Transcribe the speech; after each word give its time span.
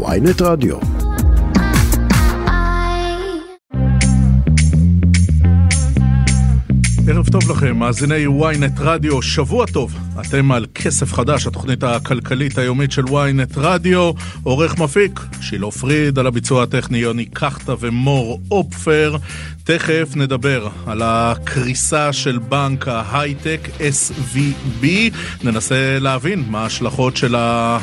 ויינט 0.00 0.42
רדיו. 0.42 0.76
ערב 7.08 7.28
טוב 7.28 7.50
לכם, 7.50 7.76
מאזיני 7.76 8.26
ynet 8.26 8.80
רדיו, 8.80 9.22
שבוע 9.22 9.66
טוב. 9.66 9.94
אתם 10.20 10.52
על 10.52 10.66
כסף 10.74 11.12
חדש, 11.12 11.46
התוכנית 11.46 11.82
הכלכלית 11.82 12.58
היומית 12.58 12.92
של 12.92 13.04
ynet 13.04 13.52
רדיו. 13.56 14.12
עורך 14.42 14.78
מפיק, 14.78 15.20
שילה 15.40 15.70
פריד, 15.70 16.18
על 16.18 16.26
הביצוע 16.26 16.62
הטכני 16.62 16.98
יוני 16.98 17.24
קחטה 17.24 17.74
ומור 17.80 18.40
אופפר. 18.50 19.16
תכף 19.64 20.08
נדבר 20.16 20.68
על 20.86 21.02
הקריסה 21.04 22.12
של 22.12 22.38
בנק 22.38 22.88
ההייטק 22.88 23.68
SVB. 23.78 24.86
ננסה 25.44 25.98
להבין 26.00 26.44
מה 26.48 26.62
ההשלכות 26.62 27.16
של 27.16 27.34
ה... 27.34 27.78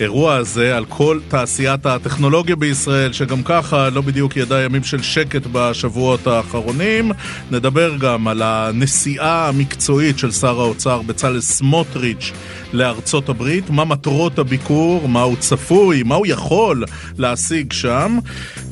האירוע 0.00 0.34
הזה 0.34 0.76
על 0.76 0.84
כל 0.84 1.18
תעשיית 1.28 1.86
הטכנולוגיה 1.86 2.56
בישראל, 2.56 3.12
שגם 3.12 3.42
ככה 3.42 3.90
לא 3.90 4.00
בדיוק 4.00 4.36
ידע 4.36 4.60
ימים 4.60 4.84
של 4.84 5.02
שקט 5.02 5.42
בשבועות 5.52 6.26
האחרונים. 6.26 7.12
נדבר 7.50 7.96
גם 7.96 8.28
על 8.28 8.42
הנסיעה 8.42 9.48
המקצועית 9.48 10.18
של 10.18 10.30
שר 10.30 10.60
האוצר 10.60 11.02
בצלאל 11.02 11.40
סמוטריץ' 11.40 12.32
לארצות 12.72 13.28
הברית, 13.28 13.70
מה 13.70 13.84
מטרות 13.84 14.38
הביקור, 14.38 15.08
מה 15.08 15.22
הוא 15.22 15.36
צפוי, 15.36 16.02
מה 16.02 16.14
הוא 16.14 16.26
יכול 16.26 16.84
להשיג 17.18 17.72
שם. 17.72 18.18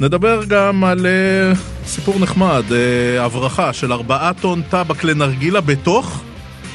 נדבר 0.01 0.45
גם 0.49 0.85
על 0.85 1.07
uh, 1.07 1.59
סיפור 1.87 2.19
נחמד, 2.19 2.63
uh, 2.69 3.21
הברחה 3.21 3.73
של 3.73 3.93
ארבעה 3.93 4.33
טון 4.41 4.63
טבק 4.71 5.05
לנרגילה 5.05 5.61
בתוך 5.61 6.23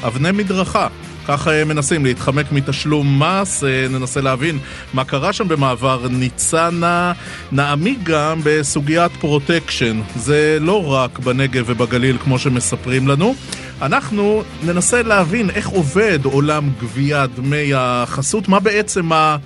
אבני 0.06 0.32
מדרכה. 0.32 0.88
ככה 1.30 1.50
אה, 1.50 1.64
מנסים 1.64 2.04
להתחמק 2.04 2.52
מתשלום 2.52 3.22
מס, 3.22 3.64
אה, 3.64 3.86
ננסה 3.90 4.20
להבין 4.20 4.58
מה 4.94 5.04
קרה 5.04 5.32
שם 5.32 5.48
במעבר 5.48 6.08
ניצנה. 6.10 7.12
נעמיק 7.52 7.98
גם 8.02 8.40
בסוגיית 8.44 9.12
פרוטקשן, 9.12 10.00
זה 10.16 10.58
לא 10.60 10.92
רק 10.92 11.18
בנגב 11.18 11.64
ובגליל 11.66 12.18
כמו 12.18 12.38
שמספרים 12.38 13.08
לנו. 13.08 13.34
אנחנו 13.82 14.42
ננסה 14.62 15.02
להבין 15.02 15.50
איך 15.50 15.68
עובד 15.68 16.18
עולם 16.24 16.70
גביית 16.80 17.30
דמי 17.34 17.72
החסות, 17.74 18.48
מה 18.48 18.60
בעצם 18.60 19.12
ה... 19.12 19.36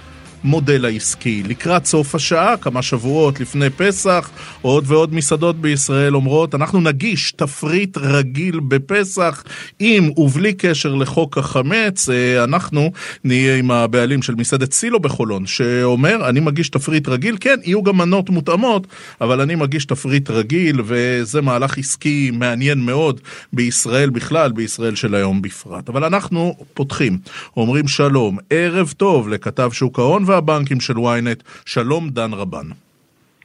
המודל 0.45 0.85
העסקי. 0.85 1.43
לקראת 1.43 1.87
סוף 1.87 2.15
השעה, 2.15 2.57
כמה 2.57 2.83
שבועות 2.83 3.41
לפני 3.41 3.71
פסח, 3.71 4.31
עוד 4.63 4.85
ועוד 4.87 5.15
מסעדות 5.15 5.57
בישראל 5.61 6.17
אומרות, 6.17 6.55
אנחנו 6.55 6.81
נגיש 6.81 7.33
תפריט 7.33 7.99
רגיל 7.99 8.61
בפסח, 8.61 9.45
עם 9.79 10.11
ובלי 10.17 10.53
קשר 10.53 10.95
לחוק 10.95 11.39
החמץ. 11.39 12.09
אה, 12.09 12.45
אנחנו 12.45 12.93
נהיה 13.25 13.57
עם 13.57 13.71
הבעלים 13.71 14.23
של 14.23 14.35
מסעדת 14.35 14.73
סילו 14.73 15.01
בחולון, 15.01 15.47
שאומר, 15.47 16.29
אני 16.29 16.41
מגיש 16.41 16.69
תפריט 16.69 17.09
רגיל, 17.09 17.37
כן, 17.41 17.57
יהיו 17.65 17.83
גם 17.83 17.97
מנות 17.97 18.31
מותאמות, 18.31 18.87
אבל 19.21 19.41
אני 19.41 19.55
מגיש 19.55 19.85
תפריט 19.85 20.31
רגיל, 20.31 20.81
וזה 20.85 21.41
מהלך 21.41 21.79
עסקי 21.79 22.31
מעניין 22.35 22.79
מאוד 22.79 23.21
בישראל 23.53 24.11
בכלל, 24.11 24.53
בישראל 24.53 24.95
של 24.95 25.15
היום 25.15 25.43
בפרט. 25.43 25.89
אבל 25.89 26.05
אנחנו 26.05 26.57
פותחים, 26.75 27.19
אומרים 27.57 27.89
שלום, 27.89 28.39
ערב 28.51 28.95
טוב 28.97 29.29
לכתב 29.29 29.71
שוק 29.73 29.99
ההון 29.99 30.25
והבנקים 30.35 30.81
של 30.81 30.95
ynet, 30.95 31.43
שלום 31.67 32.09
דן 32.09 32.33
רבן. 32.33 32.67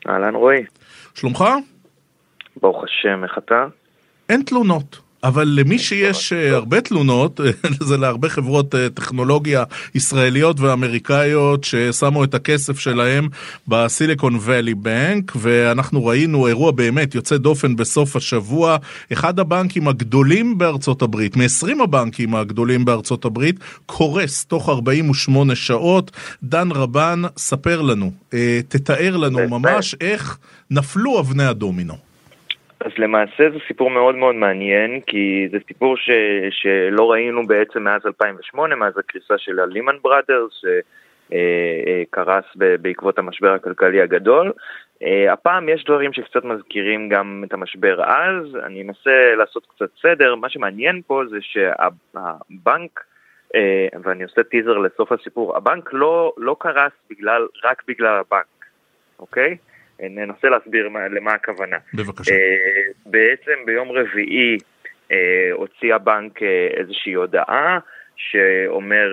אהלן 0.10 0.36
רועי. 0.36 0.64
שלומך? 1.16 1.44
ברוך 2.62 2.84
השם, 2.84 3.24
איך 3.24 3.38
אתה? 3.38 3.66
אין 4.30 4.42
תלונות. 4.42 5.00
אבל 5.24 5.48
למי 5.48 5.80
שיש 5.80 6.34
אה, 6.34 6.56
הרבה 6.56 6.82
תלונות, 6.82 7.40
זה 7.88 7.98
להרבה 7.98 8.30
חברות 8.30 8.76
אה, 8.76 8.90
טכנולוגיה 8.90 9.64
ישראליות 9.96 10.60
ואמריקאיות 10.60 11.64
ששמו 11.64 12.24
את 12.24 12.34
הכסף 12.34 12.80
שלהם 12.80 13.28
בסיליקון 13.68 14.38
ואלי 14.42 14.74
בנק, 14.74 15.32
ואנחנו 15.36 16.06
ראינו 16.06 16.48
אירוע 16.48 16.72
באמת 16.72 17.16
יוצא 17.16 17.38
דופן 17.38 17.76
בסוף 17.76 18.16
השבוע. 18.16 18.78
אחד 19.14 19.40
הבנקים 19.40 19.88
הגדולים 19.88 20.58
בארצות 20.58 21.02
הברית, 21.02 21.38
מ-20 21.38 21.84
הבנקים 21.84 22.36
הגדולים 22.36 22.86
בארצות 22.86 23.26
הברית, 23.26 23.60
קורס 23.86 24.46
תוך 24.46 24.70
48 24.70 25.56
שעות. 25.56 26.12
דן 26.44 26.72
רבן, 26.72 27.22
ספר 27.38 27.82
לנו, 27.82 28.12
אה, 28.34 28.60
תתאר 28.68 29.18
לנו 29.18 29.50
ממש 29.50 29.96
איך 30.02 30.38
נפלו 30.72 31.20
אבני 31.20 31.46
הדומינו. 31.46 32.09
אז 32.80 32.92
למעשה 32.98 33.50
זה 33.52 33.58
סיפור 33.68 33.90
מאוד 33.90 34.16
מאוד 34.16 34.36
מעניין, 34.36 35.02
כי 35.02 35.48
זה 35.52 35.58
סיפור 35.68 35.98
ש, 35.98 36.10
שלא 36.50 37.12
ראינו 37.12 37.48
בעצם 37.48 37.84
מאז 37.84 38.02
2008, 38.06 38.76
מאז 38.76 38.98
הקריסה 38.98 39.38
של 39.38 39.60
הלימן 39.60 39.96
בראדרס, 40.02 40.62
שקרס 41.32 42.46
בעקבות 42.82 43.20
המשבר 43.20 43.54
הכלכלי 43.54 44.02
הגדול. 44.02 44.52
אה, 45.04 45.34
הפעם 45.34 45.70
יש 45.70 45.84
דברים 45.84 46.14
שקצת 46.14 46.44
מזכירים 46.44 47.10
גם 47.10 47.44
את 47.48 47.54
המשבר 47.54 48.04
אז, 48.04 48.56
אני 48.66 48.82
אנסה 48.82 49.36
לעשות 49.38 49.66
קצת 49.76 49.90
סדר. 50.02 50.36
מה 50.36 50.50
שמעניין 50.50 51.02
פה 51.08 51.24
זה 51.30 51.38
שהבנק, 51.42 53.04
אה, 53.56 53.88
ואני 54.04 54.24
עושה 54.24 54.44
טיזר 54.44 54.78
לסוף 54.78 55.12
הסיפור, 55.12 55.58
הבנק 55.58 55.90
לא, 55.94 56.34
לא 56.38 56.56
קרס 56.60 56.92
בגלל, 57.10 57.48
רק 57.64 57.84
בגלל 57.88 58.20
הבנק, 58.20 58.66
אוקיי? 59.20 59.58
ננסה 60.00 60.50
להסביר 60.50 60.90
מה, 60.90 61.08
למה 61.08 61.34
הכוונה. 61.34 61.78
בבקשה. 61.94 62.32
אה, 62.32 62.38
בעצם 63.06 63.66
ביום 63.66 63.92
רביעי 63.92 64.58
אה, 65.12 65.50
הוציא 65.54 65.96
הבנק 65.96 66.44
אה, 66.44 66.68
איזושהי 66.78 67.14
הודעה 67.14 67.80
שאומר, 68.16 69.10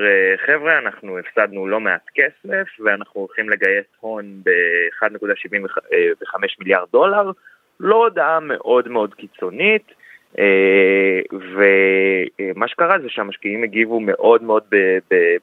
חבר'ה, 0.46 0.78
אנחנו 0.78 1.18
הפסדנו 1.18 1.66
לא 1.66 1.80
מעט 1.80 2.06
כסף 2.14 2.80
ואנחנו 2.84 3.20
הולכים 3.20 3.50
לגייס 3.50 3.86
הון 4.00 4.24
ב-1.75 4.44 6.40
מיליארד 6.58 6.88
דולר, 6.92 7.30
לא 7.80 7.96
הודעה 7.96 8.40
מאוד 8.40 8.88
מאוד 8.88 9.14
קיצונית. 9.14 9.92
ומה 11.32 12.68
שקרה 12.68 12.98
זה 12.98 13.08
שהמשקיעים 13.08 13.62
הגיבו 13.62 14.00
מאוד 14.00 14.42
מאוד 14.42 14.62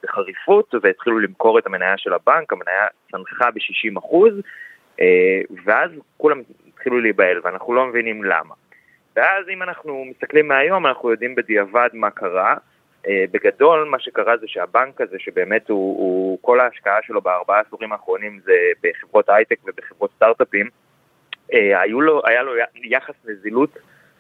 בחריפות 0.04 0.76
והתחילו 0.84 1.20
למכור 1.20 1.60
את 1.60 1.66
המניה 1.66 1.94
של 1.98 2.14
הבנק, 2.14 2.54
המניה 2.54 2.88
צנחה 3.12 3.52
ב-60%, 3.52 4.16
אה, 4.16 4.30
ואז 5.66 5.92
כולם 6.18 6.42
התחילו 6.68 7.00
להיבהל, 7.00 7.42
ואנחנו 7.44 7.74
לא 7.74 7.86
מבינים 7.86 8.24
למה. 8.24 8.54
ואז 9.16 9.50
אם 9.50 9.64
אנחנו 9.64 10.06
מסתכלים 10.06 10.48
מהיום, 10.48 10.88
אנחנו 10.88 11.12
יודעים 11.12 11.36
בדיעבד 11.36 11.90
מה 11.94 12.10
קרה. 12.10 12.56
אה, 13.08 13.26
בגדול, 13.32 13.84
מה 13.84 14.00
שקרה 14.00 14.38
זה 14.38 14.48
שהבנק 14.48 15.02
הזה, 15.02 15.20
שבאמת 15.20 15.70
הוא, 15.70 15.98
הוא 15.98 16.40
כל 16.42 16.60
ההשקעה 16.60 17.00
שלו 17.02 17.22
בארבעה 17.22 17.60
עשורים 17.60 17.92
האחרונים 17.92 18.40
זה 18.44 18.54
בחברות 18.84 19.30
הייטק 19.30 19.60
ובחברות 19.66 20.12
סטארט-אפים, 20.16 20.70
אה, 21.54 21.86
לו, 21.86 22.22
היה 22.26 22.44
לו 22.44 22.52
יחס 22.76 23.16
נזילות 23.26 23.78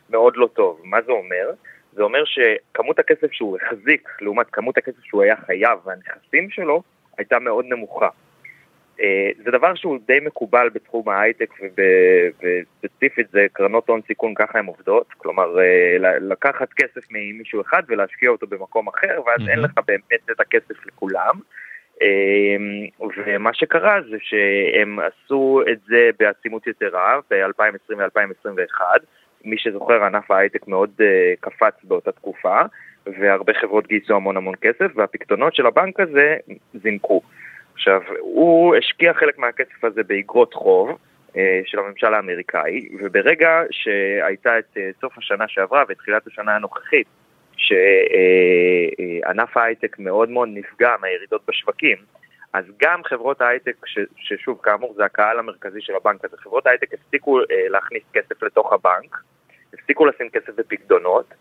מאוד 0.10 0.38
לא 0.38 0.48
טוב. 0.54 0.82
מה 0.84 1.02
זה 1.02 1.12
אומר? 1.12 1.52
זה 1.94 2.04
אומר 2.04 2.24
שכמות 2.26 3.00
הכסף 3.00 3.32
שהוא 3.32 3.58
החזיק 3.58 4.10
לעומת 4.22 4.48
כמות 4.52 4.78
הכסף 4.78 5.04
שהוא 5.04 5.24
היה 5.24 5.36
חייב 5.36 5.80
והנכסים 5.86 6.50
שלו 6.50 6.84
הייתה 7.18 7.40
מאוד 7.40 7.66
נמוכה. 7.66 8.10
אה, 9.02 9.30
זה 9.46 9.52
דבר 9.52 9.76
שהוא 9.76 10.00
די 10.08 10.20
מקובל 10.26 10.70
בתחום 10.74 11.10
ההייטק 11.10 11.50
וספציפית 12.40 13.28
זה 13.32 13.46
קרנות 13.54 13.90
הון 13.90 14.02
סיכון, 14.08 14.34
ככה 14.34 14.60
הן 14.60 14.66
עובדות. 14.66 15.14
כלומר, 15.18 15.60
אה, 15.60 16.18
לקחת 16.20 16.74
כסף 16.74 17.08
ממישהו 17.12 17.62
אחד 17.62 17.84
ולהשקיע 17.88 18.30
אותו 18.30 18.48
במקום 18.48 18.88
אחר, 18.88 19.22
ואז 19.26 19.40
mm-hmm. 19.40 19.52
אין 19.52 19.60
לך 19.60 19.72
באמת 19.88 20.30
את 20.32 20.40
הכסף 20.40 20.86
לכולם. 20.86 21.40
אה, 22.02 22.56
ומה 23.26 23.54
שקרה 23.54 24.00
זה 24.10 24.18
שהם 24.20 25.00
עשו 25.00 25.62
את 25.72 25.78
זה 25.88 26.10
בעצימות 26.20 26.68
יתרה 26.68 27.20
ב-2020 27.32 27.96
ו-2021. 27.98 28.82
מי 29.46 29.58
שזוכר, 29.58 30.04
ענף 30.04 30.32
ההייטק 30.32 30.68
מאוד 30.68 30.92
קפץ 31.40 31.74
באותה 31.84 32.12
תקופה, 32.12 32.62
והרבה 33.06 33.54
חברות 33.54 33.88
גייסו 33.88 34.16
המון 34.16 34.38
המון 34.38 34.56
כסף, 34.62 34.92
והפקדונות 34.96 35.56
של 35.56 35.66
הבנק 35.66 36.00
הזה 36.00 36.36
זינקו. 36.74 37.22
עכשיו, 37.74 38.02
הוא 38.20 38.76
השקיע 38.76 39.14
חלק 39.14 39.38
מהכסף 39.38 39.84
הזה 39.84 40.04
באגרות 40.04 40.54
חוב 40.54 40.98
אה, 41.38 41.62
של 41.66 41.80
הממשל 41.80 42.14
האמריקאי, 42.14 42.90
וברגע 43.00 43.62
שהייתה 43.72 44.60
את 44.60 44.78
אה, 44.78 44.90
סוף 45.02 45.18
השנה 45.18 45.48
שעברה 45.48 45.84
ותחילת 45.90 46.28
השנה 46.28 46.56
הנוכחית, 46.56 47.08
שענף 47.58 49.58
ההייטק 49.58 50.00
מאוד 50.00 50.30
מאוד 50.30 50.50
נפגע 50.52 50.96
מהירידות 51.02 51.42
בשווקים, 51.48 51.98
אז 52.54 52.66
גם 52.82 53.04
חברות 53.04 53.42
ההייטק, 53.42 53.76
ששוב, 54.16 54.60
כאמור, 54.64 54.94
זה 54.98 55.06
הקהל 55.06 55.40
המרכזי 55.40 55.82
של 55.82 55.96
הבנק 55.96 56.26
הזה, 56.26 56.38
חברות 56.38 56.68
ההייטק 56.68 56.94
הפסיקו 56.94 57.40
אה, 57.40 57.44
להכניס 57.70 58.04
כסף 58.14 58.44
לתוך 58.44 58.74
הבנק, 58.74 59.18
הפסיקו 59.74 60.06
לשים 60.06 60.30
כסף 60.30 60.56
בפקדונות, 60.56 61.34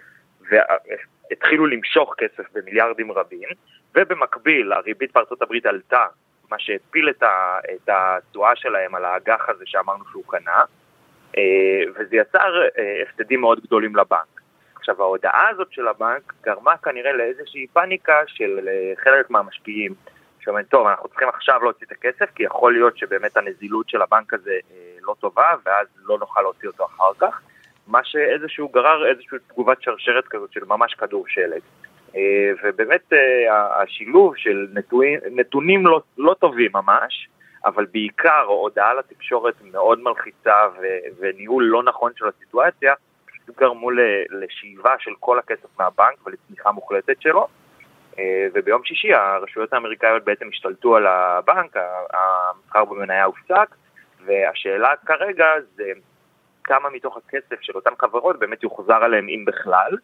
והתחילו 1.33 1.67
למשוך 1.67 2.15
כסף 2.19 2.45
במיליארדים 2.55 3.13
רבים, 3.13 3.49
ובמקביל 3.95 4.73
הריבית 4.73 5.13
בארצות 5.13 5.43
הברית 5.43 5.67
עלתה 5.67 6.07
מה 6.51 6.59
שהפיל 6.59 7.09
את 7.09 7.89
התשואה 7.89 8.57
שלהם 8.57 8.95
על 8.95 9.05
האג"ח 9.05 9.49
הזה 9.49 9.65
שאמרנו 9.67 10.05
שהוא 10.11 10.25
קנה, 10.27 10.65
אה, 11.39 11.83
וזה 11.95 12.17
יצר 12.17 12.63
אה, 12.79 13.03
הפסדים 13.03 13.41
מאוד 13.41 13.61
גדולים 13.61 13.97
לבנק. 13.97 14.41
עכשיו 14.75 15.03
ההודעה 15.03 15.49
הזאת 15.49 15.73
של 15.73 15.89
הבנק 15.89 16.33
גרמה 16.43 16.77
כנראה 16.77 17.13
לאיזושהי 17.13 17.67
פאניקה 17.73 18.21
של 18.27 18.69
אה, 18.69 18.93
חלק 19.05 19.31
מהמשקיעים 19.31 19.95
שאומרים, 20.41 20.65
טוב, 20.65 20.87
אנחנו 20.87 21.09
צריכים 21.09 21.29
עכשיו 21.29 21.61
להוציא 21.63 21.87
את 21.87 21.93
הכסף, 21.93 22.31
כי 22.35 22.43
יכול 22.43 22.73
להיות 22.73 22.99
שבאמת 22.99 23.37
הנזילות 23.37 23.89
של 23.89 24.03
הבנק 24.03 24.35
הזה 24.35 24.59
אה, 24.71 24.77
לא 25.01 25.15
טובה, 25.21 25.55
ואז 25.65 25.87
לא 26.05 26.19
נוכל 26.19 26.41
להוציא 26.41 26.69
אותו 26.69 26.85
אחר 26.85 27.13
כך. 27.19 27.43
מה 27.93 28.01
שאיזשהו 28.05 28.69
גרר 28.69 29.07
איזושהי 29.11 29.39
תגובת 29.49 29.83
שרשרת 29.83 30.29
כזאת 30.29 30.53
של 30.53 30.61
ממש 30.67 30.95
כדור 30.95 31.25
שלג. 31.29 31.61
אה, 32.17 32.51
ובאמת 32.63 33.13
אה, 33.13 33.83
השילוב 33.83 34.37
של 34.37 34.67
נתונים, 34.75 35.21
נתונים 35.31 35.87
לא, 35.87 36.01
לא 36.19 36.35
טובים 36.35 36.71
ממש, 36.75 37.29
אבל 37.65 37.87
בעיקר 37.93 38.45
הודעה 38.47 38.95
לתקשורת 38.95 39.55
מאוד 39.73 40.01
מלחיצה 40.03 40.57
וניהול 41.19 41.65
לא 41.65 41.83
נכון 41.83 42.13
של 42.17 42.25
הסיטואציה, 42.29 42.95
פשוט 43.27 43.59
גרמו 43.59 43.91
לשאיבה 44.31 44.95
של 44.99 45.11
כל 45.21 45.39
הכסף 45.39 45.79
מהבנק 45.79 46.27
ולצמיחה 46.27 46.73
מוחלטת 46.73 47.21
שלו. 47.21 47.47
אה, 48.19 48.47
וביום 48.55 48.85
שישי 48.85 49.15
הרשויות 49.15 49.73
האמריקאיות 49.73 50.25
בעצם 50.25 50.49
השתלטו 50.49 50.97
על 50.97 51.07
הבנק, 51.07 51.77
המסחר 52.13 52.85
במניה 52.85 53.25
הופסק, 53.25 53.75
והשאלה 54.25 54.93
כרגע 55.07 55.47
זה 55.75 55.93
כמה 56.73 56.91
מתוך 56.91 57.17
הכסף 57.17 57.61
של 57.61 57.73
אותן 57.75 57.91
חברות 58.01 58.39
באמת 58.39 58.63
יוחזר 58.63 59.05
עליהם 59.05 59.29
אם 59.29 59.45
בכלל. 59.45 59.97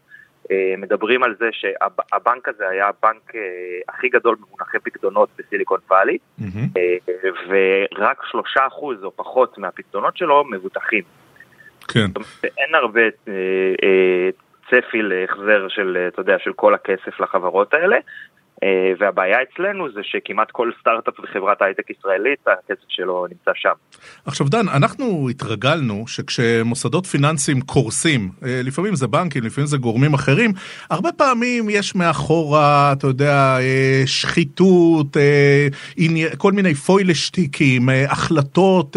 אה, 0.50 0.74
מדברים 0.78 1.22
על 1.22 1.34
זה 1.38 1.48
שהבנק 1.52 2.48
הזה 2.48 2.68
היה 2.68 2.88
הבנק 2.88 3.34
אה, 3.34 3.40
הכי 3.88 4.08
גדול 4.08 4.36
במונחי 4.40 4.78
פקדונות 4.78 5.28
בסיליקון 5.38 5.80
וואלי, 5.90 6.18
mm-hmm. 6.40 6.80
ורק 7.48 8.22
שלושה 8.30 8.66
אחוז 8.66 9.04
או 9.04 9.16
פחות 9.16 9.58
מהפקדונות 9.58 10.16
שלו 10.16 10.44
מבוטחים. 10.44 11.02
כן. 11.88 12.06
זאת 12.06 12.16
אומרת, 12.16 12.44
אין 12.58 12.74
הרבה 12.74 13.00
צפי 14.70 15.02
להחזר 15.02 15.68
של, 15.68 16.08
אתה 16.08 16.20
יודע, 16.20 16.38
של 16.38 16.52
כל 16.52 16.74
הכסף 16.74 17.20
לחברות 17.20 17.74
האלה. 17.74 17.96
אה, 18.62 18.92
והבעיה 18.98 19.38
אצלנו 19.42 19.92
זה 19.92 20.00
שכמעט 20.02 20.50
כל 20.50 20.70
סטארט-אפ 20.80 21.20
וחברת 21.20 21.62
הייטק 21.62 21.90
ישראלית, 21.90 22.38
הכסף 22.46 22.88
שלו 22.88 23.26
נמצא 23.26 23.50
שם. 23.54 23.72
עכשיו 24.26 24.48
דן, 24.48 24.68
אנחנו 24.68 25.28
התרגלנו 25.28 26.04
שכשמוסדות 26.06 27.06
פיננסיים 27.06 27.60
קורסים, 27.60 28.30
אה, 28.44 28.60
לפעמים 28.64 28.94
זה 28.94 29.06
בנקים, 29.06 29.44
לפעמים 29.44 29.66
זה 29.66 29.76
גורמים 29.76 30.14
אחרים, 30.14 30.52
הרבה 30.90 31.12
פעמים 31.12 31.70
יש 31.70 31.94
מאחורה, 31.94 32.92
אתה 32.92 33.06
יודע, 33.06 33.58
אה, 33.60 34.02
שחיתות, 34.06 35.16
כל 36.38 36.52
מיני 36.52 36.74
פוילשטיקים, 36.74 37.88
החלטות 38.08 38.96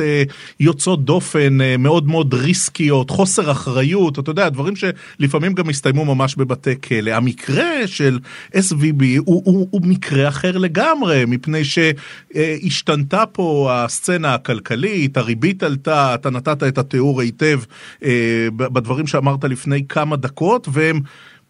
יוצאות 0.59 1.05
דופן, 1.05 1.57
מאוד 1.79 2.07
מאוד 2.07 2.33
ריסקיות, 2.33 3.09
חוסר 3.09 3.51
אחריות, 3.51 4.19
אתה 4.19 4.31
יודע, 4.31 4.49
דברים 4.49 4.73
שלפעמים 4.75 5.53
גם 5.53 5.69
הסתיימו 5.69 6.15
ממש 6.15 6.35
בבתי 6.35 6.81
כלא. 6.81 7.11
המקרה 7.11 7.87
של 7.87 8.19
SVB 8.53 9.03
הוא... 9.25 9.50
הוא, 9.51 9.67
הוא 9.71 9.81
מקרה 9.83 10.27
אחר 10.27 10.57
לגמרי, 10.57 11.25
מפני 11.27 11.61
שהשתנתה 11.63 13.25
פה 13.25 13.69
הסצנה 13.73 14.33
הכלכלית, 14.33 15.17
הריבית 15.17 15.63
עלתה, 15.63 16.15
אתה 16.15 16.29
נתת 16.29 16.63
את 16.63 16.77
התיאור 16.77 17.21
היטב 17.21 17.59
אה, 18.03 18.47
בדברים 18.55 19.07
שאמרת 19.07 19.43
לפני 19.43 19.87
כמה 19.89 20.15
דקות, 20.15 20.67
והם 20.71 20.99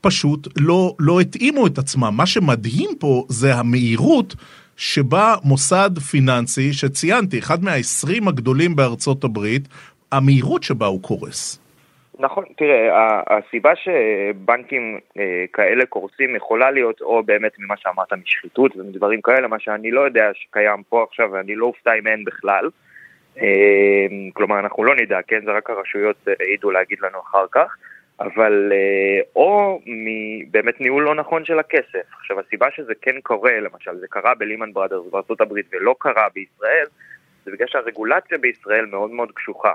פשוט 0.01 0.47
לא, 0.57 0.95
לא 0.99 1.19
התאימו 1.19 1.67
את 1.67 1.77
עצמם. 1.77 2.13
מה 2.17 2.25
שמדהים 2.25 2.89
פה 2.99 3.25
זה 3.29 3.55
המהירות. 3.55 4.35
שבה 4.77 5.35
מוסד 5.43 5.99
פיננסי 5.99 6.73
שציינתי, 6.73 7.39
אחד 7.39 7.63
מהעשרים 7.63 8.27
הגדולים 8.27 8.75
בארצות 8.75 9.23
הברית, 9.23 9.67
המהירות 10.11 10.63
שבה 10.63 10.85
הוא 10.85 11.01
קורס. 11.01 11.60
נכון, 12.21 12.45
תראה, 12.57 13.21
הסיבה 13.27 13.75
שבנקים 13.75 14.99
אה, 15.19 15.45
כאלה 15.53 15.85
קורסים 15.85 16.35
יכולה 16.35 16.71
להיות 16.71 17.01
או 17.01 17.23
באמת 17.23 17.51
ממה 17.59 17.77
שאמרת 17.77 18.13
משחיתות 18.13 18.77
ומדברים 18.77 19.21
כאלה, 19.21 19.47
מה 19.47 19.59
שאני 19.59 19.91
לא 19.91 20.01
יודע 20.01 20.29
שקיים 20.33 20.83
פה 20.89 21.03
עכשיו 21.03 21.31
ואני 21.31 21.55
לא 21.55 21.65
אופתע 21.65 21.93
אם 21.99 22.07
אין 22.07 22.25
בכלל. 22.25 22.69
אה, 23.37 24.07
כלומר, 24.33 24.59
אנחנו 24.59 24.83
לא 24.83 24.95
נדע, 24.95 25.19
כן? 25.27 25.45
זה 25.45 25.51
רק 25.51 25.69
הרשויות 25.69 26.27
העידו 26.39 26.71
להגיד 26.71 26.97
לנו 27.01 27.19
אחר 27.19 27.45
כך. 27.51 27.75
אבל 28.19 28.71
אה, 28.71 29.21
או 29.35 29.79
מבאמת 29.85 30.81
ניהול 30.81 31.03
לא 31.03 31.15
נכון 31.15 31.45
של 31.45 31.59
הכסף. 31.59 32.05
עכשיו, 32.19 32.39
הסיבה 32.39 32.67
שזה 32.75 32.93
כן 33.01 33.21
קורה, 33.23 33.59
למשל, 33.59 33.97
זה 33.99 34.07
קרה 34.09 34.35
בלימן 34.35 34.73
בראדרס 34.73 35.05
בארצות 35.11 35.41
הברית 35.41 35.65
ולא 35.71 35.95
קרה 35.99 36.27
בישראל, 36.33 36.85
זה 37.45 37.51
בגלל 37.51 37.67
שהרגולציה 37.67 38.37
בישראל 38.37 38.85
מאוד 38.85 39.11
מאוד 39.11 39.31
קשוחה. 39.31 39.73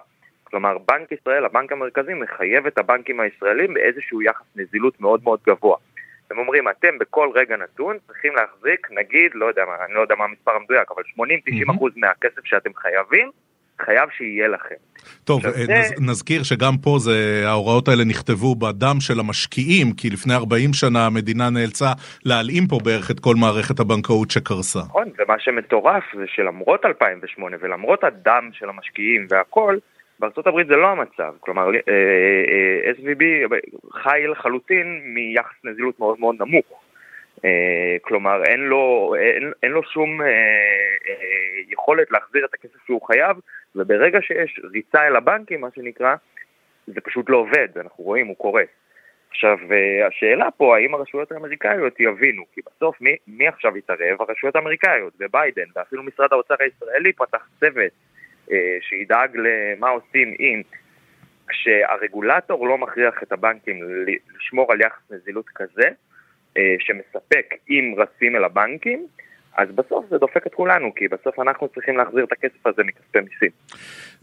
כלומר, 0.51 0.79
בנק 0.89 1.13
ישראל, 1.13 1.45
הבנק 1.45 1.73
המרכזי, 1.73 2.15
מחייב 2.15 2.67
את 2.67 2.79
הבנקים 2.79 3.21
הישראלים 3.21 3.75
באיזשהו 3.75 4.23
יחס 4.23 4.45
נזילות 4.57 5.01
מאוד 5.01 5.21
מאוד 5.25 5.41
גבוה. 5.47 5.77
הם 6.31 6.39
אומרים, 6.39 6.69
אתם 6.69 6.99
בכל 6.99 7.29
רגע 7.35 7.57
נתון 7.57 7.97
צריכים 8.07 8.33
להחזיק, 8.35 8.89
נגיד, 8.91 9.31
לא 9.35 9.47
יודע 9.47 9.65
מה, 9.65 9.85
אני 9.85 9.95
לא 9.95 10.01
יודע 10.01 10.15
מה 10.15 10.25
המספר 10.25 10.51
המדויק, 10.51 10.91
אבל 10.91 11.03
80-90% 11.73 11.77
אחוז 11.77 11.93
מהכסף 11.97 12.45
שאתם 12.45 12.71
חייבים, 12.77 13.31
חייב 13.81 14.09
שיהיה 14.17 14.49
לכם. 14.49 14.75
טוב, 15.25 15.47
נז, 15.47 15.57
זה... 15.57 15.95
נזכיר 16.01 16.43
שגם 16.43 16.73
פה 16.83 16.97
זה, 16.99 17.43
ההוראות 17.47 17.89
האלה 17.89 18.05
נכתבו 18.05 18.55
בדם 18.55 18.97
של 19.01 19.21
המשקיעים, 19.21 19.93
כי 19.97 20.11
לפני 20.11 20.35
40 20.35 20.73
שנה 20.73 21.07
המדינה 21.07 21.51
נאלצה 21.51 21.93
להלאים 22.25 22.67
פה 22.67 22.79
בערך 22.85 23.11
את 23.11 23.21
כל 23.21 23.35
מערכת 23.41 23.81
הבנקאות 23.81 24.31
שקרסה. 24.31 24.79
נכון, 24.79 25.09
ומה 25.19 25.35
שמטורף 25.39 26.05
זה 26.15 26.25
שלמרות 26.27 26.87
2008 26.87 27.57
ולמרות 27.61 28.05
הדם 28.05 28.51
של 28.53 28.69
המשקיעים 28.69 29.27
והכל, 29.31 29.77
בארצות 30.21 30.47
הברית 30.47 30.67
זה 30.67 30.77
לא 30.77 30.87
המצב, 30.87 31.35
כלומר 31.41 31.75
אה, 31.75 31.81
אה, 31.89 32.93
SVB 32.93 33.25
חי 33.93 34.25
לחלוטין 34.29 35.01
מיחס 35.05 35.65
נזילות 35.65 35.99
מאוד 35.99 36.21
מאוד 36.21 36.37
נמוך. 36.39 36.83
אה, 37.45 37.97
כלומר 38.03 38.45
אין 38.45 38.61
לו, 38.61 39.15
אין, 39.19 39.53
אין 39.63 39.73
לו 39.73 39.83
שום 39.83 40.21
יכולת 41.69 42.11
להחזיר 42.11 42.45
את 42.45 42.55
הכסף 42.55 42.87
שהוא 42.87 43.07
חייב, 43.07 43.37
וברגע 43.77 44.19
שיש 44.23 44.61
ריצה 44.73 45.07
אל 45.07 45.17
הבנקים, 45.17 45.61
מה 45.61 45.69
שנקרא, 45.75 46.15
זה 46.87 47.01
פשוט 47.01 47.31
לא 47.31 47.37
עובד, 47.37 47.69
אנחנו 47.77 48.05
רואים, 48.05 48.27
הוא 48.27 48.37
קורס. 48.37 48.69
עכשיו, 49.31 49.59
השאלה 50.07 50.51
פה, 50.51 50.77
האם 50.77 50.95
הרשויות 50.95 51.33
האמריקאיות 51.33 52.01
יבינו, 52.01 52.45
כי 52.55 52.61
בסוף 52.67 53.01
מי, 53.01 53.17
מי 53.27 53.49
עכשיו 53.49 53.77
יתערב? 53.77 54.17
הרשויות 54.21 54.57
האמריקאיות, 54.57 55.13
וביידן, 55.21 55.65
ואפילו 55.77 56.03
משרד 56.03 56.33
האוצר 56.33 56.55
הישראלי 56.61 57.13
פתח 57.13 57.49
צוות 57.61 57.77
אה, 57.77 58.16
שידאג 58.81 59.37
למה 59.37 59.89
עושים 59.89 60.35
אם 60.41 60.63
כשהרגולטור 61.49 62.69
לא 62.69 62.79
מכריח 62.79 63.23
את 63.23 63.33
הבנקים 63.33 63.81
לשמור 64.37 64.73
על 64.73 64.81
יחס 64.81 65.11
נזילות 65.11 65.47
כזה, 65.55 65.89
אה, 66.57 66.75
שמספק 66.79 67.55
אם 67.71 67.95
רצים 67.97 68.37
אל 68.37 68.45
הבנקים, 68.45 69.07
אז 69.57 69.69
בסוף 69.75 70.05
זה 70.11 70.19
דופק 70.19 70.47
את 70.47 70.55
כולנו, 70.55 70.95
כי 70.97 71.05
בסוף 71.09 71.39
אנחנו 71.41 71.69
צריכים 71.75 71.97
להחזיר 71.97 72.25
את 72.25 72.33
הכסף 72.33 72.67
הזה 72.67 72.83
מכספי 72.83 73.19
מיסים. 73.21 73.51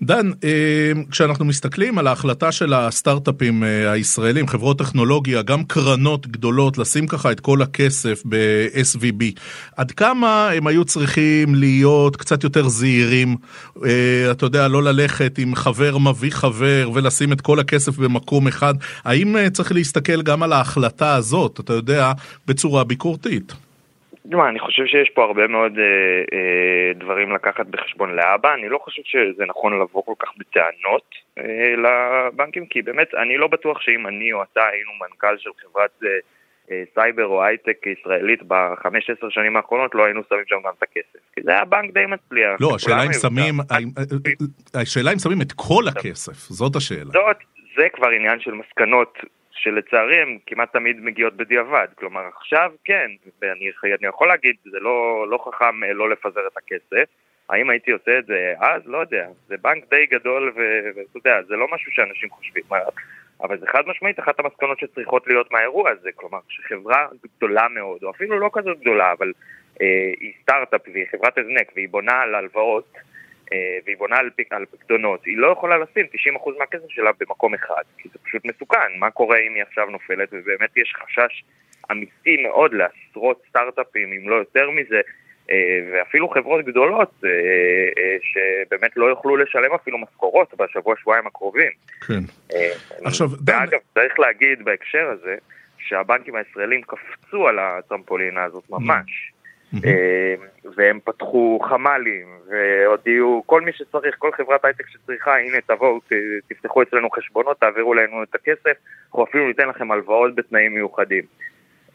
דן, 0.01 0.27
אה, 0.43 0.91
כשאנחנו 1.11 1.45
מסתכלים 1.45 1.97
על 1.97 2.07
ההחלטה 2.07 2.51
של 2.51 2.73
הסטארט-אפים 2.73 3.63
אה, 3.63 3.91
הישראלים, 3.91 4.47
חברות 4.47 4.79
טכנולוגיה, 4.79 5.41
גם 5.41 5.63
קרנות 5.63 6.27
גדולות, 6.27 6.77
לשים 6.77 7.07
ככה 7.07 7.31
את 7.31 7.39
כל 7.39 7.61
הכסף 7.61 8.23
ב-SVB, 8.29 9.23
עד 9.77 9.91
כמה 9.91 10.49
הם 10.49 10.67
היו 10.67 10.85
צריכים 10.85 11.55
להיות 11.55 12.15
קצת 12.15 12.43
יותר 12.43 12.67
זהירים, 12.67 13.35
אה, 13.85 14.31
אתה 14.31 14.45
יודע, 14.45 14.67
לא 14.67 14.83
ללכת 14.83 15.37
עם 15.37 15.55
חבר 15.55 15.97
מביא 15.97 16.31
חבר 16.31 16.89
ולשים 16.93 17.33
את 17.33 17.41
כל 17.41 17.59
הכסף 17.59 17.97
במקום 17.97 18.47
אחד, 18.47 18.73
האם 19.03 19.35
צריך 19.53 19.71
להסתכל 19.71 20.21
גם 20.21 20.43
על 20.43 20.53
ההחלטה 20.53 21.15
הזאת, 21.15 21.59
אתה 21.59 21.73
יודע, 21.73 22.11
בצורה 22.47 22.83
ביקורתית? 22.83 23.53
תשמע, 24.27 24.49
אני 24.49 24.59
חושב 24.59 24.85
שיש 24.85 25.09
פה 25.09 25.23
הרבה 25.23 25.47
מאוד 25.47 25.79
אה, 25.79 25.83
אה, 26.33 26.93
דברים 26.93 27.31
לקחת 27.31 27.65
בחשבון 27.65 28.15
לאבא. 28.15 28.53
אני 28.53 28.69
לא 28.69 28.77
חושב 28.77 29.01
שזה 29.05 29.45
נכון 29.45 29.79
לבוא 29.81 30.03
כל 30.03 30.13
כך 30.19 30.29
בטענות 30.37 31.15
אה, 31.37 31.73
לבנקים, 31.83 32.65
כי 32.65 32.81
באמת, 32.81 33.13
אני 33.15 33.37
לא 33.37 33.47
בטוח 33.47 33.81
שאם 33.81 34.07
אני 34.07 34.33
או 34.33 34.43
אתה 34.43 34.65
היינו 34.65 34.91
מנכ"ל 35.01 35.37
של 35.37 35.49
חברת 35.61 35.91
אה, 36.03 36.09
אה, 36.71 36.83
סייבר 36.93 37.25
או 37.25 37.43
הייטק 37.43 37.77
ישראלית 37.87 38.39
בחמש 38.47 39.09
עשר 39.09 39.29
שנים 39.29 39.57
האחרונות, 39.57 39.95
לא 39.95 40.05
היינו 40.05 40.21
שמים 40.29 40.43
שם 40.47 40.55
גם 40.65 40.71
את 40.77 40.83
הכסף. 40.83 41.19
כי 41.35 41.41
זה 41.43 41.51
היה 41.51 41.65
בנק 41.65 41.93
די 41.93 42.05
מצליח. 42.05 42.51
לא, 42.59 42.75
השאלה 42.75 43.03
אם 43.03 43.13
שמים, 43.13 43.59
אה, 43.71 43.77
אה, 44.75 44.81
השאלה 44.81 45.13
אם 45.13 45.19
שמים 45.19 45.41
את 45.41 45.51
כל 45.55 45.83
הכסף, 45.87 46.33
זאת 46.33 46.75
השאלה. 46.75 47.05
זאת, 47.05 47.37
זה 47.77 47.87
כבר 47.93 48.09
עניין 48.09 48.39
של 48.39 48.51
מסקנות 48.51 49.17
שלצערי 49.55 50.21
הן 50.21 50.37
כמעט 50.45 50.73
תמיד 50.73 51.01
מגיעות 51.01 51.33
בדיעבד. 51.33 51.87
כלומר, 51.95 52.21
עכשיו 52.37 52.71
כן, 52.83 53.11
ואני 53.41 53.71
אני 53.83 54.07
יכול 54.07 54.27
להגיד, 54.27 54.55
זה 54.63 54.79
לא, 54.79 55.27
לא 55.29 55.37
חכם 55.37 55.83
אה, 55.83 55.93
לא 55.93 56.09
לפזר 56.09 56.47
את 56.47 56.57
הכסף. 56.57 57.09
האם 57.49 57.69
הייתי 57.69 57.91
עושה 57.91 58.19
את 58.19 58.25
זה 58.25 58.53
אז? 58.59 58.81
לא 58.85 58.97
יודע. 58.97 59.27
זה 59.47 59.55
בנק 59.61 59.83
די 59.89 60.05
גדול, 60.05 60.53
ואתה 60.55 61.17
יודע, 61.17 61.41
זה 61.47 61.55
לא 61.55 61.67
משהו 61.71 61.91
שאנשים 61.91 62.29
חושבים. 62.29 62.63
אבל 63.41 63.59
זה 63.59 63.67
חד 63.67 63.83
משמעית 63.87 64.19
אחת 64.19 64.39
המסקנות 64.39 64.79
שצריכות 64.79 65.27
להיות 65.27 65.51
מהאירוע 65.51 65.89
הזה. 65.89 66.09
כלומר, 66.15 66.39
שחברה 66.47 67.07
גדולה 67.37 67.67
מאוד, 67.67 68.03
או 68.03 68.09
אפילו 68.09 68.39
לא 68.39 68.49
כזאת 68.53 68.79
גדולה, 68.79 69.11
אבל 69.11 69.33
אה, 69.81 70.11
היא 70.19 70.33
סטארט-אפ 70.41 70.81
והיא 70.93 71.05
חברת 71.11 71.37
הזנק 71.37 71.71
והיא 71.75 71.89
בונה 71.89 72.21
על 72.21 72.35
הלוואות, 72.35 72.93
והיא 73.85 73.97
בונה 73.97 74.17
על, 74.17 74.29
על 74.49 74.65
פקדונות, 74.65 75.25
היא 75.25 75.37
לא 75.37 75.47
יכולה 75.47 75.77
לשים 75.77 76.05
90% 76.05 76.59
מהכסף 76.59 76.89
שלה 76.89 77.11
במקום 77.19 77.53
אחד, 77.53 77.83
כי 77.97 78.09
זה 78.13 78.19
פשוט 78.23 78.45
מסוכן. 78.45 78.91
מה 78.99 79.11
קורה 79.11 79.37
אם 79.37 79.55
היא 79.55 79.63
עכשיו 79.63 79.85
נופלת, 79.89 80.29
ובאמת 80.31 80.77
יש 80.77 80.95
חשש 80.95 81.43
אמיתי 81.91 82.37
מאוד 82.43 82.73
לעשרות 82.73 83.41
סטארט-אפים, 83.49 84.13
אם 84.13 84.29
לא 84.29 84.35
יותר 84.35 84.69
מזה, 84.69 85.01
ואפילו 85.91 86.29
חברות 86.29 86.65
גדולות 86.65 87.23
שבאמת 88.21 88.97
לא 88.97 89.05
יוכלו 89.05 89.37
לשלם 89.37 89.73
אפילו 89.73 89.97
משכורות 89.97 90.53
בשבוע 90.57 90.95
שבועיים 91.01 91.27
הקרובים. 91.27 91.71
כן. 92.07 92.23
עכשיו, 93.05 93.27
ואגב, 93.47 93.79
צריך 93.93 94.19
להגיד 94.19 94.65
בהקשר 94.65 95.07
הזה, 95.09 95.35
שהבנקים 95.77 96.35
הישראלים 96.35 96.81
קפצו 96.81 97.47
על 97.47 97.59
הטרמפולינה 97.59 98.43
הזאת 98.43 98.63
ממש. 98.69 99.32
אה, 99.85 100.35
והם 100.75 100.99
פתחו 101.03 101.59
חמ"לים, 101.69 102.27
והודיעו, 102.47 103.43
כל 103.45 103.61
מי 103.61 103.71
שצריך, 103.73 104.15
כל 104.19 104.31
חברת 104.31 104.65
הייטק 104.65 104.87
שצריכה, 104.87 105.37
הנה 105.37 105.57
תבואו, 105.67 105.99
תפתחו 106.47 106.81
אצלנו 106.81 107.09
חשבונות, 107.09 107.59
תעבירו 107.59 107.93
לנו 107.93 108.23
את 108.23 108.35
הכסף, 108.35 108.77
אנחנו 109.05 109.23
אפילו 109.23 109.47
ניתן 109.47 109.67
לכם 109.67 109.91
הלוואות 109.91 110.35
בתנאים 110.35 110.73
מיוחדים. 110.73 111.23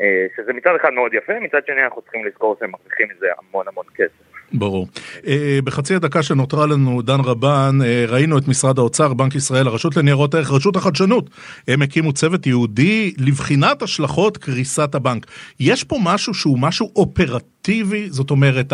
אה, 0.01 0.27
שזה 0.37 0.53
מצד 0.53 0.75
אחד 0.77 0.93
מאוד 0.93 1.15
יפה, 1.15 1.41
מצד 1.41 1.67
שני 1.67 1.85
אנחנו 1.85 2.03
צריכים 2.03 2.25
לזכור 2.25 2.57
שהם 2.61 2.71
מרוויחים 2.71 3.09
מזה 3.17 3.27
המון 3.39 3.69
המון 3.69 3.85
כסף. 3.95 4.38
ברור. 4.53 4.89
אה, 5.27 5.59
בחצי 5.65 5.95
הדקה 5.95 6.23
שנותרה 6.23 6.67
לנו, 6.67 7.03
דן 7.03 7.21
רבן, 7.21 7.79
אה, 7.85 8.05
ראינו 8.09 8.39
את 8.39 8.49
משרד 8.49 8.79
האוצר, 8.79 9.15
בנק 9.15 9.35
ישראל, 9.35 9.67
הרשות 9.67 9.97
לניירות 9.97 10.35
ערך, 10.35 10.51
רשות 10.51 10.77
החדשנות. 10.77 11.31
הם 11.69 11.83
הקימו 11.83 12.13
צוות 12.13 12.47
ייעודי 12.47 13.13
לבחינת 13.19 13.83
השלכות 13.83 14.37
קריסת 14.37 14.95
הבנק. 14.95 15.27
יש 15.61 15.85
פה 15.85 15.97
משהו 16.03 16.35
שהוא 16.35 16.59
משהו 16.59 16.93
אופרטיבי, 16.97 18.11
זאת 18.11 18.31
אומרת, 18.31 18.73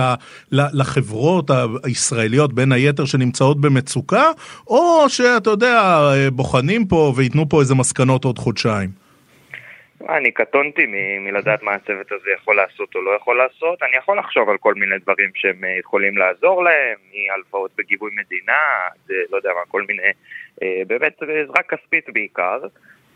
לחברות 0.52 1.50
הישראליות, 1.83 2.52
בין 2.52 2.73
היתר, 2.73 3.04
שנמצאות 3.04 3.61
במצוקה, 3.61 4.25
או 4.66 5.04
שאתה 5.09 5.50
יודע, 5.50 5.81
אה, 6.12 6.31
בוחנים 6.31 6.87
פה 6.87 7.12
וייתנו 7.16 7.49
פה 7.49 7.61
איזה 7.61 7.75
מסקנות 7.75 8.25
עוד 8.25 8.38
חודשיים? 8.38 9.03
אני 10.08 10.30
קטונתי 10.30 10.87
מלדעת 11.20 11.62
מה 11.62 11.75
הצוות 11.75 12.12
הזה 12.12 12.30
יכול 12.34 12.56
לעשות 12.56 12.94
או 12.94 13.02
לא 13.02 13.11
יכול 13.11 13.38
לעשות. 13.38 13.82
אני 13.82 13.96
יכול 13.96 14.18
לחשוב 14.18 14.49
על 14.49 14.58
כל 14.58 14.75
מיני 14.75 14.99
דברים 14.99 15.30
שהם 15.34 15.64
אה, 15.64 15.78
יכולים 15.78 16.18
לעזור 16.18 16.64
להם, 16.64 16.99
מהלוואות 17.12 17.70
בגיבוי 17.76 18.11
מדינה, 18.16 18.58
זה 19.06 19.14
לא 19.30 19.37
יודע 19.37 19.50
מה, 19.54 19.61
כל 19.68 19.82
מיני, 19.88 20.08
אה, 20.62 20.82
באמת 20.87 21.23
עזרה 21.23 21.62
כספית 21.62 22.08
בעיקר. 22.12 22.61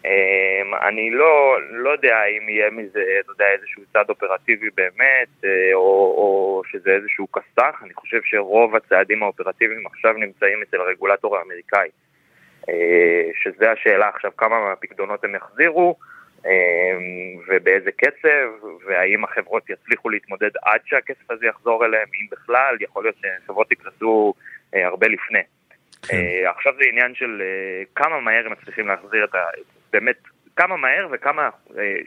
אה, 0.04 0.88
אני 0.88 1.10
לא, 1.10 1.58
לא 1.70 1.90
יודע 1.90 2.24
אם 2.24 2.48
יהיה 2.48 2.70
מזה, 2.70 3.02
אתה 3.20 3.32
יודע, 3.32 3.44
איזשהו 3.58 3.82
צד 3.92 4.04
אופרטיבי 4.08 4.68
באמת, 4.74 5.44
או, 5.74 6.14
או 6.18 6.62
שזה 6.70 6.90
איזשהו 6.90 7.32
כסת"ח. 7.32 7.82
אני 7.82 7.94
חושב 7.94 8.20
שרוב 8.24 8.76
הצעדים 8.76 9.22
האופרטיביים 9.22 9.86
עכשיו 9.86 10.12
נמצאים 10.12 10.62
אצל 10.62 10.80
הרגולטור 10.80 11.36
האמריקאי. 11.36 11.88
שזה 13.42 13.70
השאלה 13.70 14.08
עכשיו, 14.08 14.30
כמה 14.36 14.60
מהפקדונות 14.60 15.24
הם 15.24 15.34
יחזירו. 15.34 15.96
אמ, 16.46 17.40
ובאיזה 17.48 17.90
קצב, 17.92 18.66
והאם 18.86 19.24
החברות 19.24 19.70
יצליחו 19.70 20.08
להתמודד 20.08 20.50
עד 20.62 20.80
שהכסף 20.84 21.30
הזה 21.30 21.46
יחזור 21.46 21.84
אליהם, 21.84 22.08
אם 22.20 22.26
בכלל, 22.30 22.76
יכול 22.80 23.04
להיות 23.04 23.16
שחברות 23.42 23.72
יקרסו 23.72 24.34
אה, 24.74 24.86
הרבה 24.86 25.08
לפני. 25.08 25.42
כן. 26.08 26.16
אה, 26.16 26.50
עכשיו 26.50 26.72
זה 26.78 26.84
עניין 26.92 27.14
של 27.14 27.42
אה, 27.42 27.82
כמה 27.94 28.20
מהר 28.20 28.46
הם 28.46 28.52
מצליחים 28.52 28.88
להחזיר 28.88 29.24
את 29.24 29.34
ה... 29.34 29.44
באמת, 29.92 30.16
כמה 30.56 30.76
מהר 30.76 31.08
וכמה 31.12 31.48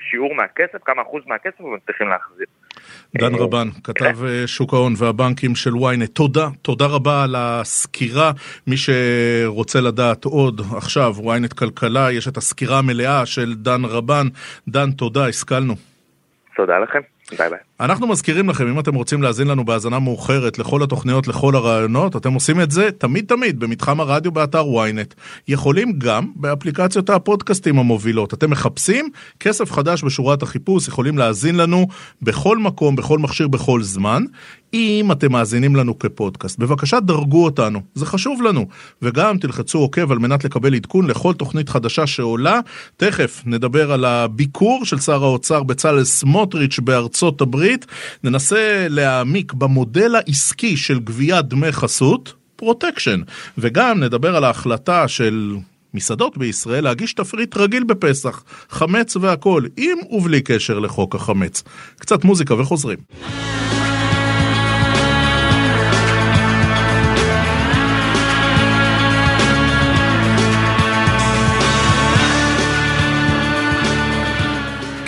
שיעור 0.10 0.36
מהכסף, 0.36 0.84
כמה 0.84 1.02
אחוז 1.02 1.24
מהכסף 1.28 1.60
הם 1.60 1.74
מצליחים 1.74 2.08
להחזיר. 2.08 2.48
דן 3.18 3.36
רבן, 3.36 3.68
כתב 3.84 4.26
אה, 4.26 4.48
שוק 4.48 4.74
ההון 4.74 4.94
והבנקים 4.98 5.56
של 5.56 5.72
ynet, 5.72 6.08
תודה, 6.14 6.48
תודה 6.62 6.86
רבה 6.86 7.24
על 7.24 7.36
הסקירה. 7.38 8.32
מי 8.68 8.76
שרוצה 8.78 9.82
לדעת 9.82 10.26
עוד 10.26 10.62
עכשיו, 10.78 11.16
ynet 11.18 11.54
כלכלה, 11.54 12.12
יש 12.12 12.28
את 12.28 12.38
הסקירה 12.38 12.80
המלאה 12.80 13.26
של 13.26 13.54
דן 13.54 13.86
רבן. 13.86 14.28
דן, 14.68 14.92
תודה, 14.92 15.28
השכלנו. 15.28 15.76
תודה 16.56 16.80
לכם. 16.80 17.11
ביי 17.38 17.50
ביי. 17.50 17.60
אנחנו 17.80 18.08
מזכירים 18.08 18.50
לכם, 18.50 18.68
אם 18.68 18.80
אתם 18.80 18.96
רוצים 18.96 19.22
להאזין 19.22 19.48
לנו 19.48 19.66
בהאזנה 19.66 20.00
מאוחרת 20.00 20.60
לכל 20.60 20.84
התוכניות, 20.84 21.28
לכל 21.28 21.56
הרעיונות, 21.56 22.16
אתם 22.16 22.34
עושים 22.34 22.62
את 22.62 22.72
זה 22.72 22.90
תמיד 22.98 23.26
תמיד 23.28 23.60
במתחם 23.60 24.00
הרדיו 24.00 24.32
באתר 24.32 24.64
ynet. 24.64 25.14
יכולים 25.48 25.94
גם 25.98 26.32
באפליקציות 26.36 27.10
הפודקאסטים 27.10 27.80
המובילות. 27.80 28.34
אתם 28.34 28.50
מחפשים 28.50 29.10
כסף 29.40 29.72
חדש 29.72 30.04
בשורת 30.04 30.44
החיפוש, 30.44 30.88
יכולים 30.88 31.18
להאזין 31.18 31.56
לנו 31.56 31.88
בכל 32.22 32.58
מקום, 32.58 32.96
בכל 32.96 33.20
מכשיר, 33.20 33.48
בכל 33.48 33.84
זמן. 33.84 34.24
אם 34.74 35.12
אתם 35.12 35.32
מאזינים 35.32 35.76
לנו 35.76 36.00
כפודקאסט, 36.00 36.60
בבקשה 36.60 37.00
דרגו 37.00 37.44
אותנו, 37.44 37.82
זה 37.96 38.06
חשוב 38.06 38.42
לנו. 38.42 38.68
וגם 39.02 39.38
תלחצו 39.38 39.80
עוקב 39.80 40.12
על 40.12 40.20
מנת 40.20 40.44
לקבל 40.44 40.76
עדכון 40.76 41.08
לכל 41.08 41.34
תוכנית 41.34 41.70
חדשה 41.70 42.08
שעולה. 42.08 42.60
תכף 42.98 43.42
נדבר 43.46 43.92
על 43.92 44.06
הביקור 44.06 44.86
של 44.86 45.00
שר 45.00 45.24
האוצר 45.24 45.64
בצלאל 45.64 46.04
סמוטריץ' 46.04 46.80
בארצות 46.80 47.42
הברית. 47.42 47.86
ננסה 48.24 48.88
להעמיק 48.90 49.54
במודל 49.54 50.16
העסקי 50.16 50.78
של 50.78 51.00
גביית 51.00 51.46
דמי 51.46 51.72
חסות. 51.72 52.34
פרוטקשן, 52.56 53.22
וגם 53.58 54.00
נדבר 54.00 54.36
על 54.36 54.44
ההחלטה 54.44 55.08
של 55.08 55.56
מסעדות 55.94 56.38
בישראל 56.38 56.84
להגיש 56.84 57.14
תפריט 57.14 57.58
רגיל 57.58 57.84
בפסח, 57.84 58.44
חמץ 58.70 59.16
והכל, 59.16 59.64
עם 59.78 59.98
ובלי 60.10 60.42
קשר 60.42 60.80
לחוק 60.80 61.16
החמץ. 61.16 61.64
קצת 62.00 62.24
מוזיקה 62.24 62.54
וחוזרים. 62.54 62.98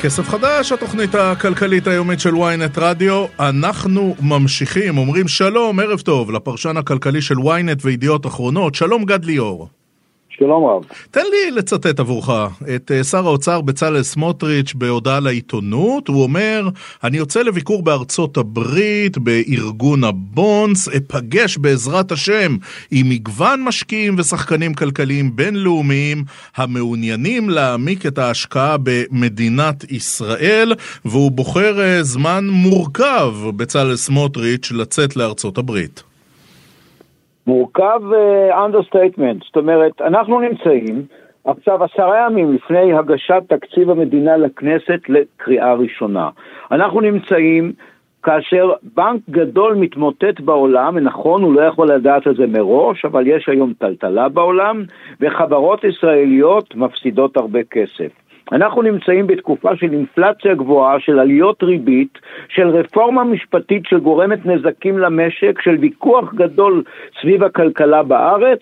כסף 0.03 0.29
חדש, 0.29 0.71
התוכנית 0.71 1.15
הכלכלית 1.15 1.87
היומית 1.87 2.19
של 2.19 2.33
ynet 2.33 2.77
רדיו. 2.77 3.25
אנחנו 3.39 4.15
ממשיכים, 4.21 4.97
אומרים 4.97 5.27
שלום, 5.27 5.79
ערב 5.79 5.99
טוב, 5.99 6.31
לפרשן 6.31 6.77
הכלכלי 6.77 7.21
של 7.21 7.35
ynet 7.35 7.79
וידיעות 7.81 8.25
אחרונות, 8.25 8.75
שלום 8.75 9.05
גד 9.05 9.25
ליאור. 9.25 9.69
שלום 10.37 10.65
רב. 10.65 10.83
תן 11.11 11.23
לי 11.31 11.51
לצטט 11.51 11.99
עבורך 11.99 12.29
את 12.75 12.91
אה, 12.91 13.03
שר 13.03 13.27
האוצר 13.27 13.61
בצלאל 13.61 14.03
סמוטריץ' 14.03 14.73
בהודעה 14.73 15.19
לעיתונות, 15.19 16.07
הוא 16.07 16.23
אומר, 16.23 16.69
אני 17.03 17.17
יוצא 17.17 17.41
לביקור 17.41 17.83
בארצות 17.83 18.37
הברית, 18.37 19.17
בארגון 19.17 20.03
הבונדס, 20.03 20.87
אפגש 20.87 21.57
בעזרת 21.57 22.11
השם 22.11 22.57
עם 22.91 23.09
מגוון 23.09 23.63
משקיעים 23.63 24.15
ושחקנים 24.17 24.73
כלכליים 24.73 25.35
בינלאומיים 25.35 26.23
המעוניינים 26.55 27.49
להעמיק 27.49 28.05
את 28.05 28.17
ההשקעה 28.17 28.77
במדינת 28.83 29.91
ישראל, 29.91 30.73
והוא 31.05 31.31
בוחר 31.31 31.81
אה, 31.81 32.03
זמן 32.03 32.47
מורכב, 32.47 33.33
בצלאל 33.55 33.95
סמוטריץ', 33.95 34.71
לצאת 34.71 35.15
לארצות 35.15 35.57
הברית. 35.57 36.12
מורכב 37.47 38.01
understatement, 38.65 39.41
אה, 39.41 39.45
זאת 39.45 39.57
אומרת, 39.57 40.01
אנחנו 40.01 40.39
נמצאים 40.39 41.05
עכשיו 41.45 41.83
עשרה 41.83 42.25
ימים 42.25 42.53
לפני 42.53 42.93
הגשת 42.93 43.43
תקציב 43.49 43.89
המדינה 43.89 44.37
לכנסת 44.37 44.99
לקריאה 45.09 45.73
ראשונה. 45.73 46.29
אנחנו 46.71 47.01
נמצאים 47.01 47.73
כאשר 48.23 48.71
בנק 48.95 49.21
גדול 49.29 49.75
מתמוטט 49.75 50.39
בעולם, 50.39 50.97
נכון, 50.97 51.43
הוא 51.43 51.53
לא 51.53 51.61
יכול 51.61 51.91
לדעת 51.91 52.27
את 52.27 52.35
זה 52.35 52.47
מראש, 52.47 53.05
אבל 53.05 53.27
יש 53.27 53.49
היום 53.49 53.73
טלטלה 53.79 54.29
בעולם, 54.29 54.83
וחברות 55.21 55.83
ישראליות 55.83 56.75
מפסידות 56.75 57.37
הרבה 57.37 57.59
כסף. 57.71 58.22
אנחנו 58.53 58.81
נמצאים 58.81 59.27
בתקופה 59.27 59.75
של 59.75 59.93
אינפלציה 59.93 60.55
גבוהה, 60.55 60.99
של 60.99 61.19
עליות 61.19 61.63
ריבית, 61.63 62.17
של 62.49 62.67
רפורמה 62.67 63.23
משפטית 63.23 63.83
שגורמת 63.85 64.45
נזקים 64.45 64.97
למשק, 64.97 65.61
של 65.61 65.77
ויכוח 65.79 66.33
גדול 66.33 66.83
סביב 67.21 67.43
הכלכלה 67.43 68.03
בארץ. 68.03 68.59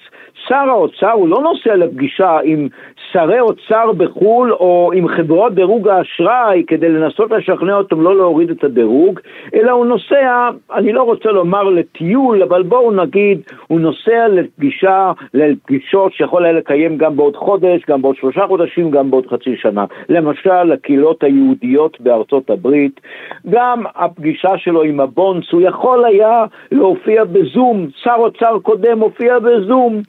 שר 0.47 0.69
האוצר 0.69 1.11
הוא 1.11 1.27
לא 1.27 1.41
נוסע 1.41 1.75
לפגישה 1.75 2.39
עם 2.43 2.67
שרי 3.11 3.39
אוצר 3.39 3.91
בחו"ל 3.97 4.53
או 4.53 4.91
עם 4.95 5.07
חברות 5.07 5.53
דירוג 5.55 5.87
האשראי 5.87 6.63
כדי 6.67 6.89
לנסות 6.89 7.31
לשכנע 7.31 7.75
אותם 7.75 8.01
לא 8.01 8.17
להוריד 8.17 8.49
את 8.49 8.63
הדירוג, 8.63 9.19
אלא 9.53 9.71
הוא 9.71 9.85
נוסע, 9.85 10.49
אני 10.73 10.93
לא 10.93 11.03
רוצה 11.03 11.29
לומר 11.29 11.63
לטיול, 11.63 12.43
אבל 12.43 12.63
בואו 12.63 12.91
נגיד, 12.91 13.41
הוא 13.67 13.79
נוסע 13.79 14.27
לפגישה, 14.27 15.11
לפגישות 15.33 16.13
שיכול 16.13 16.45
היה 16.45 16.53
לקיים 16.53 16.97
גם 16.97 17.17
בעוד 17.17 17.35
חודש, 17.35 17.81
גם 17.89 18.01
בעוד 18.01 18.15
שלושה 18.15 18.47
חודשים, 18.47 18.91
גם 18.91 19.11
בעוד 19.11 19.27
חצי 19.27 19.55
שנה. 19.55 19.85
למשל, 20.09 20.71
הקהילות 20.71 21.23
היהודיות 21.23 22.01
בארצות 22.01 22.49
הברית, 22.49 23.01
גם 23.49 23.83
הפגישה 23.95 24.57
שלו 24.57 24.81
עם 24.83 24.99
הבונדס, 24.99 25.51
הוא 25.51 25.61
יכול 25.61 26.05
היה 26.05 26.45
להופיע 26.71 27.23
בזום, 27.23 27.87
שר 28.03 28.15
אוצר 28.17 28.59
קודם 28.59 28.99
הופיע 28.99 29.39
בזום, 29.39 30.01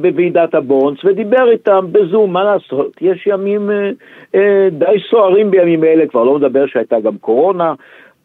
בוועידת 0.00 0.54
הבונדס 0.54 1.04
ודיבר 1.04 1.50
איתם 1.50 1.86
בזום, 1.92 2.32
מה 2.32 2.44
לעשות? 2.44 2.96
יש 3.00 3.26
ימים 3.26 3.70
אה, 3.70 3.90
אה, 4.34 4.68
די 4.70 4.96
סוערים 5.10 5.50
בימים 5.50 5.84
אלה, 5.84 6.06
כבר 6.06 6.24
לא 6.24 6.38
מדבר 6.38 6.66
שהייתה 6.66 7.00
גם 7.00 7.18
קורונה, 7.18 7.74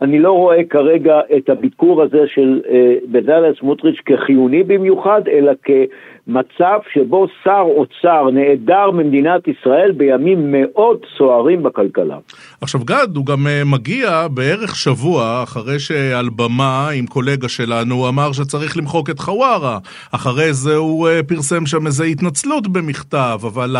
אני 0.01 0.19
לא 0.19 0.31
רואה 0.31 0.63
כרגע 0.69 1.19
את 1.37 1.49
הביקור 1.49 2.01
הזה 2.03 2.23
של 2.27 2.61
אה, 2.69 2.95
בצלאל 3.11 3.53
סמוטריץ' 3.59 3.99
כחיוני 4.05 4.63
במיוחד, 4.63 5.21
אלא 5.27 5.51
כמצב 5.63 6.79
שבו 6.93 7.27
שר 7.43 7.63
אוצר 7.65 8.29
נעדר 8.33 8.91
ממדינת 8.91 9.47
ישראל 9.47 9.91
בימים 9.91 10.51
מאוד 10.51 10.97
סוערים 11.17 11.63
בכלכלה. 11.63 12.17
עכשיו 12.61 12.81
גד, 12.85 13.07
הוא 13.15 13.25
גם 13.25 13.47
אה, 13.47 13.61
מגיע 13.65 14.27
בערך 14.27 14.75
שבוע 14.75 15.43
אחרי 15.43 15.79
שעל 15.79 16.29
במה 16.35 16.89
עם 16.89 17.05
קולגה 17.05 17.49
שלנו 17.49 17.95
הוא 17.95 18.09
אמר 18.09 18.31
שצריך 18.31 18.77
למחוק 18.77 19.09
את 19.09 19.19
חווארה. 19.19 19.77
אחרי 20.11 20.53
זה 20.53 20.75
הוא 20.75 21.07
אה, 21.07 21.23
פרסם 21.23 21.65
שם 21.65 21.87
איזו 21.87 22.03
התנצלות 22.03 22.67
במכתב, 22.67 23.39
אבל 23.43 23.75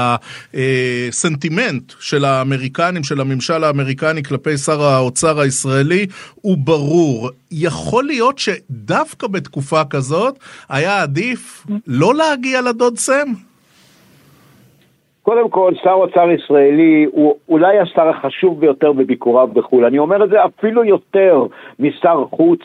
הסנטימנט 1.09 1.93
של 1.99 2.25
האמריקנים, 2.25 3.03
של 3.03 3.21
הממשל 3.21 3.63
האמריקני 3.63 4.23
כלפי 4.23 4.57
שר 4.57 4.81
האוצר 4.81 5.39
הישראלי, 5.39 6.05
הוא 6.35 6.57
ברור. 6.57 7.29
יכול 7.51 8.03
להיות 8.03 8.37
שדווקא 8.37 9.27
בתקופה 9.27 9.81
כזאת 9.89 10.39
היה 10.69 11.01
עדיף 11.01 11.65
לא 11.87 12.15
להגיע 12.15 12.61
לדוד 12.61 12.97
סם? 12.97 13.27
קודם 15.23 15.49
כל, 15.49 15.73
שר 15.83 15.91
אוצר 15.93 16.31
ישראלי 16.31 17.05
הוא 17.11 17.35
אולי 17.49 17.79
השר 17.79 18.09
החשוב 18.09 18.59
ביותר 18.59 18.91
בביקוריו 18.91 19.47
בחו"ל. 19.47 19.85
אני 19.85 19.99
אומר 19.99 20.23
את 20.23 20.29
זה 20.29 20.45
אפילו 20.45 20.83
יותר 20.83 21.45
משר 21.79 22.25
חוץ, 22.29 22.59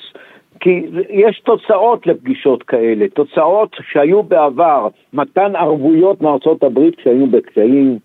כי 0.60 0.86
יש 1.10 1.42
תוצאות 1.44 2.06
לפגישות 2.06 2.62
כאלה, 2.62 3.08
תוצאות 3.08 3.76
שהיו 3.92 4.22
בעבר, 4.22 4.88
מתן 5.12 5.56
ערבויות 5.56 6.20
מארצות 6.20 6.62
הברית 6.62 6.96
כשהיינו 6.96 7.26
בקשיים, 7.26 7.98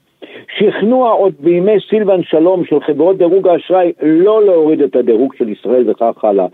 שכנוע 0.58 1.12
עוד 1.12 1.34
בימי 1.40 1.78
סילבן 1.90 2.24
שלום 2.24 2.66
של 2.66 2.80
חברות 2.80 3.18
דירוג 3.18 3.48
האשראי 3.48 3.92
לא 4.02 4.46
להוריד 4.46 4.82
את 4.82 4.96
הדירוג 4.96 5.34
של 5.38 5.50
ישראל 5.50 5.90
וכך 5.90 6.24
הלאה. 6.24 6.46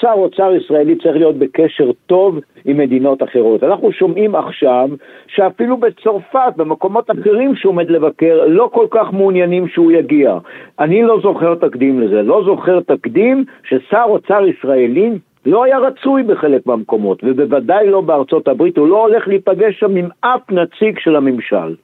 שר 0.00 0.12
אוצר 0.12 0.52
ישראלי 0.54 0.96
צריך 0.96 1.16
להיות 1.16 1.36
בקשר 1.36 1.90
טוב 2.06 2.38
עם 2.64 2.76
מדינות 2.76 3.22
אחרות. 3.22 3.64
אנחנו 3.64 3.92
שומעים 3.92 4.34
עכשיו 4.34 4.88
שאפילו 5.26 5.76
בצרפת, 5.76 6.52
במקומות 6.56 7.10
אחרים 7.10 7.56
שהוא 7.56 7.70
עומד 7.70 7.90
לבקר, 7.90 8.44
לא 8.46 8.70
כל 8.72 8.86
כך 8.90 9.12
מעוניינים 9.12 9.68
שהוא 9.68 9.92
יגיע. 9.92 10.38
אני 10.78 11.02
לא 11.02 11.20
זוכר 11.22 11.54
תקדים 11.54 12.00
לזה, 12.00 12.22
לא 12.22 12.42
זוכר 12.44 12.80
תקדים 12.80 13.44
ששר 13.64 14.04
אוצר 14.08 14.46
ישראלי 14.46 15.10
לא 15.46 15.64
היה 15.64 15.78
רצוי 15.78 16.22
בחלק 16.22 16.66
מהמקומות, 16.66 17.18
ובוודאי 17.24 17.90
לא 17.90 18.00
בארצות 18.00 18.48
הברית, 18.48 18.78
הוא 18.78 18.88
לא 18.88 19.06
הולך 19.06 19.28
להיפגש 19.28 19.78
שם 19.80 19.96
עם 19.96 20.08
אף 20.20 20.50
נציג 20.50 20.98
של 20.98 21.16
הממשל. 21.16 21.74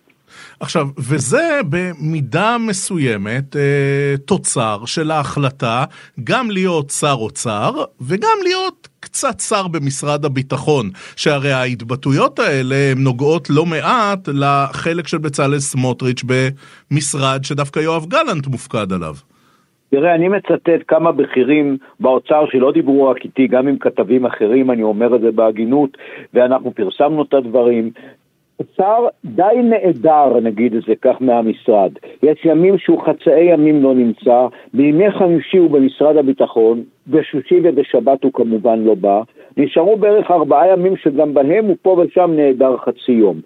עכשיו, 0.61 0.87
וזה 0.99 1.61
במידה 1.71 2.57
מסוימת 2.69 3.57
אה, 3.57 4.15
תוצר 4.27 4.85
של 4.87 5.11
ההחלטה 5.11 5.85
גם 6.25 6.51
להיות 6.51 6.91
שר 6.91 7.17
אוצר 7.19 7.71
וגם 8.01 8.39
להיות 8.43 8.89
קצת 9.01 9.41
שר 9.41 9.69
במשרד 9.69 10.25
הביטחון, 10.25 10.91
שהרי 11.17 11.53
ההתבטאויות 11.53 12.39
האלה 12.39 12.75
הן 12.93 12.99
נוגעות 12.99 13.51
לא 13.51 13.65
מעט 13.67 14.29
לחלק 14.29 15.09
של 15.09 15.19
בצלאל 15.19 15.59
סמוטריץ' 15.59 16.23
במשרד 16.91 17.45
שדווקא 17.45 17.81
יואב 17.81 18.07
גלנט 18.07 18.47
מופקד 18.47 18.93
עליו. 18.93 19.15
תראה, 19.91 20.15
אני 20.15 20.29
מצטט 20.29 20.83
כמה 20.89 21.13
בכירים 21.13 21.77
באוצר 22.01 22.45
שלא 22.51 22.73
דיברו 22.73 23.09
רק 23.09 23.25
איתי, 23.25 23.47
גם 23.47 23.69
עם 23.69 23.79
כתבים 23.79 24.27
אחרים, 24.27 24.71
אני 24.71 24.83
אומר 24.83 25.17
את 25.17 25.21
זה 25.21 25.31
בהגינות, 25.31 25.91
ואנחנו 26.35 26.75
פרסמנו 26.75 27.23
את 27.23 27.35
הדברים. 27.35 27.91
שר 28.77 29.07
די 29.25 29.63
נעדר, 29.63 30.41
נגיד 30.41 30.75
את 30.75 30.83
זה 30.83 30.95
כך, 31.03 31.17
מהמשרד. 31.21 31.93
יש 32.23 32.45
ימים 32.45 32.79
שהוא 32.79 33.03
חצאי 33.03 33.43
ימים 33.53 33.83
לא 33.83 33.95
נמצא, 33.95 34.47
בימי 34.75 35.11
חמישי 35.11 35.57
הוא 35.57 35.71
במשרד 35.71 36.17
הביטחון, 36.17 36.83
בשישי 37.09 37.61
ובשבת 37.63 38.25
הוא 38.25 38.33
כמובן 38.33 38.79
לא 38.79 38.95
בא. 38.95 39.23
נשארו 39.57 39.97
בערך 39.97 40.31
ארבעה 40.31 40.69
ימים 40.69 40.97
שגם 40.97 41.35
בהם 41.35 41.65
הוא 41.65 41.77
פה 41.83 41.91
ושם 41.91 42.31
נעדר 42.37 42.77
חצי 42.77 43.13
יום. 43.13 43.41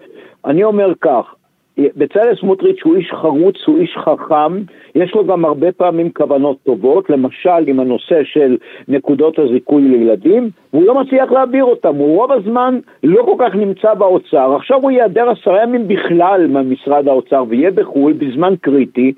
אני 0.44 0.64
אומר 0.64 0.92
כך, 1.00 1.34
בצלאל 1.78 2.34
סמוטריץ' 2.40 2.80
הוא 2.84 2.96
איש 2.96 3.10
חרוץ, 3.12 3.56
הוא 3.66 3.78
איש 3.78 3.96
חכם, 3.96 4.62
יש 4.94 5.14
לו 5.14 5.26
גם 5.26 5.44
הרבה 5.44 5.72
פעמים 5.72 6.10
כוונות 6.12 6.56
טובות, 6.62 7.10
למשל 7.10 7.66
עם 7.66 7.80
הנושא 7.80 8.24
של 8.24 8.56
נקודות 8.88 9.38
הזיכוי 9.38 9.82
לילדים, 9.82 10.50
והוא 10.72 10.84
לא 10.84 11.00
מצליח 11.00 11.32
להעביר 11.32 11.64
אותם, 11.64 11.94
הוא 11.94 12.16
רוב 12.16 12.32
הזמן 12.32 12.78
לא 13.04 13.22
כל 13.22 13.34
כך 13.38 13.54
נמצא 13.54 13.94
באוצר, 13.94 14.54
עכשיו 14.56 14.82
הוא 14.82 14.90
ייעדר 14.90 15.30
עשרה 15.30 15.62
ימים 15.62 15.88
בכלל 15.88 16.46
ממשרד 16.46 17.08
האוצר 17.08 17.44
ויהיה 17.48 17.70
בחו"ל 17.70 18.12
בזמן 18.12 18.54
קריטי, 18.60 19.12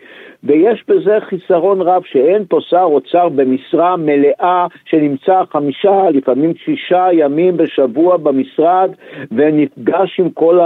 ויש 0.45 0.85
בזה 0.89 1.19
חיסרון 1.21 1.81
רב 1.81 2.03
שאין 2.05 2.45
פה 2.49 2.59
שר 2.61 2.83
אוצר 2.83 3.29
במשרה 3.29 3.97
מלאה 3.97 4.67
שנמצא 4.85 5.43
חמישה, 5.53 6.11
לפעמים 6.11 6.53
שישה 6.65 7.07
ימים 7.13 7.57
בשבוע 7.57 8.17
במשרד 8.17 8.91
ונפגש 9.33 10.21
עם 10.21 10.31
כל 10.31 10.59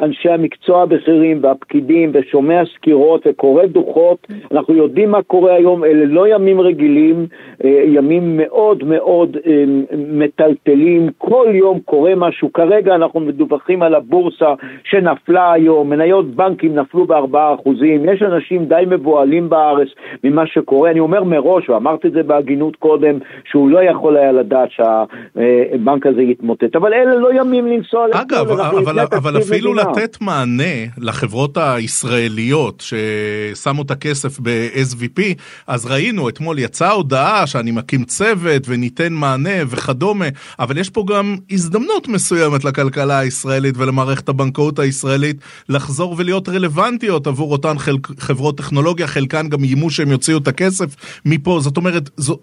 אנשי 0.00 0.28
המקצוע 0.28 0.82
הבכירים 0.82 1.38
והפקידים 1.42 2.10
ושומע 2.14 2.62
סקירות 2.74 3.26
וקורא 3.26 3.66
דוחות. 3.66 4.26
אנחנו 4.52 4.74
יודעים 4.74 5.10
מה 5.10 5.22
קורה 5.22 5.54
היום, 5.54 5.84
אלה 5.84 6.04
לא 6.04 6.28
ימים 6.28 6.60
רגילים, 6.60 7.26
אה, 7.64 7.82
ימים 7.86 8.36
מאוד 8.36 8.84
מאוד 8.84 9.36
אה, 9.46 9.64
מטלטלים, 9.96 11.08
כל 11.18 11.46
יום 11.52 11.80
קורה 11.80 12.14
משהו. 12.16 12.52
כרגע 12.52 12.94
אנחנו 12.94 13.20
מדווחים 13.20 13.82
על 13.82 13.94
הבורסה 13.94 14.54
שנפלה 14.84 15.52
היום, 15.52 15.90
מניות 15.90 16.26
בנקים 16.26 16.74
נפלו 16.74 17.04
בארבעה 17.04 17.54
אחוזים, 17.54 18.08
יש 18.08 18.22
אנשים 18.22 18.64
די 18.64 18.82
מבוהלים. 18.86 19.17
פועלים 19.18 19.48
בארץ 19.48 19.88
ממה 20.24 20.42
שקורה. 20.46 20.90
אני 20.90 21.00
אומר 21.00 21.24
מראש, 21.24 21.68
ואמרתי 21.68 22.08
את 22.08 22.12
זה 22.12 22.22
בהגינות 22.22 22.76
קודם, 22.76 23.18
שהוא 23.50 23.70
לא 23.70 23.78
יכול 23.90 24.16
היה 24.16 24.32
לדעת 24.32 24.68
שהבנק 24.70 26.06
הזה 26.06 26.22
יתמוטט, 26.22 26.76
אבל 26.76 26.92
אלה 26.94 27.14
לא 27.14 27.40
ימים 27.40 27.66
לנסוע 27.66 28.06
אגב, 28.12 28.50
אבל, 28.50 29.00
אבל 29.00 29.38
אפילו 29.38 29.72
מדינה. 29.72 29.90
לתת 29.90 30.16
מענה 30.20 30.74
לחברות 30.98 31.56
הישראליות 31.56 32.82
ששמו 32.88 33.82
את 33.82 33.90
הכסף 33.90 34.40
ב-SVP, 34.40 35.22
אז 35.66 35.86
ראינו, 35.86 36.28
אתמול 36.28 36.58
יצאה 36.58 36.90
הודעה 36.90 37.46
שאני 37.46 37.70
מקים 37.70 38.04
צוות 38.04 38.62
וניתן 38.68 39.12
מענה 39.12 39.58
וכדומה, 39.66 40.28
אבל 40.58 40.78
יש 40.78 40.90
פה 40.90 41.04
גם 41.08 41.36
הזדמנות 41.50 42.08
מסוימת 42.08 42.64
לכלכלה 42.64 43.18
הישראלית 43.18 43.74
ולמערכת 43.78 44.28
הבנקאות 44.28 44.78
הישראלית 44.78 45.36
לחזור 45.68 46.14
ולהיות 46.18 46.48
רלוונטיות 46.48 47.26
עבור 47.26 47.52
אותן 47.52 47.78
חברות 48.18 48.58
טכנולוגיה, 48.58 49.06
חלקן 49.08 49.48
גם 49.48 49.58
איימו 49.62 49.90
שהם 49.90 50.08
יוציאו 50.08 50.38
את 50.38 50.48
הכסף 50.48 51.20
מפה, 51.26 51.58
זאת 51.60 51.76
אומרת, 51.76 52.02
זו, 52.16 52.38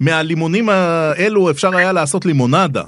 מהלימונים 0.00 0.68
האלו 0.68 1.50
אפשר 1.50 1.76
היה 1.76 1.92
לעשות 1.92 2.26
לימונדה. 2.26 2.82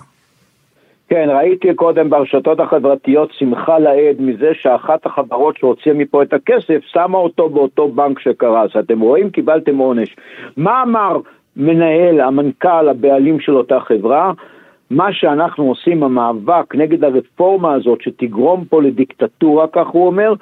כן, 1.08 1.28
ראיתי 1.30 1.74
קודם 1.74 2.10
ברשתות 2.10 2.60
החברתיות 2.60 3.30
שמחה 3.38 3.78
לאיד 3.78 4.20
מזה 4.20 4.50
שאחת 4.60 5.06
החברות 5.06 5.56
שהוציאה 5.56 5.94
מפה 5.94 6.22
את 6.22 6.32
הכסף 6.32 6.80
שמה 6.92 7.18
אותו 7.18 7.48
באותו 7.48 7.88
בנק 7.88 8.18
שקרס. 8.18 8.70
אתם 8.78 9.00
רואים? 9.00 9.30
קיבלתם 9.30 9.78
עונש. 9.78 10.16
מה 10.56 10.82
אמר 10.82 11.16
מנהל, 11.56 12.20
המנכ"ל, 12.20 12.88
הבעלים 12.88 13.40
של 13.40 13.56
אותה 13.56 13.80
חברה? 13.80 14.32
מה 14.90 15.12
שאנחנו 15.12 15.68
עושים, 15.68 16.02
המאבק 16.02 16.74
נגד 16.74 17.04
הרפורמה 17.04 17.74
הזאת 17.74 18.02
שתגרום 18.02 18.64
פה 18.64 18.82
לדיקטטורה, 18.82 19.66
כך 19.72 19.86
הוא 19.86 20.06
אומר, 20.06 20.32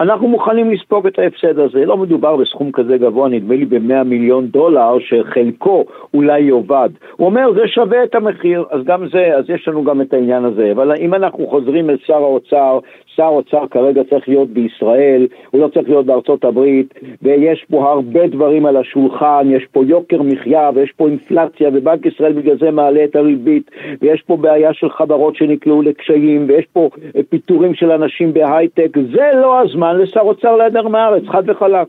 אנחנו 0.00 0.28
מוכנים 0.28 0.70
לספוג 0.70 1.06
את 1.06 1.18
ההפסד 1.18 1.58
הזה. 1.58 1.84
לא 1.84 1.96
מדובר 1.96 2.36
בסכום 2.36 2.72
כזה 2.72 2.98
גבוה, 2.98 3.28
נדמה 3.28 3.54
לי 3.54 3.64
ב-100 3.64 4.04
מיליון 4.04 4.46
דולר, 4.46 4.96
שחלקו 5.00 5.84
אולי 6.14 6.40
יאבד. 6.40 6.88
הוא 7.16 7.26
אומר, 7.26 7.52
זה 7.52 7.68
שווה 7.68 8.04
את 8.04 8.14
המחיר, 8.14 8.64
אז 8.70 8.84
גם 8.84 9.08
זה, 9.08 9.36
אז 9.36 9.44
יש 9.50 9.68
לנו 9.68 9.84
גם 9.84 10.00
את 10.00 10.12
העניין 10.12 10.44
הזה. 10.44 10.72
אבל 10.72 10.92
אם 11.00 11.14
אנחנו 11.14 11.46
חוזרים 11.46 11.90
אל 11.90 11.96
שר 12.06 12.14
האוצר, 12.22 12.78
שר 13.16 13.22
אוצר 13.28 13.66
כרגע 13.70 14.02
צריך 14.10 14.28
להיות 14.28 14.48
בישראל, 14.50 15.26
הוא 15.50 15.60
לא 15.60 15.68
צריך 15.68 15.88
להיות 15.88 16.06
בארצות 16.06 16.44
הברית, 16.44 16.94
ויש 17.22 17.64
פה 17.70 17.92
הרבה 17.92 18.26
דברים 18.26 18.66
על 18.66 18.76
השולחן, 18.76 19.48
יש 19.50 19.66
פה 19.72 19.84
יוקר 19.86 20.22
מחיה, 20.22 20.70
ויש 20.74 20.92
פה 20.96 21.08
אינפלציה, 21.08 21.68
ובנק 21.74 22.06
ישראל 22.06 22.32
בגלל 22.32 22.58
זה 22.60 22.70
מעלה 22.70 23.04
את 23.04 23.16
הריבית, 23.16 23.70
ויש 24.02 24.22
פה 24.26 24.36
בעיה 24.36 24.74
של 24.74 24.90
חברות 24.90 25.36
שנקלעו 25.36 25.82
לקשיים, 25.82 26.46
ויש 26.48 26.64
פה 26.72 26.90
פיטורים 27.28 27.74
של 27.74 27.90
אנשים 27.90 28.32
בהייטק, 28.32 28.96
זה 29.16 29.30
לא 29.34 29.60
הזמן 29.60 29.98
לשר 29.98 30.20
אוצר 30.20 30.56
להיעדר 30.56 30.88
מהארץ, 30.88 31.22
חד 31.28 31.42
וחלק. 31.50 31.88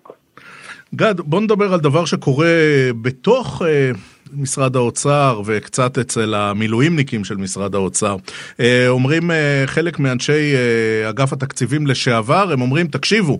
גד, 0.95 1.19
בוא 1.19 1.41
נדבר 1.41 1.73
על 1.73 1.79
דבר 1.79 2.05
שקורה 2.05 2.45
בתוך... 3.01 3.61
Uh... 3.61 4.10
משרד 4.33 4.75
האוצר 4.75 5.41
וקצת 5.45 5.97
אצל 5.97 6.33
המילואימניקים 6.33 7.23
של 7.23 7.37
משרד 7.37 7.75
האוצר. 7.75 8.15
אה, 8.59 8.85
אומרים 8.89 9.31
אה, 9.31 9.63
חלק 9.65 9.99
מאנשי 9.99 10.55
אה, 10.55 11.09
אגף 11.09 11.33
התקציבים 11.33 11.87
לשעבר, 11.87 12.51
הם 12.51 12.61
אומרים, 12.61 12.87
תקשיבו, 12.87 13.39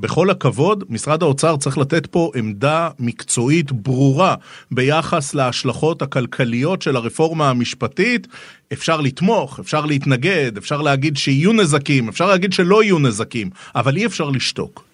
בכל 0.00 0.30
הכבוד, 0.30 0.84
משרד 0.90 1.22
האוצר 1.22 1.56
צריך 1.56 1.78
לתת 1.78 2.06
פה 2.06 2.30
עמדה 2.36 2.88
מקצועית 3.00 3.72
ברורה 3.72 4.34
ביחס 4.70 5.34
להשלכות 5.34 6.02
הכלכליות 6.02 6.82
של 6.82 6.96
הרפורמה 6.96 7.50
המשפטית. 7.50 8.26
אפשר 8.72 9.00
לתמוך, 9.00 9.60
אפשר 9.60 9.86
להתנגד, 9.86 10.56
אפשר 10.56 10.82
להגיד 10.82 11.16
שיהיו 11.16 11.52
נזקים, 11.52 12.08
אפשר 12.08 12.26
להגיד 12.26 12.52
שלא 12.52 12.82
יהיו 12.82 12.98
נזקים, 12.98 13.50
אבל 13.74 13.96
אי 13.96 14.06
אפשר 14.06 14.30
לשתוק. 14.30 14.84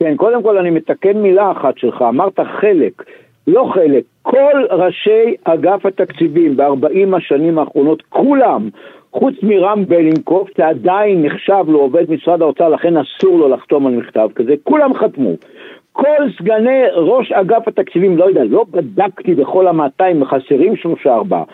כן, 0.00 0.16
קודם 0.16 0.42
כל 0.42 0.58
אני 0.58 0.70
מתקן 0.70 1.16
מילה 1.16 1.52
אחת 1.52 1.78
שלך, 1.78 2.02
אמרת 2.08 2.40
חלק. 2.60 3.02
לא 3.46 3.70
חלק, 3.74 4.04
כל 4.22 4.64
ראשי 4.70 5.34
אגף 5.44 5.86
התקציבים 5.86 6.56
ב-40 6.56 7.16
השנים 7.16 7.58
האחרונות, 7.58 8.02
כולם, 8.08 8.68
חוץ 9.12 9.34
מרם 9.42 9.84
בלינקוף, 9.88 10.48
שעדיין 10.56 11.22
נחשב 11.22 11.64
לעובד 11.68 12.10
משרד 12.10 12.42
האוצר, 12.42 12.68
לכן 12.68 12.94
אסור 12.96 13.38
לו 13.38 13.48
לחתום 13.48 13.86
על 13.86 13.92
מכתב 13.92 14.28
כזה, 14.34 14.54
כולם 14.64 14.94
חתמו. 14.94 15.30
כל 15.92 16.30
סגני 16.38 16.82
ראש 16.96 17.32
אגף 17.32 17.68
התקציבים, 17.68 18.16
לא 18.16 18.24
יודע, 18.24 18.44
לא 18.44 18.64
בדקתי 18.70 19.34
בכל 19.34 19.68
המאתיים, 19.68 20.24
חסרים 20.24 20.76
שלושה 20.76 21.14
ארבעה. 21.14 21.44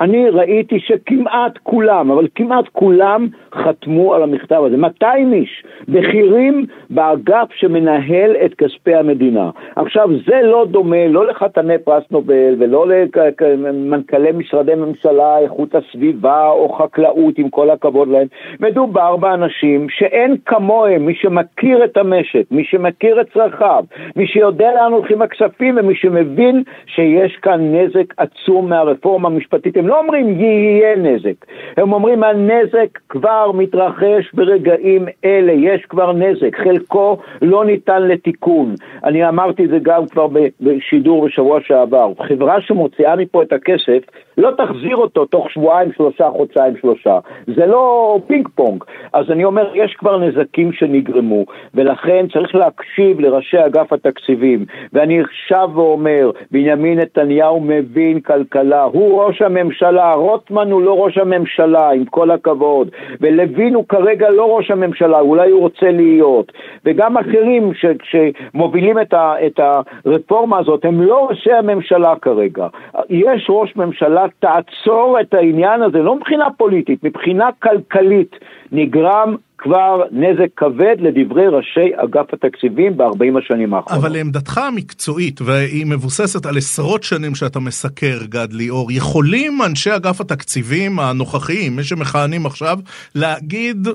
אני 0.00 0.30
ראיתי 0.30 0.80
שכמעט 0.80 1.58
כולם, 1.62 2.10
אבל 2.10 2.26
כמעט 2.34 2.64
כולם 2.72 3.28
חתמו 3.54 4.14
על 4.14 4.22
המכתב 4.22 4.62
הזה. 4.66 4.76
200 4.76 5.32
איש, 5.32 5.64
בכירים 5.88 6.66
באגף 6.90 7.48
שמנהל 7.54 8.36
את 8.44 8.54
כספי 8.54 8.94
המדינה. 8.94 9.50
עכשיו, 9.76 10.08
זה 10.26 10.40
לא 10.42 10.66
דומה 10.70 11.08
לא 11.08 11.26
לחתני 11.26 11.78
פרס 11.78 12.04
נובל 12.10 12.54
ולא 12.58 12.86
למנכ"לי 12.88 14.32
משרדי 14.32 14.74
ממשלה, 14.74 15.38
איכות 15.38 15.74
הסביבה 15.74 16.48
או 16.48 16.68
חקלאות, 16.68 17.38
עם 17.38 17.48
כל 17.50 17.70
הכבוד 17.70 18.08
להם. 18.08 18.26
מדובר 18.60 19.16
באנשים 19.16 19.86
שאין 19.90 20.36
כמוהם, 20.46 21.06
מי 21.06 21.14
שמכיר 21.14 21.84
את 21.84 21.96
המשק, 21.96 22.44
מי 22.50 22.64
שמכיר 22.64 23.20
את 23.20 23.26
צרכיו, 23.34 23.84
מי 24.16 24.26
שיודע 24.26 24.74
לאן 24.74 24.92
הולכים 24.92 25.22
הכספים 25.22 25.78
ומי 25.78 25.94
שמבין 25.94 26.62
שיש 26.86 27.36
כאן 27.42 27.74
נזק 27.74 28.14
עצום 28.16 28.68
מהרפורמה 28.68 29.28
המשפטית. 29.28 29.76
הם 29.86 29.90
לא 29.90 29.98
אומרים 29.98 30.40
יהיה 30.40 30.96
נזק, 30.96 31.46
הם 31.76 31.92
אומרים 31.92 32.22
הנזק 32.22 32.98
כבר 33.08 33.52
מתרחש 33.52 34.32
ברגעים 34.34 35.06
אלה, 35.24 35.52
יש 35.52 35.82
כבר 35.88 36.12
נזק, 36.12 36.56
חלקו 36.64 37.18
לא 37.42 37.64
ניתן 37.64 38.02
לתיקון. 38.02 38.74
אני 39.04 39.28
אמרתי 39.28 39.64
את 39.64 39.70
זה 39.70 39.78
גם 39.82 40.06
כבר 40.06 40.26
בשידור 40.60 41.26
בשבוע 41.26 41.60
שעבר, 41.60 42.12
חברה 42.28 42.60
שמוציאה 42.60 43.16
מפה 43.16 43.42
את 43.42 43.52
הכסף 43.52 44.02
לא 44.38 44.50
תחזיר 44.50 44.96
אותו 44.96 45.24
תוך 45.24 45.50
שבועיים, 45.50 45.92
שלושה, 45.96 46.30
חודשיים, 46.30 46.76
שלושה. 46.80 47.18
זה 47.46 47.66
לא 47.66 48.18
פינג 48.26 48.48
פונג. 48.54 48.84
אז 49.12 49.30
אני 49.30 49.44
אומר, 49.44 49.70
יש 49.74 49.94
כבר 49.94 50.18
נזקים 50.18 50.72
שנגרמו, 50.72 51.44
ולכן 51.74 52.26
צריך 52.32 52.54
להקשיב 52.54 53.20
לראשי 53.20 53.66
אגף 53.66 53.92
התקציבים. 53.92 54.64
ואני 54.92 55.20
שב 55.48 55.68
ואומר, 55.74 56.30
בנימין 56.50 56.98
נתניהו 56.98 57.60
מבין 57.60 58.20
כלכלה, 58.20 58.82
הוא 58.82 59.22
ראש 59.22 59.42
הממשלה, 59.42 60.14
רוטמן 60.14 60.70
הוא 60.70 60.82
לא 60.82 61.04
ראש 61.04 61.18
הממשלה, 61.18 61.90
עם 61.90 62.04
כל 62.04 62.30
הכבוד, 62.30 62.90
ולוין 63.20 63.74
הוא 63.74 63.84
כרגע 63.88 64.30
לא 64.30 64.56
ראש 64.56 64.70
הממשלה, 64.70 65.20
אולי 65.20 65.50
הוא 65.50 65.60
רוצה 65.60 65.90
להיות. 65.90 66.52
וגם 66.84 67.16
אחרים 67.16 67.74
ש, 67.74 67.84
שמובילים 68.02 69.00
את, 69.00 69.14
ה, 69.14 69.34
את 69.46 69.60
הרפורמה 69.60 70.58
הזאת, 70.58 70.84
הם 70.84 71.02
לא 71.02 71.26
ראשי 71.30 71.52
הממשלה 71.52 72.14
כרגע. 72.22 72.66
יש 73.10 73.46
ראש 73.50 73.76
ממשלה 73.76 74.25
תעצור 74.38 75.18
את 75.20 75.34
העניין 75.34 75.82
הזה, 75.82 75.98
לא 75.98 76.16
מבחינה 76.16 76.44
פוליטית, 76.56 77.04
מבחינה 77.04 77.48
כלכלית, 77.62 78.36
נגרם 78.72 79.36
כבר 79.58 80.02
נזק 80.10 80.48
כבד 80.56 80.96
לדברי 80.98 81.48
ראשי 81.48 81.90
אגף 81.96 82.34
התקציבים 82.34 82.96
ב-40 82.96 83.38
השנים 83.38 83.74
האחרונות. 83.74 84.04
אבל 84.04 84.12
לעמדתך 84.12 84.58
המקצועית, 84.58 85.40
והיא 85.40 85.86
מבוססת 85.86 86.46
על 86.46 86.56
עשרות 86.56 87.02
שנים 87.02 87.34
שאתה 87.34 87.60
מסקר, 87.60 88.18
גד 88.24 88.52
ליאור, 88.52 88.92
יכולים 88.92 89.58
אנשי 89.66 89.96
אגף 89.96 90.20
התקציבים 90.20 90.98
הנוכחיים, 90.98 91.76
מי 91.76 91.82
שמכהנים 91.84 92.46
עכשיו, 92.46 92.78
להגיד, 93.14 93.88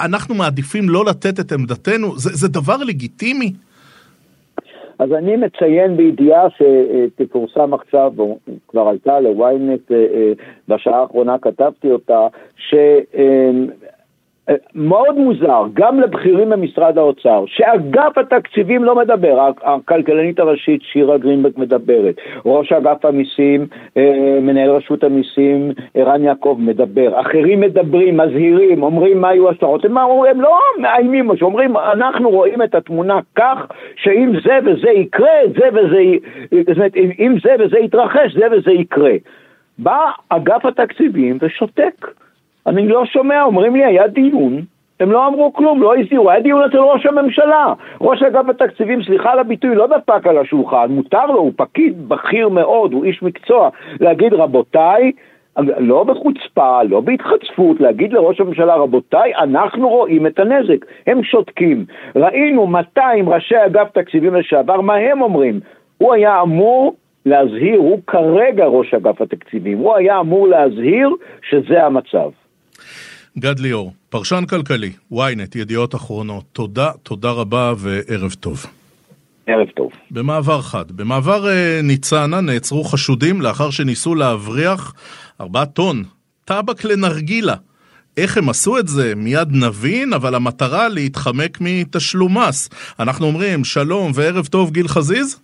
אנחנו 0.00 0.34
מעדיפים 0.34 0.88
לא 0.88 1.04
לתת 1.04 1.40
את 1.40 1.52
עמדתנו? 1.52 2.18
זה, 2.18 2.30
זה 2.32 2.48
דבר 2.48 2.76
לגיטימי? 2.76 3.52
אז 5.02 5.12
אני 5.12 5.36
מציין 5.36 5.96
בידיעה 5.96 6.46
שתפורסם 6.50 7.74
עכשיו, 7.74 8.12
או 8.18 8.38
כבר 8.68 8.88
עלתה 8.88 9.20
לוויינט, 9.20 9.92
אה, 9.92 9.96
אה, 9.96 10.32
בשעה 10.68 11.00
האחרונה 11.00 11.38
כתבתי 11.38 11.90
אותה, 11.90 12.26
ש... 12.56 12.74
מאוד 14.74 15.18
מוזר, 15.18 15.64
גם 15.74 16.00
לבכירים 16.00 16.50
במשרד 16.50 16.98
האוצר, 16.98 17.44
שאגף 17.46 18.18
התקציבים 18.18 18.84
לא 18.84 18.96
מדבר, 18.96 19.50
הכלכלנית 19.62 20.40
הראשית 20.40 20.82
שירה 20.82 21.18
גרינברג 21.18 21.52
מדברת, 21.56 22.14
ראש 22.46 22.72
אגף 22.72 23.04
המיסים, 23.04 23.66
אה, 23.96 24.38
מנהל 24.42 24.70
רשות 24.70 25.04
המיסים, 25.04 25.72
ערן 25.94 26.24
יעקב 26.24 26.56
מדבר, 26.60 27.20
אחרים 27.20 27.60
מדברים, 27.60 28.16
מזהירים, 28.16 28.82
אומרים 28.82 29.20
מה 29.20 29.28
היו 29.28 29.50
השטרות, 29.50 29.84
הם, 29.84 29.98
הם 29.98 30.40
לא 30.40 30.58
מאיימים, 30.78 31.30
אומרים 31.42 31.76
אנחנו 31.76 32.30
רואים 32.30 32.62
את 32.62 32.74
התמונה 32.74 33.20
כך 33.36 33.66
שאם 33.96 34.32
זה 34.44 34.58
וזה 34.64 34.90
יקרה, 34.90 35.38
זה 35.58 35.68
וזה, 35.72 35.98
זאת 36.66 36.76
אומרת, 36.76 36.96
אם 36.96 37.34
זה 37.44 37.54
וזה 37.58 37.78
יתרחש, 37.78 38.34
זה 38.34 38.46
וזה 38.52 38.72
יקרה. 38.72 39.12
בא 39.78 40.10
אגף 40.28 40.66
התקציבים 40.66 41.38
ושותק. 41.40 42.06
אני 42.66 42.88
לא 42.88 43.06
שומע, 43.06 43.42
אומרים 43.42 43.76
לי, 43.76 43.84
היה 43.84 44.06
דיון, 44.06 44.62
הם 45.00 45.12
לא 45.12 45.26
אמרו 45.26 45.52
כלום, 45.52 45.82
לא 45.82 45.96
הזהירו, 45.96 46.30
היה 46.30 46.40
דיון 46.40 46.62
אצל 46.62 46.78
ראש 46.78 47.06
הממשלה. 47.06 47.72
ראש 48.00 48.22
אגף 48.22 48.48
התקציבים, 48.48 49.02
סליחה 49.02 49.32
על 49.32 49.38
הביטוי, 49.38 49.74
לא 49.74 49.86
דפק 49.86 50.26
על 50.26 50.38
השולחן, 50.38 50.86
מותר 50.88 51.26
לו, 51.26 51.38
הוא 51.38 51.52
פקיד 51.56 52.08
בכיר 52.08 52.48
מאוד, 52.48 52.92
הוא 52.92 53.04
איש 53.04 53.22
מקצוע, 53.22 53.68
להגיד, 54.00 54.34
רבותיי, 54.34 55.12
לא 55.78 56.04
בחוצפה, 56.04 56.82
לא 56.82 57.00
בהתחצפות, 57.00 57.80
להגיד 57.80 58.12
לראש 58.12 58.40
הממשלה, 58.40 58.74
רבותיי, 58.74 59.34
אנחנו 59.34 59.88
רואים 59.88 60.26
את 60.26 60.38
הנזק. 60.38 60.86
הם 61.06 61.22
שותקים. 61.22 61.84
ראינו 62.16 62.66
200 62.66 63.28
ראשי 63.28 63.54
אגף 63.66 63.88
תקציבים 63.92 64.34
לשעבר, 64.34 64.80
מה 64.80 64.94
הם 64.94 65.22
אומרים? 65.22 65.60
הוא 65.98 66.14
היה 66.14 66.42
אמור 66.42 66.94
להזהיר, 67.26 67.78
הוא 67.78 67.98
כרגע 68.06 68.66
ראש 68.66 68.94
אגף 68.94 69.20
התקציבים, 69.20 69.78
הוא 69.78 69.96
היה 69.96 70.20
אמור 70.20 70.48
להזהיר 70.48 71.10
שזה 71.48 71.86
המצב. 71.86 72.30
גד 73.38 73.58
ליאור, 73.58 73.94
פרשן 74.08 74.44
כלכלי, 74.48 74.92
ynet, 75.12 75.58
ידיעות 75.58 75.94
אחרונות, 75.94 76.44
תודה, 76.52 76.90
תודה 77.02 77.30
רבה 77.30 77.72
וערב 77.76 78.34
טוב. 78.40 78.66
ערב 79.46 79.68
טוב. 79.76 79.90
במעבר 80.10 80.62
חד, 80.62 80.92
במעבר 80.92 81.44
uh, 81.44 81.82
ניצנה 81.82 82.40
נעצרו 82.40 82.84
חשודים 82.84 83.40
לאחר 83.40 83.70
שניסו 83.70 84.14
להבריח 84.14 84.94
ארבעה 85.40 85.66
טון 85.66 86.04
טבק 86.44 86.84
לנרגילה. 86.84 87.54
איך 88.16 88.38
הם 88.38 88.48
עשו 88.48 88.78
את 88.78 88.88
זה? 88.88 89.14
מיד 89.14 89.48
נבין, 89.52 90.12
אבל 90.12 90.34
המטרה 90.34 90.88
להתחמק 90.88 91.58
מתשלום 91.60 92.38
מס. 92.38 92.68
אנחנו 93.00 93.26
אומרים 93.26 93.64
שלום 93.64 94.12
וערב 94.14 94.46
טוב 94.46 94.70
גיל 94.70 94.88
חזיז? 94.88 95.40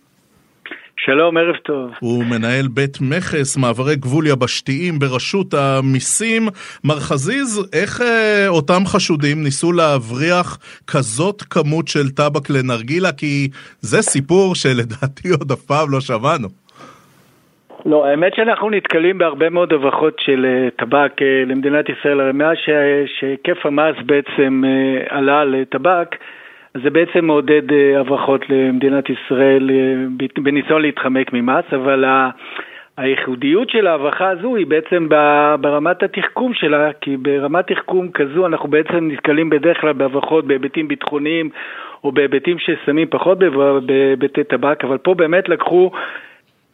שלום, 1.05 1.37
ערב 1.37 1.55
טוב. 1.55 1.91
הוא 1.99 2.23
מנהל 2.25 2.67
בית 2.73 2.97
מכס, 3.01 3.57
מעברי 3.57 3.95
גבול 3.95 4.27
יבשתיים 4.27 4.99
ברשות 4.99 5.53
המיסים. 5.53 6.43
מר 6.83 6.99
חזיז, 6.99 7.69
איך 7.73 8.01
אה, 8.01 8.47
אותם 8.47 8.81
חשודים 8.85 9.43
ניסו 9.43 9.71
להבריח 9.71 10.57
כזאת 10.87 11.41
כמות 11.41 11.87
של 11.87 12.09
טבק 12.09 12.49
לנרגילה? 12.49 13.11
כי 13.11 13.47
זה 13.81 14.01
סיפור 14.01 14.55
שלדעתי 14.55 15.29
עוד 15.39 15.51
אף 15.51 15.61
פעם 15.61 15.87
לא 15.91 15.99
שמענו. 15.99 16.47
לא, 17.85 18.05
האמת 18.05 18.35
שאנחנו 18.35 18.69
נתקלים 18.69 19.17
בהרבה 19.17 19.49
מאוד 19.49 19.73
הברחות 19.73 20.13
של 20.19 20.45
uh, 20.45 20.85
טבק 20.85 21.11
uh, 21.21 21.49
למדינת 21.49 21.85
ישראל, 21.89 22.19
הרי 22.19 22.31
מאז 22.33 22.57
שהיקף 23.19 23.65
המס 23.65 23.95
בעצם 24.05 24.63
uh, 24.65 25.15
עלה 25.15 25.45
לטבק, 25.45 26.15
זה 26.73 26.89
בעצם 26.89 27.25
מעודד 27.25 27.71
אה, 27.71 27.99
הברחות 27.99 28.49
למדינת 28.49 29.05
ישראל 29.09 29.69
אה, 29.71 30.27
בניסיון 30.43 30.81
להתחמק 30.81 31.33
ממס, 31.33 31.65
אבל 31.73 32.05
הייחודיות 32.97 33.69
של 33.69 33.87
ההברחה 33.87 34.29
הזו 34.29 34.55
היא 34.55 34.67
בעצם 34.67 35.07
ברמת 35.61 36.03
התחכום 36.03 36.53
שלה, 36.53 36.89
כי 37.01 37.17
ברמת 37.17 37.71
תחכום 37.71 38.11
כזו 38.11 38.45
אנחנו 38.45 38.69
בעצם 38.69 39.07
נתקלים 39.11 39.49
בדרך 39.49 39.81
כלל 39.81 39.93
בהברחות 39.93 40.45
בהיבטים 40.47 40.87
ביטחוניים 40.87 41.49
או 42.03 42.11
בהיבטים 42.11 42.57
ששמים 42.59 43.07
פחות 43.07 43.39
בהיבטי 43.85 44.43
טבק, 44.43 44.83
אבל 44.83 44.97
פה 44.97 45.13
באמת 45.13 45.49
לקחו 45.49 45.91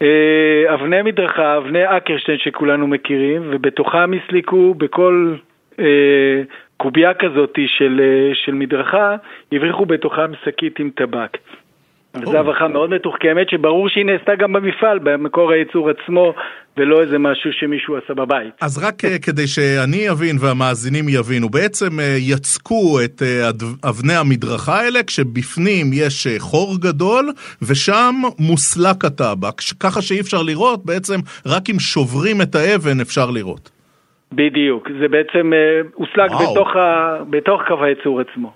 אה, 0.01 0.73
אבני 0.73 1.01
מדרכה, 1.01 1.57
אבני 1.57 1.97
אקרשטיין 1.97 2.37
שכולנו 2.37 2.87
מכירים, 2.87 3.41
ובתוכם 3.45 4.11
הסליקו 4.13 4.73
בכל 4.73 5.33
אה, 5.79 6.41
קובייה 6.77 7.13
כזאת 7.13 7.55
של, 7.77 8.01
אה, 8.03 8.35
של 8.45 8.51
מדרכה, 8.51 9.15
הבריחו 9.51 9.85
בתוכם 9.85 10.31
שקית 10.43 10.79
עם 10.79 10.89
טבק. 10.95 11.37
זו 12.23 12.37
הברחה 12.37 12.67
מאוד 12.67 12.89
מתוחכמת, 12.89 13.49
שברור 13.49 13.89
שהיא 13.89 14.05
נעשתה 14.05 14.35
גם 14.35 14.53
במפעל, 14.53 14.99
במקור 14.99 15.51
הייצור 15.51 15.89
עצמו, 15.89 16.33
ולא 16.77 17.01
איזה 17.01 17.17
משהו 17.17 17.53
שמישהו 17.53 17.97
עשה 17.97 18.13
בבית. 18.13 18.53
אז 18.61 18.83
רק 18.83 19.05
אה, 19.05 19.19
כדי 19.19 19.47
שאני 19.47 20.09
אבין 20.09 20.37
והמאזינים 20.39 21.05
יבינו, 21.09 21.49
בעצם 21.49 21.87
יצקו 22.19 22.99
את 23.05 23.21
אבני 23.89 24.15
המדרכה 24.15 24.79
האלה, 24.79 25.03
כשבפנים 25.03 25.85
יש 25.93 26.27
חור 26.37 26.79
גדול, 26.79 27.31
ושם 27.61 28.15
מוסלק 28.39 29.05
הטבק, 29.05 29.61
ככה 29.79 30.01
שאי 30.01 30.19
אפשר 30.19 30.41
לראות, 30.41 30.85
בעצם 30.85 31.19
רק 31.45 31.69
אם 31.69 31.79
שוברים 31.79 32.41
את 32.41 32.55
האבן 32.55 33.01
אפשר 33.01 33.31
לראות. 33.31 33.74
בדיוק, 34.31 34.89
זה 34.99 35.07
בעצם 35.07 35.53
אה, 35.53 35.81
הושלג 35.93 36.29
בתוך, 36.31 36.75
ה, 36.75 37.17
בתוך 37.29 37.61
קו 37.67 37.83
הייצור 37.83 38.21
עצמו. 38.21 38.51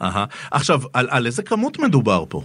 Aha. 0.00 0.04
עכשיו, 0.50 0.76
על, 0.94 1.06
על 1.10 1.26
איזה 1.26 1.42
כמות 1.42 1.78
מדובר 1.78 2.24
פה? 2.28 2.40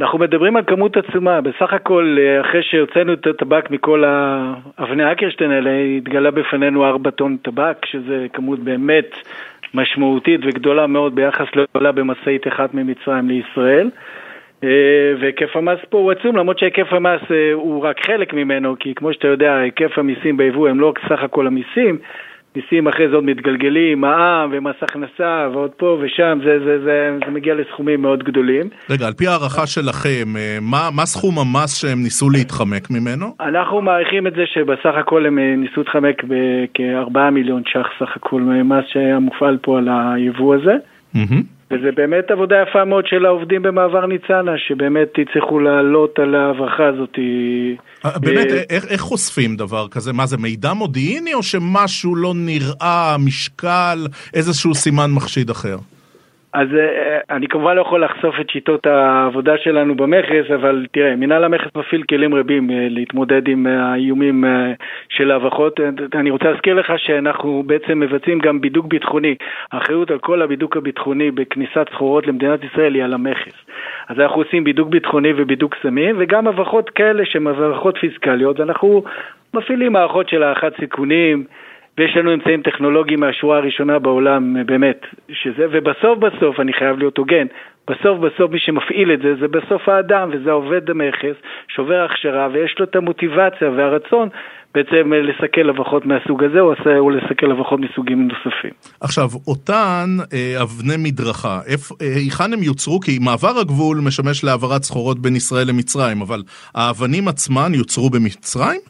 אנחנו 0.00 0.18
מדברים 0.18 0.56
על 0.56 0.62
כמות 0.66 0.96
עצומה, 0.96 1.40
בסך 1.40 1.72
הכל 1.72 2.16
אחרי 2.40 2.62
שהוצאנו 2.62 3.12
את 3.12 3.26
הטבק 3.26 3.70
מכל 3.70 4.04
האבני 4.06 5.12
אקרשטיין 5.12 5.50
האלה, 5.50 5.70
התגלה 5.96 6.30
בפנינו 6.30 6.86
4 6.86 7.10
טון 7.10 7.36
טבק, 7.36 7.76
שזה 7.86 8.26
כמות 8.32 8.58
באמת 8.58 9.10
משמעותית 9.74 10.40
וגדולה 10.44 10.86
מאוד 10.86 11.14
ביחס 11.14 11.46
לעולה 11.54 11.92
במשאית 11.92 12.48
אחת 12.48 12.74
ממצרים 12.74 13.28
לישראל. 13.28 13.90
אה, 14.64 14.68
והיקף 15.20 15.56
המס 15.56 15.78
פה 15.90 15.98
הוא 15.98 16.12
עצום, 16.12 16.36
למרות 16.36 16.58
שהיקף 16.58 16.92
המס 16.92 17.20
אה, 17.30 17.52
הוא 17.52 17.84
רק 17.84 17.96
חלק 18.06 18.34
ממנו, 18.34 18.76
כי 18.80 18.94
כמו 18.94 19.12
שאתה 19.12 19.28
יודע, 19.28 19.56
היקף 19.56 19.98
המיסים 19.98 20.36
ביבוא 20.36 20.68
הם 20.68 20.80
לא 20.80 20.92
סך 21.08 21.22
הכל 21.22 21.46
המיסים, 21.46 21.98
מיסים 22.56 22.88
אחרי 22.88 23.08
זה 23.08 23.14
עוד 23.14 23.24
מתגלגלים, 23.24 24.00
מע"מ 24.00 24.50
ומס 24.52 24.74
הכנסה 24.82 25.48
ועוד 25.52 25.70
פה 25.70 25.98
ושם, 26.00 26.38
זה, 26.44 26.58
זה, 26.64 26.78
זה, 26.84 27.18
זה 27.26 27.30
מגיע 27.30 27.54
לסכומים 27.54 28.02
מאוד 28.02 28.22
גדולים. 28.22 28.68
רגע, 28.90 29.06
על 29.06 29.12
פי 29.12 29.26
הערכה 29.26 29.66
שלכם, 29.66 30.36
אה, 30.36 30.58
מה, 30.60 30.88
מה 30.96 31.06
סכום 31.06 31.38
המס 31.38 31.80
שהם 31.80 32.02
ניסו 32.02 32.30
להתחמק 32.30 32.90
ממנו? 32.90 33.26
אנחנו 33.40 33.82
מעריכים 33.82 34.26
את 34.26 34.32
זה 34.32 34.42
שבסך 34.46 34.94
הכל 35.00 35.26
הם 35.26 35.38
ניסו 35.38 35.80
להתחמק 35.80 36.24
בכ-4 36.24 37.30
מיליון 37.32 37.62
ש"ח 37.66 37.86
סך 37.98 38.16
הכל 38.16 38.40
מס 38.42 38.84
שהיה 38.92 39.18
מופעל 39.18 39.58
פה 39.62 39.78
על 39.78 39.88
היבוא 39.88 40.54
הזה. 40.54 40.74
Mm-hmm. 41.16 41.57
וזה 41.70 41.90
באמת 41.96 42.30
עבודה 42.30 42.56
יפה 42.68 42.84
מאוד 42.84 43.06
של 43.06 43.26
העובדים 43.26 43.62
במעבר 43.62 44.06
ניצנה, 44.06 44.52
שבאמת 44.68 45.08
הצליחו 45.18 45.60
לעלות 45.60 46.18
על 46.18 46.34
ההברחה 46.34 46.86
הזאת. 46.86 47.18
אה, 48.04 48.18
באמת, 48.18 48.46
אה, 48.50 48.62
איך, 48.70 48.84
איך 48.88 49.00
חושפים 49.00 49.56
דבר 49.56 49.88
כזה? 49.88 50.12
מה 50.12 50.26
זה, 50.26 50.36
מידע 50.36 50.72
מודיעיני 50.72 51.34
או 51.34 51.42
שמשהו 51.42 52.16
לא 52.16 52.32
נראה, 52.36 53.16
משקל, 53.18 53.98
איזשהו 54.34 54.74
סימן 54.74 55.10
מחשיד 55.10 55.50
אחר? 55.50 55.76
אז 56.58 56.68
אה, 56.74 57.18
אני 57.30 57.48
כמובן 57.48 57.76
לא 57.76 57.80
יכול 57.80 58.04
לחשוף 58.04 58.40
את 58.40 58.50
שיטות 58.50 58.86
העבודה 58.86 59.58
שלנו 59.58 59.94
במכס, 59.94 60.50
אבל 60.54 60.86
תראה, 60.92 61.16
מנהל 61.16 61.44
המכס 61.44 61.66
מפעיל 61.76 62.02
כלים 62.02 62.34
רבים 62.34 62.70
אה, 62.70 62.86
להתמודד 62.90 63.48
עם 63.48 63.66
אה, 63.66 63.92
האיומים 63.92 64.44
של 65.08 65.30
ההברחות. 65.30 65.80
אני 66.14 66.30
רוצה 66.30 66.50
להזכיר 66.50 66.74
לך 66.74 66.92
שאנחנו 66.96 67.62
בעצם 67.66 68.00
מבצעים 68.00 68.38
גם 68.38 68.60
בידוק 68.60 68.86
ביטחוני. 68.86 69.34
האחריות 69.72 70.10
על 70.10 70.18
כל 70.18 70.42
הבידוק 70.42 70.76
הביטחוני 70.76 71.30
בכניסת 71.30 71.88
סחורות 71.92 72.26
למדינת 72.26 72.60
ישראל 72.64 72.94
היא 72.94 73.04
על 73.04 73.14
המכס. 73.14 73.54
אז 74.08 74.20
אנחנו 74.20 74.42
עושים 74.42 74.64
בידוק 74.64 74.88
ביטחוני 74.88 75.32
ובידוק 75.36 75.74
סמים, 75.82 76.16
וגם 76.18 76.48
הברחות 76.48 76.90
כאלה 76.90 77.24
שהן 77.24 77.46
הברחות 77.46 77.98
פיסקליות, 77.98 78.60
אנחנו 78.60 79.02
מפעילים 79.54 79.92
מערכות 79.92 80.28
של 80.28 80.42
הערכת 80.42 80.72
סיכונים. 80.80 81.44
ויש 81.98 82.16
לנו 82.16 82.34
אמצעים 82.34 82.62
טכנולוגיים 82.62 83.20
מהשורה 83.20 83.56
הראשונה 83.58 83.98
בעולם, 83.98 84.56
באמת, 84.66 85.00
שזה, 85.32 85.66
ובסוף 85.72 86.18
בסוף, 86.18 86.60
אני 86.60 86.72
חייב 86.72 86.98
להיות 86.98 87.18
הוגן, 87.18 87.46
בסוף 87.90 88.18
בסוף 88.18 88.50
מי 88.50 88.58
שמפעיל 88.58 89.12
את 89.12 89.18
זה, 89.22 89.34
זה 89.40 89.48
בסוף 89.48 89.88
האדם, 89.88 90.30
וזה 90.32 90.50
עובד 90.50 90.90
המכס, 90.90 91.36
שובר 91.68 92.06
הכשרה, 92.10 92.48
ויש 92.52 92.74
לו 92.78 92.84
את 92.84 92.96
המוטיבציה 92.96 93.70
והרצון 93.70 94.28
בעצם 94.74 95.12
לסכל 95.12 95.70
הברחות 95.70 96.06
מהסוג 96.06 96.44
הזה, 96.44 96.60
או, 96.60 96.72
או 96.98 97.10
לסכל 97.10 97.50
הברחות 97.50 97.80
מסוגים 97.80 98.28
נוספים. 98.28 98.70
עכשיו, 99.00 99.28
אותן 99.46 100.06
אה, 100.32 100.62
אבני 100.62 100.96
מדרכה, 100.98 101.60
אה, 101.68 101.74
היכן 102.00 102.52
הם 102.52 102.62
יוצרו? 102.62 103.00
כי 103.00 103.18
מעבר 103.20 103.58
הגבול 103.60 103.98
משמש 104.06 104.44
להעברת 104.44 104.82
סחורות 104.82 105.18
בין 105.18 105.36
ישראל 105.36 105.68
למצרים, 105.68 106.22
אבל 106.22 106.42
האבנים 106.74 107.28
עצמן 107.28 107.74
יוצרו 107.74 108.10
במצרים? 108.10 108.80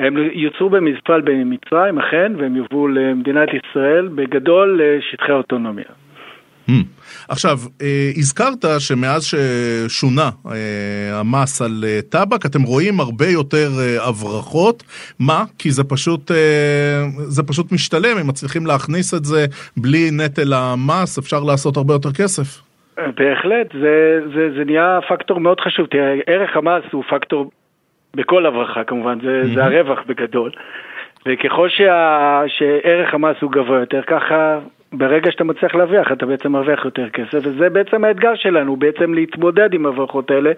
הם 0.00 0.16
יוצרו 0.32 0.70
במפעל 0.70 1.20
במצרים, 1.20 1.98
אכן, 1.98 2.32
והם 2.38 2.56
יובאו 2.56 2.88
למדינת 2.88 3.48
ישראל, 3.54 4.08
בגדול 4.08 4.80
לשטחי 4.82 5.32
אוטונומיה. 5.32 5.84
Hmm. 6.68 6.72
עכשיו, 7.28 7.56
אה, 7.82 8.10
הזכרת 8.16 8.64
שמאז 8.78 9.24
ששונה 9.24 10.30
אה, 10.46 11.20
המס 11.20 11.62
על 11.62 11.84
אה, 11.86 11.98
טבק, 12.10 12.46
אתם 12.46 12.62
רואים 12.62 13.00
הרבה 13.00 13.26
יותר 13.26 13.68
הברחות. 14.08 14.82
מה? 15.18 15.44
כי 15.58 15.70
זה 15.70 15.84
פשוט, 15.84 16.30
זה 17.16 17.42
פשוט 17.42 17.72
משתלם, 17.72 18.18
אם 18.20 18.28
מצליחים 18.28 18.66
להכניס 18.66 19.14
את 19.14 19.24
זה 19.24 19.46
בלי 19.76 20.10
נטל 20.12 20.52
המס, 20.52 21.18
אפשר 21.18 21.40
לעשות 21.40 21.76
הרבה 21.76 21.94
יותר 21.94 22.12
כסף. 22.12 22.62
בהחלט, 22.96 23.72
זה, 23.72 24.20
זה, 24.34 24.50
זה 24.58 24.64
נהיה 24.64 24.98
פקטור 25.08 25.40
מאוד 25.40 25.60
חשוב. 25.60 25.86
תראה, 25.86 26.14
ערך 26.26 26.56
המס 26.56 26.84
הוא 26.92 27.04
פקטור 27.10 27.50
בכל 28.14 28.46
הברכה 28.46 28.84
כמובן, 28.84 29.18
זה, 29.22 29.42
mm-hmm. 29.42 29.54
זה 29.54 29.64
הרווח 29.64 29.98
בגדול. 30.06 30.50
וככל 31.26 31.68
שה, 31.68 32.42
שערך 32.46 33.14
המס 33.14 33.36
הוא 33.40 33.52
גבוה 33.52 33.80
יותר, 33.80 34.02
ככה 34.02 34.58
ברגע 34.92 35.30
שאתה 35.30 35.44
מצליח 35.44 35.74
להרוויח, 35.74 36.12
אתה 36.12 36.26
בעצם 36.26 36.52
מרוויח 36.52 36.84
יותר 36.84 37.08
כסף, 37.08 37.38
וזה 37.42 37.70
בעצם 37.70 38.04
האתגר 38.04 38.34
שלנו, 38.34 38.76
בעצם 38.76 39.14
להתמודד 39.14 39.74
עם 39.74 39.86
ההברחות 39.86 40.30
האלה. 40.30 40.52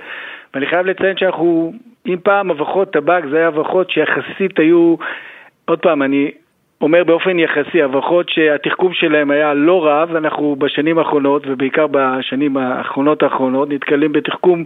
ואני 0.55 0.67
חייב 0.67 0.87
לציין 0.87 1.17
שאנחנו, 1.17 1.73
אם 2.07 2.17
פעם 2.23 2.51
הברחות 2.51 2.93
טבק 2.93 3.23
זה 3.31 3.37
היה 3.37 3.49
הברחות 3.49 3.91
שיחסית 3.91 4.59
היו, 4.59 4.97
עוד 5.65 5.79
פעם, 5.79 6.03
אני 6.03 6.31
אומר 6.81 7.05
באופן 7.05 7.39
יחסי, 7.39 7.83
הברחות 7.83 8.29
שהתחכום 8.29 8.93
שלהם 8.93 9.31
היה 9.31 9.55
לא 9.55 9.87
רב, 9.87 10.17
אנחנו 10.17 10.57
בשנים 10.59 10.99
האחרונות, 10.99 11.43
ובעיקר 11.47 11.87
בשנים 11.91 12.57
האחרונות 12.57 13.23
האחרונות, 13.23 13.71
נתקלים 13.71 14.13
בתחכום 14.13 14.65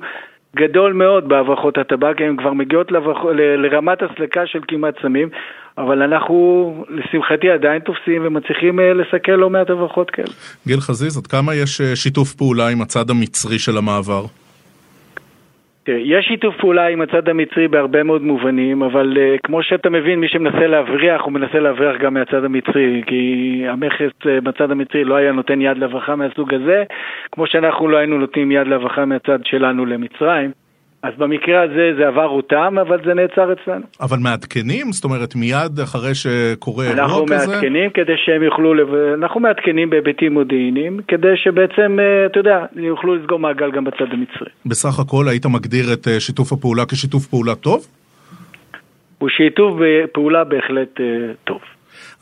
גדול 0.56 0.92
מאוד 0.92 1.28
בהברחות 1.28 1.78
הטבק, 1.78 2.14
הן 2.18 2.36
כבר 2.36 2.52
מגיעות 2.52 2.92
לברח... 2.92 3.16
לרמת 3.62 3.98
הסלקה 4.02 4.46
של 4.46 4.58
כמעט 4.68 4.94
סמים, 5.02 5.28
אבל 5.78 6.02
אנחנו, 6.02 6.36
לשמחתי, 6.88 7.50
עדיין 7.50 7.80
תופסים 7.80 8.22
ומצליחים 8.24 8.80
אה, 8.80 8.92
לסכל 8.94 9.32
לא 9.32 9.50
מעט 9.50 9.70
הברחות 9.70 10.10
כאלה. 10.10 10.32
גיל 10.66 10.80
חזיז, 10.80 11.18
עד 11.18 11.26
כמה 11.26 11.54
יש 11.54 11.80
אה, 11.80 11.96
שיתוף 11.96 12.34
פעולה 12.34 12.68
עם 12.68 12.82
הצד 12.82 13.10
המצרי 13.10 13.58
של 13.58 13.76
המעבר? 13.76 14.24
יש 15.88 16.26
שיתוף 16.26 16.56
פעולה 16.56 16.86
עם 16.86 17.00
הצד 17.00 17.28
המצרי 17.28 17.68
בהרבה 17.68 18.02
מאוד 18.02 18.22
מובנים, 18.22 18.82
אבל 18.82 19.16
uh, 19.16 19.38
כמו 19.42 19.62
שאתה 19.62 19.90
מבין, 19.90 20.20
מי 20.20 20.28
שמנסה 20.28 20.66
להבריח, 20.66 21.22
הוא 21.22 21.32
מנסה 21.32 21.60
להבריח 21.60 21.96
גם 22.00 22.14
מהצד 22.14 22.44
המצרי, 22.44 23.02
כי 23.06 23.64
המכס 23.68 24.10
uh, 24.22 24.26
בצד 24.42 24.70
המצרי 24.70 25.04
לא 25.04 25.14
היה 25.14 25.32
נותן 25.32 25.60
יד 25.60 25.78
להברחה 25.78 26.16
מהסוג 26.16 26.54
הזה, 26.54 26.84
כמו 27.32 27.46
שאנחנו 27.46 27.88
לא 27.88 27.96
היינו 27.96 28.18
נותנים 28.18 28.52
יד 28.52 28.66
להברחה 28.66 29.04
מהצד 29.04 29.38
שלנו 29.44 29.86
למצרים. 29.86 30.65
אז 31.06 31.12
במקרה 31.18 31.62
הזה 31.62 31.90
זה 31.98 32.08
עבר 32.08 32.28
אותם, 32.28 32.76
אבל 32.80 32.98
זה 33.04 33.14
נעצר 33.14 33.52
אצלנו. 33.52 33.84
אבל 34.00 34.18
מעדכנים? 34.18 34.92
זאת 34.92 35.04
אומרת, 35.04 35.34
מיד 35.34 35.80
אחרי 35.82 36.14
שקורה 36.14 36.84
אירוע 36.84 36.94
כזה? 36.94 37.02
אנחנו 37.02 37.24
מעדכנים 37.26 37.90
כדי 37.90 38.12
שהם 38.24 38.42
יוכלו, 38.42 38.74
לב... 38.74 38.88
אנחנו 38.94 39.40
מעדכנים 39.40 39.90
בהיבטים 39.90 40.32
מודיעיניים, 40.32 41.00
כדי 41.08 41.36
שבעצם, 41.36 41.98
אה, 42.00 42.26
אתה 42.26 42.40
יודע, 42.40 42.64
יוכלו 42.76 43.14
לסגור 43.14 43.38
מעגל 43.38 43.70
גם 43.70 43.84
בצד 43.84 44.10
המצרי. 44.12 44.50
בסך 44.66 44.98
הכל 44.98 45.28
היית 45.28 45.46
מגדיר 45.46 45.92
את 45.92 46.08
אה, 46.08 46.20
שיתוף 46.20 46.52
הפעולה 46.52 46.86
כשיתוף 46.86 47.26
פעולה 47.26 47.54
טוב? 47.54 47.86
הוא 49.18 49.28
שיתוף 49.28 49.74
פעולה 50.12 50.44
בהחלט 50.44 51.00
אה, 51.00 51.06
טוב. 51.44 51.60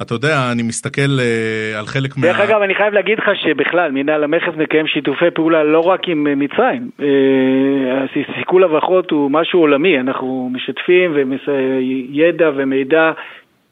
אתה 0.02 0.14
יודע, 0.14 0.52
אני 0.52 0.62
מסתכל 0.62 1.00
uh, 1.18 1.78
על 1.78 1.86
חלק 1.86 2.16
מה... 2.16 2.26
דרך 2.26 2.40
אגב, 2.40 2.62
אני 2.62 2.74
חייב 2.74 2.94
להגיד 2.94 3.18
לך 3.18 3.30
שבכלל, 3.42 3.90
מנהל 3.92 4.24
המכס 4.24 4.52
מקיים 4.56 4.86
שיתופי 4.86 5.30
פעולה 5.34 5.64
לא 5.64 5.80
רק 5.80 6.08
עם 6.08 6.26
uh, 6.26 6.30
מצרים. 6.36 6.90
Uh, 6.98 7.02
סיכול 8.38 8.64
הברחות 8.64 9.10
הוא 9.10 9.30
משהו 9.30 9.60
עולמי, 9.60 10.00
אנחנו 10.00 10.50
משתפים 10.52 11.32
ידע 12.10 12.50
ומידע 12.56 13.12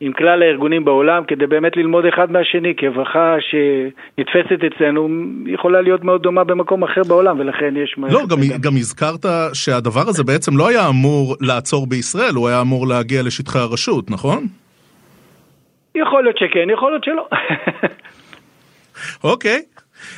עם 0.00 0.12
כלל 0.12 0.42
הארגונים 0.42 0.84
בעולם 0.84 1.22
כדי 1.28 1.46
באמת 1.46 1.76
ללמוד 1.76 2.04
אחד 2.06 2.32
מהשני, 2.32 2.74
כי 2.76 2.86
הברכה 2.86 3.36
שנתפסת 3.40 4.60
אצלנו 4.66 5.08
יכולה 5.46 5.80
להיות 5.80 6.04
מאוד 6.04 6.22
דומה 6.22 6.44
במקום 6.44 6.82
אחר 6.82 7.02
בעולם, 7.08 7.40
ולכן 7.40 7.74
יש... 7.76 7.96
לא, 7.98 8.20
גם, 8.30 8.38
גם 8.60 8.76
הזכרת 8.76 9.26
שהדבר 9.52 10.08
הזה 10.08 10.24
בעצם 10.24 10.56
לא 10.56 10.68
היה 10.68 10.88
אמור 10.88 11.36
לעצור 11.40 11.86
בישראל, 11.86 12.34
הוא 12.34 12.48
היה 12.48 12.60
אמור 12.60 12.86
להגיע 12.86 13.22
לשטחי 13.22 13.58
הרשות, 13.58 14.10
נכון? 14.10 14.46
יכול 15.94 16.22
להיות 16.22 16.38
שכן, 16.38 16.70
יכול 16.72 16.90
להיות 16.90 17.04
שלא. 17.04 17.28
אוקיי. 19.24 19.62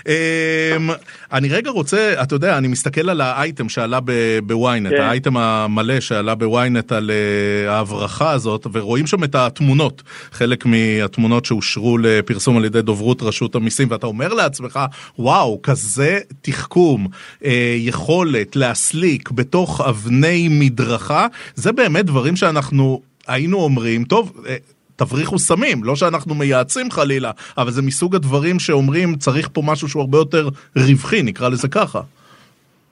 Um, 0.00 0.92
אני 1.32 1.48
רגע 1.48 1.70
רוצה, 1.70 2.22
אתה 2.22 2.34
יודע, 2.34 2.58
אני 2.58 2.68
מסתכל 2.68 3.10
על 3.10 3.20
האייטם 3.20 3.68
שעלה 3.68 3.98
בוויינט, 4.46 4.90
כן. 4.90 5.00
האייטם 5.00 5.36
המלא 5.36 6.00
שעלה 6.00 6.34
בוויינט 6.34 6.92
על 6.92 7.10
uh, 7.10 7.70
ההברחה 7.70 8.30
הזאת, 8.30 8.66
ורואים 8.72 9.06
שם 9.06 9.24
את 9.24 9.34
התמונות, 9.34 10.02
חלק 10.32 10.66
מהתמונות 10.66 11.44
שאושרו 11.44 11.98
לפרסום 11.98 12.56
על 12.56 12.64
ידי 12.64 12.82
דוברות 12.82 13.22
רשות 13.22 13.54
המיסים, 13.54 13.88
ואתה 13.90 14.06
אומר 14.06 14.34
לעצמך, 14.34 14.80
וואו, 15.18 15.60
כזה 15.62 16.18
תחכום, 16.42 17.06
uh, 17.06 17.46
יכולת 17.76 18.56
להסליק 18.56 19.30
בתוך 19.30 19.80
אבני 19.80 20.48
מדרכה, 20.50 21.26
זה 21.54 21.72
באמת 21.72 22.04
דברים 22.06 22.36
שאנחנו 22.36 23.00
היינו 23.26 23.58
אומרים, 23.58 24.04
טוב, 24.04 24.32
uh, 24.36 24.48
תבריחו 24.96 25.38
סמים, 25.38 25.84
לא 25.84 25.96
שאנחנו 25.96 26.34
מייעצים 26.34 26.90
חלילה, 26.90 27.30
אבל 27.58 27.70
זה 27.70 27.82
מסוג 27.82 28.14
הדברים 28.14 28.58
שאומרים 28.58 29.14
צריך 29.14 29.48
פה 29.52 29.60
משהו 29.64 29.88
שהוא 29.88 30.00
הרבה 30.00 30.18
יותר 30.18 30.48
רווחי, 30.76 31.22
נקרא 31.22 31.48
לזה 31.48 31.68
ככה. 31.68 32.00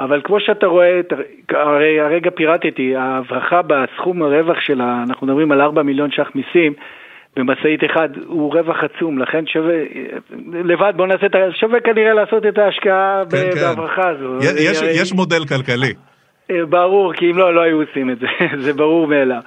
אבל 0.01 0.21
כמו 0.25 0.41
שאתה 0.41 0.67
רואה, 0.67 1.01
הרי 1.51 2.01
הרגע 2.01 2.31
פירטתי, 2.31 2.97
ההברחה 2.97 3.61
בסכום 3.63 4.23
הרווח 4.23 4.61
שלה, 4.61 5.03
אנחנו 5.09 5.27
מדברים 5.27 5.53
על 5.53 5.61
4 5.61 5.83
מיליון 5.83 6.11
ש"ח 6.11 6.29
מיסים, 6.35 6.73
במשאית 7.37 7.81
אחד 7.85 8.09
הוא 8.27 8.55
רווח 8.55 8.77
עצום, 8.85 9.19
לכן 9.19 9.47
שווה, 9.47 9.75
לבד 10.65 10.93
בוא 10.97 11.07
נעשה 11.07 11.27
את 11.27 11.35
ה... 11.35 11.39
שווה 11.61 11.81
כנראה 11.81 12.13
לעשות 12.13 12.47
את 12.47 12.59
ההשקעה 12.59 13.23
כן, 13.31 13.51
כן. 13.55 13.61
בהברחה 13.61 14.09
הזו. 14.09 14.39
יש, 14.43 14.83
יש 14.83 15.13
מודל 15.13 15.45
כלכלי. 15.45 15.95
ברור, 16.69 17.13
כי 17.13 17.31
אם 17.31 17.39
לא, 17.39 17.55
לא 17.55 17.61
היו 17.61 17.81
עושים 17.81 18.11
את 18.11 18.19
זה, 18.19 18.27
זה 18.65 18.73
ברור 18.73 19.07
מאליו. 19.07 19.41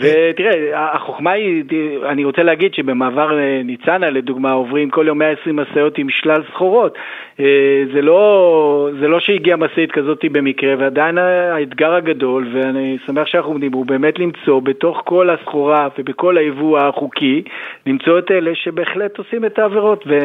ותראה, 0.00 0.94
החוכמה 0.94 1.30
היא, 1.30 1.64
אני 2.08 2.24
רוצה 2.24 2.42
להגיד 2.42 2.74
שבמעבר 2.74 3.38
אה, 3.38 3.60
ניצנה 3.64 4.10
לדוגמה 4.10 4.52
עוברים 4.52 4.90
כל 4.90 5.04
יום 5.06 5.18
120 5.18 5.56
משאיות 5.56 5.98
עם 5.98 6.10
שלל 6.10 6.42
סחורות. 6.52 6.98
אה, 7.40 7.84
זה 7.94 8.02
לא, 8.02 8.88
זה 9.00 9.08
לא 9.08 9.20
שהגיעה 9.20 9.56
משאית 9.56 9.92
כזאת 9.92 10.24
במקרה, 10.32 10.74
ועדיין 10.78 11.18
האתגר 11.18 11.94
הגדול, 11.94 12.48
ואני 12.52 12.98
שמח 13.06 13.26
שאנחנו 13.26 13.50
עומדים, 13.50 13.72
הוא 13.72 13.86
באמת 13.86 14.18
למצוא 14.18 14.60
בתוך 14.60 15.02
כל 15.04 15.30
הסחורה 15.30 15.88
ובכל 15.98 16.38
היבוא 16.38 16.78
החוקי, 16.78 17.42
למצוא 17.86 18.18
את 18.18 18.30
אלה 18.30 18.54
שבהחלט 18.54 19.18
עושים 19.18 19.44
את 19.44 19.58
העבירות. 19.58 20.04
ו... 20.06 20.18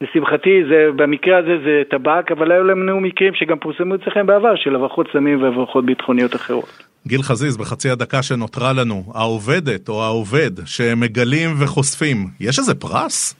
לשמחתי, 0.00 0.64
זה, 0.68 0.88
במקרה 0.96 1.38
הזה 1.38 1.58
זה 1.64 1.82
טבק, 1.88 2.32
אבל 2.32 2.52
היו 2.52 2.64
לנו 2.64 3.00
מקרים 3.00 3.34
שגם 3.34 3.58
פורסמו 3.58 3.94
אצלכם 3.94 4.26
בעבר 4.26 4.56
של 4.56 4.74
הברחות 4.74 5.08
סמים 5.12 5.42
והברחות 5.42 5.86
ביטחוניות 5.86 6.34
אחרות. 6.34 6.91
גיל 7.06 7.22
חזיז, 7.22 7.56
בחצי 7.56 7.90
הדקה 7.90 8.22
שנותרה 8.22 8.72
לנו, 8.72 9.04
העובדת 9.14 9.88
או 9.88 10.02
העובד 10.02 10.50
שמגלים 10.66 11.50
וחושפים, 11.60 12.16
יש 12.40 12.58
איזה 12.58 12.74
פרס? 12.74 13.34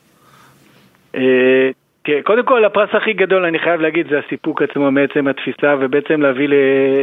אה, 1.15 1.71
כן, 2.05 2.21
קודם 2.25 2.45
כל 2.45 2.65
הפרס 2.65 2.91
הכי 2.93 3.13
גדול 3.13 3.45
אני 3.45 3.59
חייב 3.59 3.81
להגיד 3.81 4.07
זה 4.11 4.21
הסיפוק 4.27 4.63
עצמו 4.63 4.91
מעצם 4.91 5.29
התפיסה 5.29 5.75
ובעצם 5.81 6.23
להביא 6.23 6.49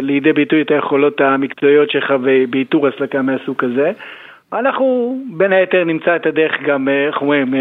לידי 0.01 0.33
ביטוי 0.33 0.61
את 0.61 0.71
היכולות 0.71 1.21
המקצועיות 1.21 1.91
שלך 1.91 2.13
באיתור 2.49 2.87
הסלקה 2.87 3.21
מהסוג 3.21 3.63
הזה. 3.63 3.91
אנחנו 4.53 5.17
בין 5.37 5.53
היתר 5.53 5.83
נמצא 5.83 6.15
את 6.15 6.25
הדרך 6.25 6.51
גם, 6.67 6.89
אה, 6.89 7.07
איך 7.07 7.21
אומרים, 7.21 7.53
אה, 7.55 7.59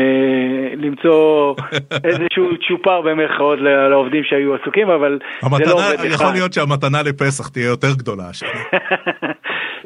למצוא 0.76 1.54
איזשהו 2.08 2.48
צ'ופר 2.68 3.00
במרכאות 3.00 3.58
לעובדים 3.90 4.24
שהיו 4.24 4.54
עסוקים, 4.54 4.90
אבל 4.90 5.18
המתנה, 5.42 5.66
זה 5.66 5.72
לא 5.72 5.76
עובד 5.76 6.04
יכול 6.04 6.26
אחד. 6.26 6.34
להיות 6.34 6.52
שהמתנה 6.52 7.02
לפסח 7.02 7.48
תהיה 7.48 7.66
יותר 7.66 7.94
גדולה 7.98 8.24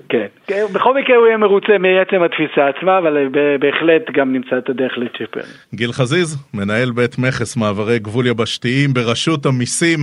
כן, 0.09 0.27
כן, 0.49 0.65
בכל 0.73 0.95
מקרה 0.95 1.17
הוא 1.17 1.27
יהיה 1.27 1.37
מרוצה 1.37 1.79
מעצם 1.79 2.23
התפיסה 2.23 2.69
עצמה, 2.69 2.99
אבל 2.99 3.29
בהחלט 3.61 4.03
גם 4.13 4.33
נמצא 4.33 4.59
את 4.59 4.69
הדרך 4.69 4.93
לצ'פר. 4.97 5.41
גיל 5.75 5.93
חזיז, 5.93 6.37
מנהל 6.55 6.91
בית 6.91 7.19
מכס 7.19 7.57
מעברי 7.57 7.99
גבול 7.99 8.27
יבשתיים 8.27 8.95
ברשות 8.95 9.47
המיסים, 9.47 9.99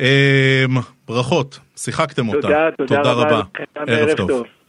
אה, 0.00 0.64
ברכות, 1.08 1.58
שיחקתם 1.76 2.28
אותה. 2.28 2.40
תודה, 2.40 2.68
תודה, 2.76 2.96
תודה. 2.96 3.12
רבה. 3.12 3.40
ערב 3.86 4.16
טוב. 4.16 4.28
טוב. 4.28 4.59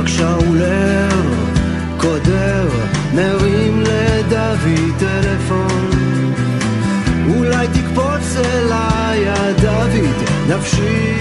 רק 0.00 0.08
כששאול 0.08 1.08
הקודר 1.96 2.68
מרים 3.14 3.80
לדוד 3.80 4.98
טלפון. 4.98 5.90
אולי 7.28 7.66
תקפוץ 7.68 8.36
אליי 8.36 9.28
הדוד 9.28 9.90
נפשי 10.48 11.19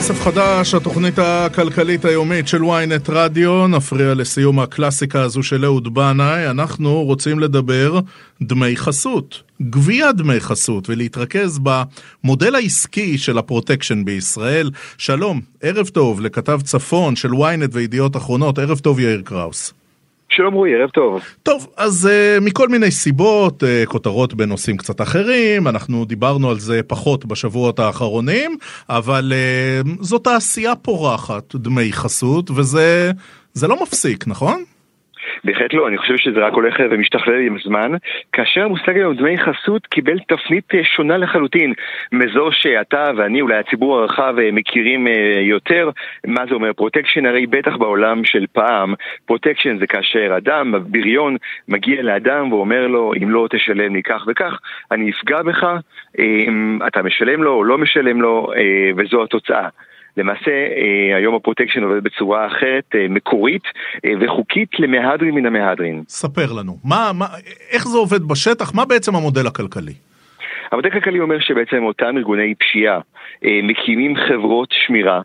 כסף 0.00 0.20
חדש, 0.20 0.74
התוכנית 0.74 1.18
הכלכלית 1.18 2.04
היומית 2.04 2.48
של 2.48 2.62
ynet 2.62 3.08
רדיו, 3.08 3.68
נפריע 3.68 4.14
לסיום 4.14 4.60
הקלאסיקה 4.60 5.22
הזו 5.22 5.42
של 5.42 5.64
אהוד 5.64 5.94
בנאי, 5.94 6.50
אנחנו 6.50 7.04
רוצים 7.04 7.38
לדבר 7.38 8.00
דמי 8.42 8.76
חסות, 8.76 9.42
גביית 9.62 10.16
דמי 10.16 10.40
חסות, 10.40 10.90
ולהתרכז 10.90 11.60
במודל 11.62 12.54
העסקי 12.54 13.18
של 13.18 13.38
הפרוטקשן 13.38 14.04
בישראל. 14.04 14.70
שלום, 14.98 15.40
ערב 15.62 15.88
טוב 15.88 16.20
לכתב 16.20 16.60
צפון 16.64 17.16
של 17.16 17.30
ynet 17.30 17.70
וידיעות 17.72 18.16
אחרונות, 18.16 18.58
ערב 18.58 18.78
טוב 18.78 19.00
יאיר 19.00 19.22
קראוס. 19.24 19.79
שלום 20.32 20.54
רועי, 20.54 20.74
ערב 20.74 20.90
טוב. 20.90 21.20
טוב, 21.42 21.66
אז 21.76 22.08
uh, 22.10 22.44
מכל 22.44 22.68
מיני 22.68 22.90
סיבות, 22.90 23.62
uh, 23.62 23.66
כותרות 23.86 24.34
בנושאים 24.34 24.76
קצת 24.76 25.00
אחרים, 25.00 25.68
אנחנו 25.68 26.04
דיברנו 26.04 26.50
על 26.50 26.58
זה 26.58 26.80
פחות 26.86 27.24
בשבועות 27.24 27.78
האחרונים, 27.78 28.56
אבל 28.88 29.32
uh, 29.32 29.88
זו 30.00 30.18
תעשייה 30.18 30.76
פורחת, 30.76 31.54
דמי 31.54 31.92
חסות, 31.92 32.50
וזה 32.50 33.12
לא 33.62 33.82
מפסיק, 33.82 34.26
נכון? 34.26 34.64
בהחלט 35.44 35.74
לא, 35.74 35.88
אני 35.88 35.98
חושב 35.98 36.16
שזה 36.16 36.40
רק 36.40 36.52
הולך 36.52 36.74
ומשתכלל 36.90 37.40
עם 37.46 37.56
הזמן, 37.56 37.92
כאשר 38.32 38.64
המושג 38.64 38.96
היום 38.96 39.14
דמי 39.14 39.38
חסות 39.38 39.86
קיבל 39.86 40.18
תפנית 40.18 40.74
אה, 40.74 40.84
שונה 40.84 41.16
לחלוטין 41.16 41.72
מזו 42.12 42.48
שאתה 42.52 43.10
ואני, 43.16 43.40
אולי 43.40 43.56
הציבור 43.56 43.98
הרחב, 43.98 44.34
אה, 44.38 44.50
מכירים 44.52 45.06
אה, 45.06 45.40
יותר. 45.40 45.90
מה 46.26 46.46
זה 46.48 46.54
אומר 46.54 46.72
פרוטקשן? 46.72 47.26
הרי 47.26 47.46
בטח 47.46 47.76
בעולם 47.76 48.24
של 48.24 48.46
פעם, 48.52 48.94
פרוטקשן 49.26 49.78
זה 49.78 49.86
כאשר 49.86 50.36
אדם, 50.36 50.74
בריון, 50.86 51.36
מגיע 51.68 52.02
לאדם 52.02 52.52
ואומר 52.52 52.86
לו, 52.86 53.12
אם 53.22 53.30
לא 53.30 53.46
תשלם 53.50 53.94
לי 53.94 54.02
כך 54.02 54.24
וכך, 54.28 54.58
אני 54.90 55.10
אפגע 55.10 55.42
בך, 55.42 55.66
אתה 56.86 57.02
משלם 57.02 57.42
לו 57.42 57.54
או 57.54 57.64
לא 57.64 57.78
משלם 57.78 58.20
לו, 58.22 58.52
וזו 58.96 59.22
התוצאה. 59.22 59.68
למעשה 60.16 60.50
אה, 60.50 61.16
היום 61.16 61.34
הפרוטקשן 61.34 61.82
עובד 61.82 62.04
בצורה 62.04 62.46
אחרת, 62.46 62.84
אה, 62.94 63.06
מקורית 63.08 63.62
אה, 64.04 64.12
וחוקית 64.20 64.70
למהדרין 64.78 65.34
מן 65.34 65.46
המהדרין. 65.46 66.02
ספר 66.08 66.52
לנו, 66.52 66.76
מה, 66.84 67.10
מה, 67.14 67.26
איך 67.72 67.88
זה 67.88 67.98
עובד 67.98 68.22
בשטח? 68.22 68.74
מה 68.74 68.84
בעצם 68.84 69.14
המודל 69.14 69.46
הכלכלי? 69.46 69.92
המודל 70.72 70.88
הכלכלי 70.88 71.20
אומר 71.20 71.40
שבעצם 71.40 71.82
אותם 71.82 72.16
ארגוני 72.16 72.54
פשיעה 72.54 73.00
מקימים 73.62 74.16
חברות 74.16 74.68
שמירה 74.86 75.20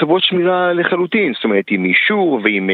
חברות 0.00 0.22
שמירה 0.22 0.72
לחלוטין, 0.72 1.32
זאת 1.34 1.44
אומרת 1.44 1.64
עם 1.68 1.84
אישור 1.84 2.40
ועם 2.44 2.70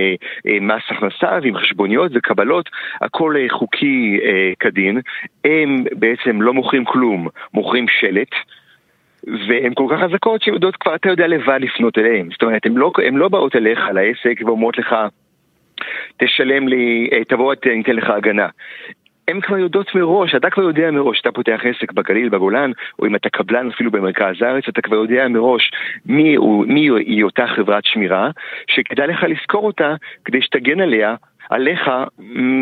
מס 0.60 0.82
הכנסה 0.88 1.38
ועם 1.42 1.56
חשבוניות 1.56 2.12
וקבלות, 2.14 2.68
הכל 3.00 3.34
חוקי 3.48 4.20
כדין. 4.60 5.00
הם 5.44 5.84
בעצם 5.92 6.42
לא 6.42 6.54
מוכרים 6.54 6.84
כלום, 6.84 7.28
מוכרים 7.54 7.86
שלט. 8.00 8.30
והן 9.26 9.72
כל 9.74 9.86
כך 9.90 10.00
חזקות 10.00 10.42
שהן 10.42 10.54
יודעות 10.54 10.76
כבר, 10.76 10.94
אתה 10.94 11.08
יודע 11.08 11.26
לבד 11.26 11.58
לפנות 11.60 11.98
אליהן. 11.98 12.28
זאת 12.32 12.42
אומרת, 12.42 12.66
הן 12.66 12.74
לא, 12.74 12.92
לא 13.12 13.28
באות 13.28 13.56
אליך 13.56 13.80
לעסק 13.94 14.40
ואומרות 14.44 14.78
לך, 14.78 14.96
תשלם 16.16 16.68
לי, 16.68 17.08
אה, 17.12 17.24
תבוא, 17.24 17.54
אני 17.66 17.82
אתן 17.82 17.96
לך 17.96 18.10
הגנה. 18.10 18.48
הן 19.28 19.40
כבר 19.40 19.58
יודעות 19.58 19.94
מראש, 19.94 20.34
אתה 20.34 20.50
כבר 20.50 20.62
יודע 20.62 20.90
מראש, 20.90 21.20
אתה 21.20 21.32
פותח 21.32 21.60
עסק 21.64 21.92
בגליל, 21.92 22.28
בגולן, 22.28 22.70
או 22.98 23.06
אם 23.06 23.16
אתה 23.16 23.30
קבלן 23.30 23.68
אפילו 23.68 23.90
במרכז 23.90 24.42
הארץ, 24.42 24.64
אתה 24.68 24.82
כבר 24.82 24.96
יודע 24.96 25.28
מראש 25.28 25.70
מי, 26.06 26.34
הוא, 26.34 26.66
מי 26.66 26.90
היא 26.90 27.24
אותה 27.24 27.46
חברת 27.46 27.84
שמירה, 27.84 28.30
שכדאי 28.70 29.06
לך 29.06 29.24
לזכור 29.28 29.66
אותה 29.66 29.94
כדי 30.24 30.42
שתגן 30.42 30.80
עליה, 30.80 31.14
עליך, 31.50 31.90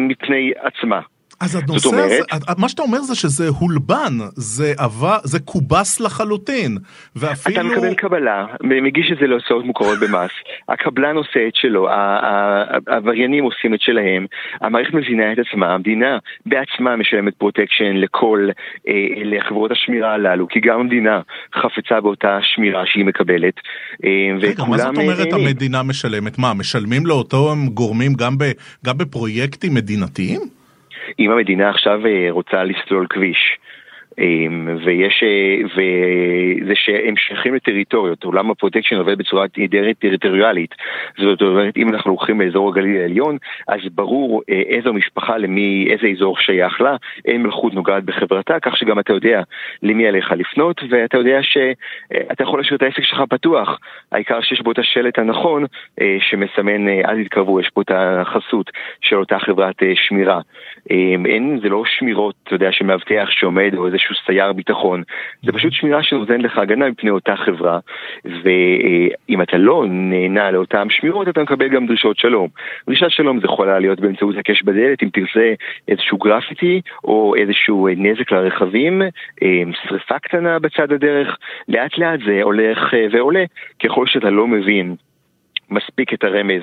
מפני 0.09 0.53
עצמה. 0.57 1.01
אז 1.41 1.55
הנושא 1.55 1.89
אומרת, 1.89 2.11
הזה, 2.33 2.53
מה 2.59 2.69
שאתה 2.69 2.83
אומר 2.83 3.01
זה 3.01 3.15
שזה 3.15 3.49
הולבן, 3.49 4.13
זה 4.35 4.73
עבר, 4.79 5.19
זה 5.25 5.41
קובס 5.41 6.01
לחלוטין, 6.01 6.79
ואפילו... 7.17 7.61
אתה 7.61 7.69
מקבל 7.69 7.95
קבלה, 7.95 8.47
מגיש 8.63 9.13
את 9.13 9.19
זה 9.21 9.27
להוצאות 9.27 9.65
מוכרות 9.65 9.99
במס, 9.99 10.31
הקבלן 10.69 11.17
עושה 11.17 11.47
את 11.49 11.55
שלו, 11.55 11.89
העבריינים 11.91 13.45
עושים 13.45 13.75
את 13.75 13.81
שלהם, 13.81 14.27
המערכת 14.61 14.95
מבינה 14.95 15.33
את 15.33 15.39
עצמה, 15.39 15.75
המדינה 15.75 16.19
בעצמה 16.47 16.97
משלמת 16.97 17.35
פרוטקשן 17.35 17.97
לכל, 17.97 18.49
אה, 18.89 18.95
לחברות 19.25 19.71
השמירה 19.71 20.15
הללו, 20.15 20.49
כי 20.49 20.61
גם 20.61 20.81
המדינה 20.81 21.21
חפצה 21.55 22.01
באותה 22.01 22.39
שמירה 22.43 22.83
שהיא 22.87 23.05
מקבלת, 23.05 23.55
אה, 24.05 24.11
רגע, 24.41 24.65
מה 24.65 24.79
זאת 24.79 24.97
אומרת 24.97 25.33
המדינה 25.33 25.83
משלמת? 25.83 26.39
מה, 26.39 26.55
משלמים 26.55 27.07
לאותם 27.07 27.67
גורמים 27.75 28.15
גם, 28.15 28.39
ב, 28.39 28.45
גם 28.85 28.99
בפרויקטים 28.99 29.75
מדינתיים? 29.75 30.58
אם 31.19 31.31
המדינה 31.31 31.71
עכשיו 31.71 32.07
אה, 32.07 32.27
רוצה 32.31 32.65
לסלול 32.65 33.07
כביש, 33.11 33.59
ויש, 34.85 35.23
אה, 35.23 35.57
וזה 35.65 36.73
שהם 36.75 37.17
שייכים 37.17 37.55
לטריטוריות, 37.55 38.25
עולם 38.25 38.51
הפרוטקשן 38.51 38.97
עובד 38.97 39.19
בצורה 39.19 39.47
די 39.69 39.95
טריטוריאלית, 39.95 40.75
זאת 41.19 41.43
אומרת 41.43 41.77
אם 41.77 41.89
אנחנו 41.89 42.11
הולכים 42.11 42.41
לאזור 42.41 42.69
הגליל 42.69 43.01
העליון, 43.01 43.37
אז 43.69 43.81
ברור 43.95 44.43
אה, 44.51 44.63
איזו 44.67 44.93
משפחה 44.93 45.39
למי, 45.39 45.89
איזה 45.91 46.07
אזור 46.07 46.39
שייך 46.39 46.81
לה, 46.81 46.97
אין 47.25 47.43
מלכות 47.43 47.75
נוגעת 47.75 48.05
בחברתה, 48.05 48.61
כך 48.61 48.77
שגם 48.77 48.99
אתה 48.99 49.13
יודע 49.13 49.43
למי 49.83 50.09
עליך 50.09 50.33
לפנות, 50.33 50.81
ואתה 50.91 51.19
יודע 51.19 51.39
שאתה 51.43 52.43
יכול 52.43 52.61
להשאיר 52.61 52.77
את 52.77 52.83
העסק 52.83 53.03
שלך 53.03 53.23
פתוח, 53.29 53.79
העיקר 54.13 54.41
שיש 54.41 54.61
בו 54.61 54.73
את 54.73 54.79
השלט 54.79 55.19
הנכון 55.19 55.65
שמסמן 56.21 56.89
אל 56.89 57.25
תתקרבו, 57.25 57.61
יש 57.61 57.69
פה 57.75 57.83
את 57.83 57.91
החסות 57.95 58.71
של 59.01 59.17
אותה 59.17 59.39
חברת 59.39 59.77
שמירה. 59.95 60.41
אמ, 60.91 61.27
אין, 61.27 61.59
זה 61.63 61.69
לא 61.69 61.83
שמירות, 61.87 62.35
אתה 62.45 62.55
יודע, 62.55 62.73
שמאבטח 62.73 63.29
שעומד 63.31 63.75
או 63.77 63.87
איזשהו 63.87 64.08
איזשהו 64.09 64.27
סייר 64.27 64.53
ביטחון. 64.53 65.03
זה 65.43 65.53
פשוט 65.53 65.73
שמירה 65.73 66.03
שנותנת 66.03 66.43
לך 66.43 66.59
הגנה 66.59 66.89
מפני 66.89 67.11
אותה 67.11 67.37
חברה, 67.37 67.79
ואם 68.25 69.43
אתה 69.43 69.59
לא 69.59 69.85
נהנה 69.89 70.51
לאותן 70.51 70.91
שמירות, 70.91 71.29
אתה 71.29 71.43
מקבל 71.43 71.69
גם 71.69 71.87
דרישות 71.87 72.19
שלום. 72.19 72.49
דרישת 72.87 73.11
שלום 73.11 73.41
זה 73.41 73.45
יכולה 73.45 73.79
להיות 73.79 74.01
באמצעות 74.01 74.37
הקש 74.37 74.63
בדלת, 74.63 75.03
אם 75.03 75.09
תרצה 75.13 75.53
איזשהו 75.89 76.19
גרפיטי, 76.19 76.81
או 77.05 77.35
איזשהו 77.35 77.89
נזק 77.97 78.33
לרכבים, 78.33 79.03
שריפה 79.83 80.19
קטנה 80.19 80.59
בצד 80.59 80.93
הדרך, 80.93 81.37
לאט 81.69 81.99
לאט 81.99 82.21
זה 82.27 82.43
הולך 82.43 82.79
ועולה, 83.13 83.45
ככל 83.85 84.07
שאתה 84.07 84.31
לא 84.31 84.47
מבין 84.47 84.95
מספיק 85.71 86.15
את 86.15 86.25
הרמז 86.25 86.63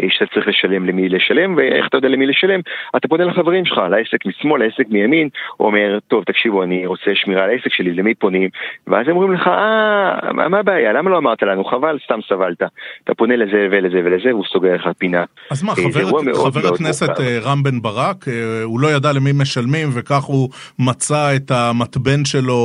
אה, 0.00 0.06
שאתה 0.10 0.34
צריך 0.34 0.48
לשלם 0.48 0.86
למי 0.86 1.08
לשלם, 1.08 1.56
ואיך 1.56 1.86
אתה 1.88 1.96
יודע 1.96 2.08
למי 2.08 2.26
לשלם? 2.26 2.60
אתה 2.96 3.08
פונה 3.08 3.24
לחברים 3.24 3.64
שלך, 3.64 3.78
לעסק 3.90 4.26
משמאל, 4.26 4.64
לעסק 4.64 4.88
מימין, 4.90 5.28
אומר, 5.60 5.98
טוב, 6.08 6.24
תקשיבו, 6.24 6.62
אני 6.62 6.86
רוצה 6.86 7.10
שמירה 7.14 7.44
על 7.44 7.50
העסק 7.50 7.72
שלי, 7.72 7.92
למי 7.92 8.14
פונים? 8.14 8.48
ואז 8.86 9.08
הם 9.08 9.16
אומרים 9.16 9.32
לך, 9.32 9.48
אה, 9.48 10.32
מה 10.32 10.58
הבעיה? 10.58 10.92
למה 10.92 11.10
לא 11.10 11.18
אמרת 11.18 11.42
לנו? 11.42 11.64
חבל, 11.64 11.98
סתם 12.04 12.18
סבלת. 12.28 12.62
אתה 13.04 13.14
פונה 13.14 13.36
לזה 13.36 13.68
ולזה 13.70 13.98
ולזה, 14.04 14.28
והוא 14.28 14.44
סוגר 14.52 14.74
לך 14.74 14.88
פינה. 14.98 15.24
אז 15.50 15.62
מה, 15.62 15.72
אה, 15.72 15.76
חבר, 15.76 16.34
חבר 16.50 16.74
הכנסת 16.74 17.20
רם 17.42 17.62
בן 17.62 17.80
ברק, 17.82 18.24
הוא 18.64 18.80
לא 18.80 18.88
ידע 18.88 19.12
למי 19.12 19.30
משלמים, 19.34 19.88
וכך 19.94 20.24
הוא 20.24 20.48
מצא 20.78 21.36
את 21.36 21.50
המתבן 21.50 22.24
שלו 22.24 22.56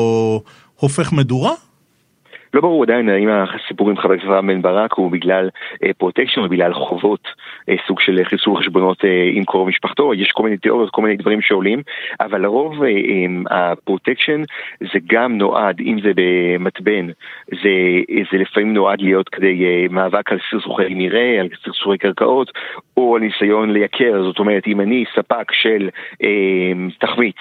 הופך 0.75 1.13
מדורה? 1.13 1.70
לא 2.53 2.61
ברור 2.61 2.83
עדיין 2.83 3.09
האם 3.09 3.29
הסיפור 3.29 3.89
עם 3.89 3.97
חבר 3.97 4.13
הכנסת 4.13 4.27
רם 4.27 4.47
בן 4.47 4.61
ברק 4.61 4.93
הוא 4.93 5.11
בגלל 5.11 5.49
אה, 5.83 5.93
פרוטקשן 5.97 6.41
או 6.41 6.49
בגלל 6.49 6.73
חובות, 6.73 7.27
אה, 7.69 7.75
סוג 7.87 7.99
של 7.99 8.23
חיסול 8.23 8.57
חשבונות 8.57 9.05
אה, 9.05 9.29
עם 9.33 9.43
קרוב 9.45 9.67
משפחתו, 9.67 10.13
יש 10.13 10.31
כל 10.31 10.43
מיני 10.43 10.57
תיאוריות, 10.57 10.89
כל 10.89 11.01
מיני 11.01 11.15
דברים 11.15 11.41
שעולים, 11.41 11.81
אבל 12.19 12.41
לרוב 12.41 12.83
אה, 12.83 12.89
אה, 12.89 13.71
הפרוטקשן 13.71 14.41
זה 14.79 14.99
גם 15.07 15.37
נועד, 15.37 15.79
אם 15.79 15.97
זה 16.03 16.11
במתבן, 16.15 17.07
זה, 17.51 17.69
זה 18.31 18.37
לפעמים 18.37 18.73
נועד 18.73 19.01
להיות 19.01 19.29
כדי 19.29 19.65
אה, 19.65 19.85
מאבק 19.89 20.31
על 20.31 20.39
סכסוכי 20.51 20.93
מרעה, 20.95 21.39
על 21.39 21.47
סכסוכי 21.65 21.97
קרקעות, 21.97 22.51
או 22.97 23.15
על 23.15 23.21
ניסיון 23.21 23.69
לייקר, 23.69 24.23
זאת 24.23 24.39
אומרת 24.39 24.67
אם 24.67 24.81
אני 24.81 25.03
ספק 25.15 25.51
של 25.51 25.89
אה, 26.23 26.71
תחמיץ 26.99 27.35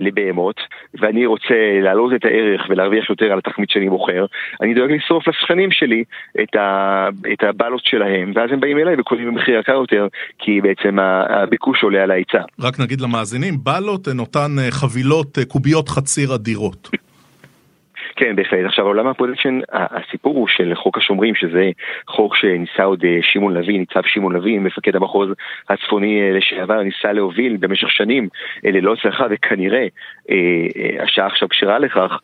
לבהמות, 0.00 0.60
ואני 1.00 1.26
רוצה 1.26 1.54
להעלות 1.82 2.12
את 2.14 2.24
הערך 2.24 2.66
ולהרוויח 2.68 3.10
יותר 3.10 3.32
על 3.32 3.38
התחמיץ 3.38 3.68
שאני 3.72 3.88
מוכר, 3.88 4.26
אני 4.62 4.74
דואג 4.74 4.90
לשרוף 4.90 5.28
לשכנים 5.28 5.70
שלי 5.70 6.04
את, 6.42 6.56
ה, 6.56 7.08
את 7.32 7.42
הבלות 7.42 7.82
שלהם, 7.84 8.32
ואז 8.34 8.50
הם 8.52 8.60
באים 8.60 8.78
אליי 8.78 8.94
וקונים 8.98 9.26
במחיר 9.28 9.58
יקר 9.58 9.72
יותר, 9.72 10.06
כי 10.38 10.60
בעצם 10.60 10.98
הביקוש 11.28 11.82
עולה 11.82 12.02
על 12.02 12.10
ההיצע. 12.10 12.42
רק 12.60 12.80
נגיד 12.80 13.00
למאזינים, 13.00 13.54
בלות 13.62 14.08
הן 14.08 14.18
אותן 14.18 14.50
אה, 14.58 14.70
חבילות, 14.70 15.38
אה, 15.38 15.44
קוביות 15.44 15.88
חציר 15.88 16.34
אדירות. 16.34 16.88
כן, 18.20 18.36
בהחלט. 18.36 18.64
עכשיו, 18.64 18.86
עולם 18.86 19.06
הפרוטקשן, 19.06 19.60
הסיפור 19.72 20.34
הוא 20.36 20.48
של 20.48 20.74
חוק 20.74 20.98
השומרים, 20.98 21.34
שזה 21.34 21.70
חוק 22.06 22.36
שניסה 22.36 22.84
עוד 22.84 23.04
אה, 23.04 23.18
שמעון 23.22 23.54
לביא, 23.54 23.78
ניצב 23.78 24.00
שמעון 24.04 24.36
לביא, 24.36 24.60
מפקד 24.60 24.96
המחוז 24.96 25.28
הצפוני 25.68 26.20
אה, 26.20 26.32
לשעבר, 26.32 26.82
ניסה 26.82 27.12
להוביל 27.12 27.56
במשך 27.56 27.90
שנים 27.90 28.28
אה, 28.66 28.70
ללא 28.70 28.92
הצלחה, 28.92 29.26
וכנראה 29.30 29.86
השעה 31.02 31.26
עכשיו 31.26 31.48
כשרה 31.48 31.78
לכך, 31.78 32.18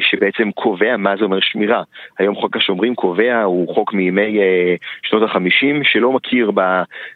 שבעצם 0.00 0.50
קובע 0.50 0.96
מה 0.96 1.16
זה 1.16 1.24
אומר 1.24 1.38
שמירה. 1.40 1.82
היום 2.18 2.34
חוק 2.34 2.56
השומרים 2.56 2.94
קובע, 2.94 3.42
הוא 3.42 3.74
חוק 3.74 3.92
מימי 3.92 4.38
שנות 5.02 5.22
החמישים, 5.22 5.84
שלא 5.84 6.12
מכיר 6.12 6.50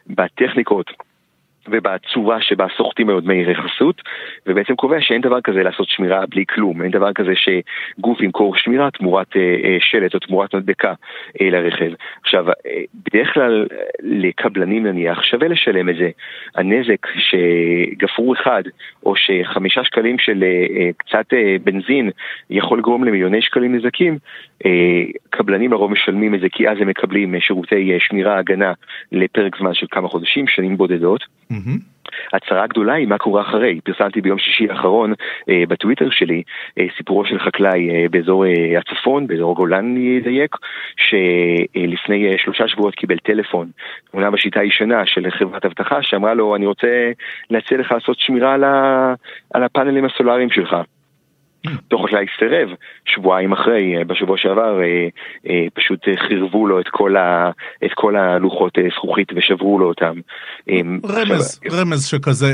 בטכניקות. 0.07 1.10
ובצורה 1.71 2.41
שבה 2.41 2.67
סוחטים 2.77 3.07
מאוד 3.07 3.23
דמי 3.23 3.45
חסות, 3.55 4.01
ובעצם 4.47 4.75
קובע 4.75 5.01
שאין 5.01 5.21
דבר 5.21 5.41
כזה 5.41 5.63
לעשות 5.63 5.87
שמירה 5.89 6.25
בלי 6.29 6.45
כלום, 6.49 6.81
אין 6.81 6.91
דבר 6.91 7.13
כזה 7.13 7.33
שגוף 7.35 8.21
ימכור 8.21 8.55
שמירה 8.55 8.91
תמורת 8.91 9.35
אה, 9.35 9.41
אה, 9.41 9.77
שלט 9.79 10.13
או 10.13 10.19
תמורת 10.19 10.55
מדבקה 10.55 10.93
אה, 11.41 11.49
לרכב. 11.49 11.91
עכשיו, 12.23 12.49
אה, 12.49 12.53
בדרך 13.05 13.33
כלל 13.33 13.67
לקבלנים 13.99 14.85
נניח 14.87 15.23
שווה 15.23 15.47
לשלם 15.47 15.89
את 15.89 15.95
זה. 15.95 16.09
הנזק 16.55 17.07
שגפרור 17.17 18.33
אחד 18.33 18.63
או 19.05 19.13
שחמישה 19.15 19.83
שקלים 19.83 20.19
של 20.19 20.43
אה, 20.43 20.65
אה, 20.77 20.89
קצת 20.97 21.33
אה, 21.33 21.55
בנזין 21.63 22.09
יכול 22.49 22.79
לגרום 22.79 23.03
למיליוני 23.03 23.41
שקלים 23.41 23.75
נזקים, 23.75 24.17
אה, 24.65 25.03
קבלנים 25.29 25.71
לרוב 25.71 25.91
משלמים 25.91 26.35
את 26.35 26.39
זה 26.39 26.47
כי 26.51 26.69
אז 26.69 26.77
הם 26.81 26.87
מקבלים 26.87 27.35
אה, 27.35 27.41
שירותי 27.41 27.93
אה, 27.93 27.97
שמירה 27.99 28.37
הגנה 28.37 28.73
לפרק 29.11 29.57
זמן 29.57 29.73
של 29.73 29.85
כמה 29.91 30.07
חודשים, 30.07 30.47
שנים 30.47 30.77
בודדות. 30.77 31.23
הצהרה 32.33 32.63
הגדולה 32.63 32.93
היא 32.93 33.07
מה 33.07 33.17
קורה 33.17 33.41
אחרי. 33.41 33.79
פרסמתי 33.83 34.21
ביום 34.21 34.39
שישי 34.39 34.67
האחרון 34.69 35.13
אה, 35.49 35.63
בטוויטר 35.67 36.09
שלי 36.09 36.43
אה, 36.79 36.85
סיפורו 36.97 37.25
של 37.25 37.39
חקלאי 37.39 37.89
אה, 37.89 38.05
באזור 38.11 38.45
אה, 38.45 38.79
הצפון, 38.79 39.27
באזור 39.27 39.51
הגולן 39.51 39.97
ידייק, 39.97 40.55
שלפני 40.97 42.27
אה, 42.27 42.37
שלושה 42.37 42.67
שבועות 42.67 42.95
קיבל 42.95 43.17
טלפון, 43.17 43.69
תמונה 44.11 44.31
בשיטה 44.31 44.59
הישנה 44.59 45.05
של 45.05 45.31
חברת 45.31 45.65
אבטחה, 45.65 46.01
שאמרה 46.01 46.33
לו, 46.33 46.55
אני 46.55 46.65
רוצה 46.65 47.11
להציע 47.49 47.77
לך 47.77 47.91
לעשות 47.91 48.19
שמירה 48.19 48.53
על, 48.53 48.63
ה... 48.63 49.13
על 49.53 49.63
הפאנלים 49.63 50.05
הסולאריים 50.05 50.49
שלך. 50.49 50.75
תוך 51.87 52.05
חקלאי 52.05 52.25
סירב, 52.39 52.69
שבועיים 53.05 53.51
אחרי, 53.51 53.97
אה, 53.97 54.03
בשבוע 54.03 54.37
שעבר, 54.37 54.81
אה, 54.81 55.07
אה, 55.49 55.65
פשוט 55.73 55.99
חירבו 56.27 56.67
לו 56.67 56.79
את 56.79 56.87
כל, 56.91 57.17
ה, 57.17 57.51
את 57.85 57.91
כל 57.95 58.15
הלוחות 58.15 58.77
זכוכית 58.95 59.27
ושברו 59.35 59.79
לו 59.79 59.87
אותם. 59.87 60.13
רמז, 61.05 61.59
עכשיו... 61.63 61.81
רמז 61.81 62.05
שכזה. 62.05 62.53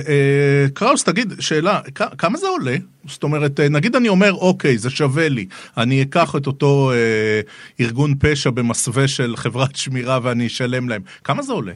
קראוס, 0.73 1.03
תגיד, 1.03 1.33
שאלה, 1.39 1.79
כמה 2.17 2.37
זה 2.37 2.47
עולה? 2.47 2.75
זאת 3.05 3.23
אומרת, 3.23 3.59
נגיד 3.59 3.95
אני 3.95 4.09
אומר, 4.09 4.33
אוקיי, 4.33 4.77
זה 4.77 4.89
שווה 4.89 5.29
לי, 5.29 5.45
אני 5.77 6.01
אקח 6.01 6.35
את 6.35 6.47
אותו 6.47 6.91
אה, 6.91 7.41
ארגון 7.79 8.13
פשע 8.19 8.49
במסווה 8.49 9.07
של 9.07 9.35
חברת 9.35 9.75
שמירה 9.75 10.19
ואני 10.23 10.47
אשלם 10.47 10.89
להם. 10.89 11.01
כמה 11.23 11.41
זה 11.41 11.53
עולה? 11.53 11.73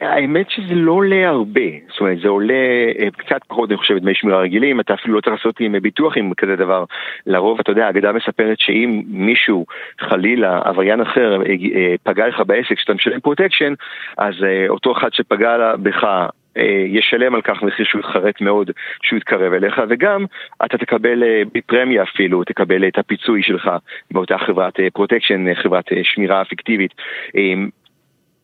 האמת 0.00 0.50
שזה 0.50 0.74
לא 0.74 0.92
עולה 0.92 1.28
הרבה, 1.28 1.60
זאת 1.88 2.00
אומרת 2.00 2.18
זה 2.22 2.28
עולה 2.28 2.54
אה, 2.98 3.08
קצת 3.16 3.44
פחות 3.48 3.70
אני 3.70 3.78
חושב 3.78 3.98
מדמי 3.98 4.14
שמירה 4.14 4.40
רגילים, 4.40 4.80
אתה 4.80 4.94
אפילו 4.94 5.14
לא 5.14 5.20
צריך 5.20 5.36
לעשות 5.36 5.60
עם 5.60 5.78
ביטוח 5.78 6.16
עם 6.16 6.34
כזה 6.34 6.56
דבר. 6.56 6.84
לרוב 7.26 7.60
אתה 7.60 7.70
יודע, 7.70 7.86
האגדה 7.86 8.12
מספרת 8.12 8.58
שאם 8.60 9.02
מישהו 9.06 9.66
חלילה, 10.00 10.60
עבריין 10.64 11.00
אחר, 11.00 11.42
אה, 11.42 11.54
אה, 11.74 11.94
פגע 12.02 12.28
לך 12.28 12.42
בעסק 12.46 12.78
שאתה 12.78 12.94
משלם 12.94 13.20
פרוטקשן, 13.20 13.74
אז 14.18 14.34
אותו 14.68 14.92
אחד 14.92 15.12
שפגע 15.12 15.76
בך 15.76 16.06
ישלם 16.86 17.34
על 17.34 17.42
כך 17.42 17.62
מחיר 17.62 17.86
שהוא 17.86 18.00
יתחרט 18.00 18.40
מאוד 18.40 18.70
שהוא 19.02 19.16
יתקרב 19.16 19.52
אליך, 19.52 19.82
וגם 19.88 20.24
אתה 20.64 20.78
תקבל 20.78 21.22
בפרמיה 21.54 22.02
אפילו, 22.02 22.44
תקבל 22.44 22.88
את 22.88 22.98
הפיצוי 22.98 23.42
שלך 23.42 23.70
באותה 24.10 24.38
חברת 24.38 24.80
פרוטקשן, 24.92 25.54
חברת 25.54 25.84
שמירה 26.02 26.44
פיקטיבית. 26.44 26.94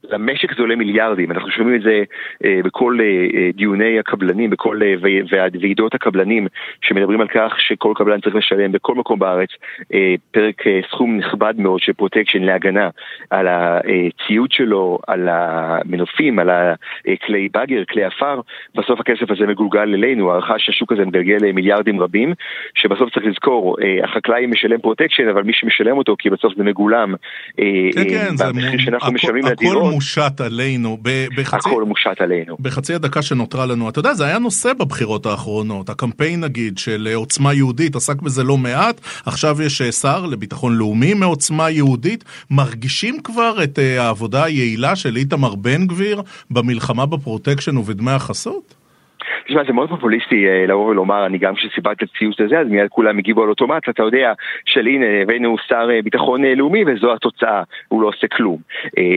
למשק 0.04 0.54
זה 0.54 0.62
עולה 0.62 0.76
מיליארדים, 0.76 1.30
אנחנו 1.30 1.50
שומעים 1.50 1.76
את 1.76 1.82
זה 1.82 2.02
אה, 2.44 2.60
בכל 2.64 2.98
אה, 3.00 3.06
אה, 3.06 3.50
דיוני 3.54 3.98
הקבלנים, 3.98 4.50
בכל 4.50 4.80
אה, 4.82 4.94
ועידות 5.60 5.94
הקבלנים 5.94 6.46
שמדברים 6.82 7.20
על 7.20 7.28
כך 7.28 7.54
שכל 7.58 7.92
קבלן 7.96 8.20
צריך 8.20 8.34
לשלם 8.34 8.72
בכל 8.72 8.94
מקום 8.94 9.18
בארץ 9.18 9.48
אה, 9.94 10.14
פרק 10.30 10.66
אה, 10.66 10.80
סכום 10.90 11.16
נכבד 11.16 11.54
מאוד 11.58 11.80
של 11.80 11.92
פרוטקשן 11.92 12.42
להגנה 12.42 12.88
על 13.30 13.46
הציוד 13.48 14.52
שלו, 14.52 14.98
על 15.06 15.28
המנופים, 15.28 16.38
על 16.38 16.50
הכלי 17.06 17.48
באגר, 17.52 17.84
כלי 17.84 18.04
עפר, 18.04 18.40
בסוף 18.74 19.00
הכסף 19.00 19.30
הזה 19.30 19.46
מגולגל 19.46 19.80
אלינו, 19.80 20.30
הערכה 20.30 20.54
שהשוק 20.58 20.92
הזה 20.92 21.04
מגלגל 21.04 21.52
מיליארדים 21.52 22.00
רבים, 22.00 22.34
שבסוף 22.74 23.14
צריך 23.14 23.26
לזכור, 23.26 23.76
אה, 23.82 24.04
החקלאי 24.04 24.46
משלם 24.46 24.80
פרוטקשן, 24.80 25.28
אבל 25.28 25.42
מי 25.42 25.52
שמשלם 25.52 25.96
אותו, 25.98 26.16
כי 26.18 26.30
בסוף 26.30 26.54
זה 26.56 26.64
מגולם 26.64 27.14
אה, 27.58 27.64
כן, 27.94 28.08
כן, 28.08 28.46
במחיר 28.46 28.80
שאנחנו 28.80 29.12
משלמים 29.12 29.44
לדירות. 29.46 29.89
מושת 29.90 30.40
עלינו. 30.40 30.98
בחצי, 31.36 31.68
הכל 31.68 31.84
מושת 31.84 32.20
עלינו. 32.20 32.56
בחצי 32.60 32.94
הדקה 32.94 33.22
שנותרה 33.22 33.66
לנו, 33.66 33.88
אתה 33.88 33.98
יודע, 33.98 34.14
זה 34.14 34.24
היה 34.24 34.38
נושא 34.38 34.72
בבחירות 34.72 35.26
האחרונות. 35.26 35.88
הקמפיין, 35.88 36.40
נגיד, 36.40 36.78
של 36.78 37.08
עוצמה 37.14 37.54
יהודית 37.54 37.96
עסק 37.96 38.22
בזה 38.22 38.44
לא 38.44 38.56
מעט. 38.58 39.00
עכשיו 39.26 39.62
יש 39.62 39.82
אה, 39.82 39.92
שר 39.92 40.26
לביטחון 40.26 40.76
לאומי 40.76 41.14
מעוצמה 41.14 41.70
יהודית. 41.70 42.24
מרגישים 42.50 43.22
כבר 43.22 43.64
את 43.64 43.78
אה, 43.78 44.02
העבודה 44.02 44.44
היעילה 44.44 44.96
של 44.96 45.16
איתמר 45.16 45.54
בן 45.54 45.86
גביר 45.86 46.22
במלחמה 46.50 47.06
בפרוטקשן 47.06 47.76
ובדמי 47.76 48.10
החסות? 48.10 48.79
תשמע, 49.50 49.64
זה 49.66 49.72
מאוד 49.72 49.88
פופוליסטי 49.88 50.46
אה, 50.48 50.66
לבוא 50.66 50.86
ולומר, 50.86 51.26
אני 51.26 51.38
גם 51.38 51.54
כשסיפרתי 51.54 52.04
את 52.04 52.10
הציוץ 52.14 52.40
הזה, 52.40 52.58
אז 52.58 52.66
מיד 52.66 52.88
כולם 52.88 53.18
הגיבו 53.18 53.42
על 53.42 53.48
אוטומט, 53.48 53.88
אתה 53.88 54.02
יודע, 54.02 54.32
של 54.64 54.86
הנה, 54.86 55.06
הבאנו 55.22 55.56
שר 55.68 55.88
אה, 55.90 56.02
ביטחון 56.02 56.44
אה, 56.44 56.54
לאומי 56.54 56.84
וזו 56.86 57.12
התוצאה, 57.12 57.62
הוא 57.88 58.02
לא 58.02 58.08
עושה 58.08 58.26
כלום. 58.26 58.58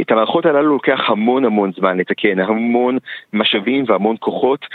את 0.02 0.12
המערכות 0.12 0.46
הללו 0.46 0.70
לוקח 0.70 1.00
המון 1.08 1.46
המון 1.46 1.72
זמן 1.78 1.98
לתקן, 1.98 2.40
המון 2.40 2.98
משאבים 3.34 3.86
והמון 3.88 4.16
כוחות, 4.20 4.66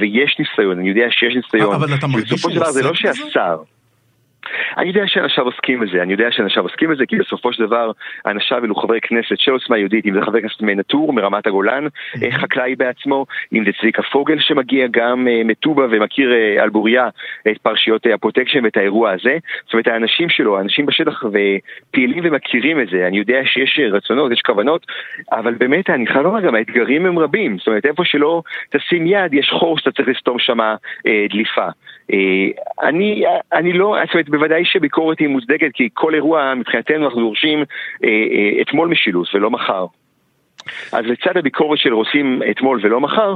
ויש 0.00 0.36
ניסיון, 0.38 0.78
אני 0.78 0.88
יודע 0.88 1.06
שיש 1.10 1.36
ניסיון. 1.36 1.74
אבל 1.74 1.94
אתה 1.98 2.06
מרגיש 2.06 2.40
שהוא 2.40 2.52
עושה 2.52 2.88
לא 2.88 2.94
שהשר... 2.94 3.56
אני 4.78 4.88
יודע 4.88 5.02
שאנשיו 5.06 5.44
עוסקים 5.44 5.80
בזה, 5.80 6.02
אני 6.02 6.12
יודע 6.12 6.28
שאנשיו 6.30 6.62
עוסקים 6.62 6.90
בזה, 6.90 7.06
כי 7.06 7.16
בסופו 7.16 7.52
של 7.52 7.66
דבר 7.66 7.90
אנשיו 8.26 8.64
אלו 8.64 8.74
חברי 8.74 9.00
כנסת 9.00 9.38
של 9.38 9.52
עוצמה 9.52 9.78
יהודית, 9.78 10.06
אם 10.06 10.14
זה 10.14 10.20
חבר 10.22 10.40
כנסת 10.40 10.62
מנטור, 10.62 11.12
מרמת 11.12 11.46
הגולן, 11.46 11.86
אה, 12.22 12.32
חקלאי 12.32 12.76
בעצמו, 12.76 13.26
אם 13.52 13.64
זה 13.64 13.70
צביקה 13.80 14.02
פוגל 14.02 14.40
שמגיע 14.40 14.86
גם 14.90 15.28
אה, 15.28 15.42
מטובה 15.44 15.86
ומכיר 15.90 16.32
אה, 16.32 16.62
על 16.62 16.68
בוריה 16.68 17.08
את 17.50 17.58
פרשיות 17.58 18.06
הפרוטקשן 18.14 18.64
ואת 18.64 18.76
האירוע 18.76 19.10
הזה, 19.10 19.36
זאת 19.64 19.72
אומרת 19.72 19.86
האנשים 19.86 20.28
שלו, 20.28 20.58
האנשים 20.58 20.86
בשטח 20.86 21.24
ופעילים 21.24 22.24
ומכירים 22.26 22.80
את 22.80 22.88
זה, 22.88 23.06
אני 23.06 23.18
יודע 23.18 23.40
שיש 23.44 23.80
רצונות, 23.92 24.32
יש 24.32 24.40
כוונות, 24.40 24.86
אבל 25.32 25.54
באמת 25.54 25.90
אני 25.90 26.06
חייב 26.06 26.22
לומר 26.24 26.40
גם 26.40 26.54
האתגרים 26.54 27.06
הם 27.06 27.18
רבים, 27.18 27.58
זאת 27.58 27.66
אומרת 27.66 27.86
איפה 27.86 28.04
שלא 28.04 28.42
תשים 28.70 29.06
יד 29.06 29.34
יש 29.34 29.50
חור 29.50 29.78
שאתה 29.78 29.90
צריך 29.90 30.08
לסתום 30.08 30.38
שמה 30.38 30.76
דליפה. 31.30 31.66
אני, 32.82 33.24
אני 33.52 33.72
לא, 33.72 33.96
זאת 34.06 34.14
אומרת 34.14 34.27
בוודאי 34.28 34.64
שביקורת 34.64 35.18
היא 35.18 35.28
מוצדקת, 35.28 35.70
כי 35.74 35.88
כל 35.94 36.14
אירוע 36.14 36.54
מבחינתנו 36.54 37.04
אנחנו 37.04 37.20
דורשים 37.20 37.58
אה, 38.04 38.08
אה, 38.08 38.62
אתמול 38.62 38.88
משילות 38.88 39.34
ולא 39.34 39.50
מחר. 39.50 39.86
אז 40.92 41.04
לצד 41.04 41.36
הביקורת 41.36 41.78
של 41.78 41.92
עושים 41.92 42.42
אתמול 42.50 42.80
ולא 42.82 43.00
מחר, 43.00 43.34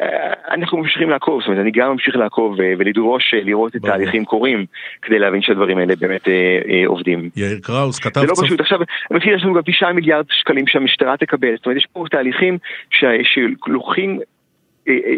אה, 0.00 0.54
אנחנו 0.54 0.78
ממשיכים 0.78 1.10
לעקוב, 1.10 1.40
זאת 1.40 1.48
אומרת, 1.48 1.60
אני 1.60 1.70
גם 1.70 1.90
ממשיך 1.90 2.16
לעקוב 2.16 2.60
אה, 2.60 2.72
ולדרוש 2.78 3.34
אה, 3.34 3.40
לראות 3.44 3.76
את 3.76 3.84
התהליכים 3.84 4.24
קורים 4.24 4.66
כדי 5.02 5.18
להבין 5.18 5.42
שהדברים 5.42 5.78
האלה 5.78 5.94
באמת 5.96 6.28
עובדים. 6.86 7.30
יאיר 7.36 7.58
קראוס 7.62 7.98
כתב... 7.98 8.20
זה 8.20 8.26
לא 8.26 8.34
פשוט, 8.44 8.60
עכשיו, 8.60 8.78
מכיר, 9.10 9.36
יש 9.36 9.42
לנו 9.42 9.54
גם 9.54 9.62
תשעה 9.66 9.92
מיליארד 9.92 10.24
שקלים 10.30 10.66
שהמשטרה 10.66 11.16
תקבל, 11.16 11.56
זאת 11.56 11.66
אומרת, 11.66 11.78
יש 11.78 11.86
פה 11.92 12.04
תהליכים 12.10 12.58
שלוקחים 12.90 14.20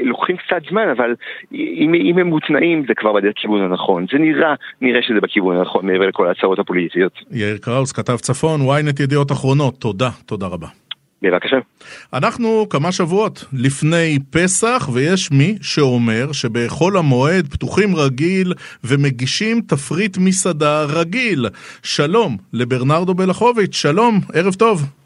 לוקחים 0.04 0.36
קצת 0.36 0.62
זמן, 0.70 0.88
אבל 0.96 1.14
אם, 1.52 1.94
אם 1.94 2.18
הם 2.18 2.26
מותנעים 2.26 2.84
זה 2.88 2.94
כבר 2.96 3.12
בכיוון 3.12 3.62
הנכון. 3.62 4.06
זה 4.12 4.18
נראה, 4.18 4.54
נראה 4.80 5.02
שזה 5.02 5.20
בכיוון 5.20 5.56
הנכון 5.56 5.86
מעבר 5.86 6.06
לכל 6.06 6.26
ההצהרות 6.26 6.58
הפוליטיות. 6.58 7.12
יאיר 7.30 7.58
קראוס, 7.58 7.92
כתב 7.92 8.16
צפון, 8.16 8.60
ynet 8.60 9.02
ידיעות 9.02 9.32
אחרונות, 9.32 9.74
תודה, 9.80 10.10
תודה 10.26 10.46
רבה. 10.46 10.66
בבקשה. 11.22 11.56
אנחנו 12.12 12.66
כמה 12.70 12.92
שבועות 12.92 13.44
לפני 13.52 14.18
פסח, 14.30 14.88
ויש 14.92 15.30
מי 15.32 15.58
שאומר 15.62 16.32
שבחול 16.32 16.96
המועד 16.96 17.46
פתוחים 17.48 17.96
רגיל 17.96 18.52
ומגישים 18.84 19.60
תפריט 19.60 20.18
מסעדה 20.20 20.84
רגיל. 20.84 21.46
שלום 21.82 22.36
לברנרדו 22.52 23.14
בלחוביץ', 23.14 23.74
שלום, 23.74 24.20
ערב 24.34 24.54
טוב. 24.54 24.97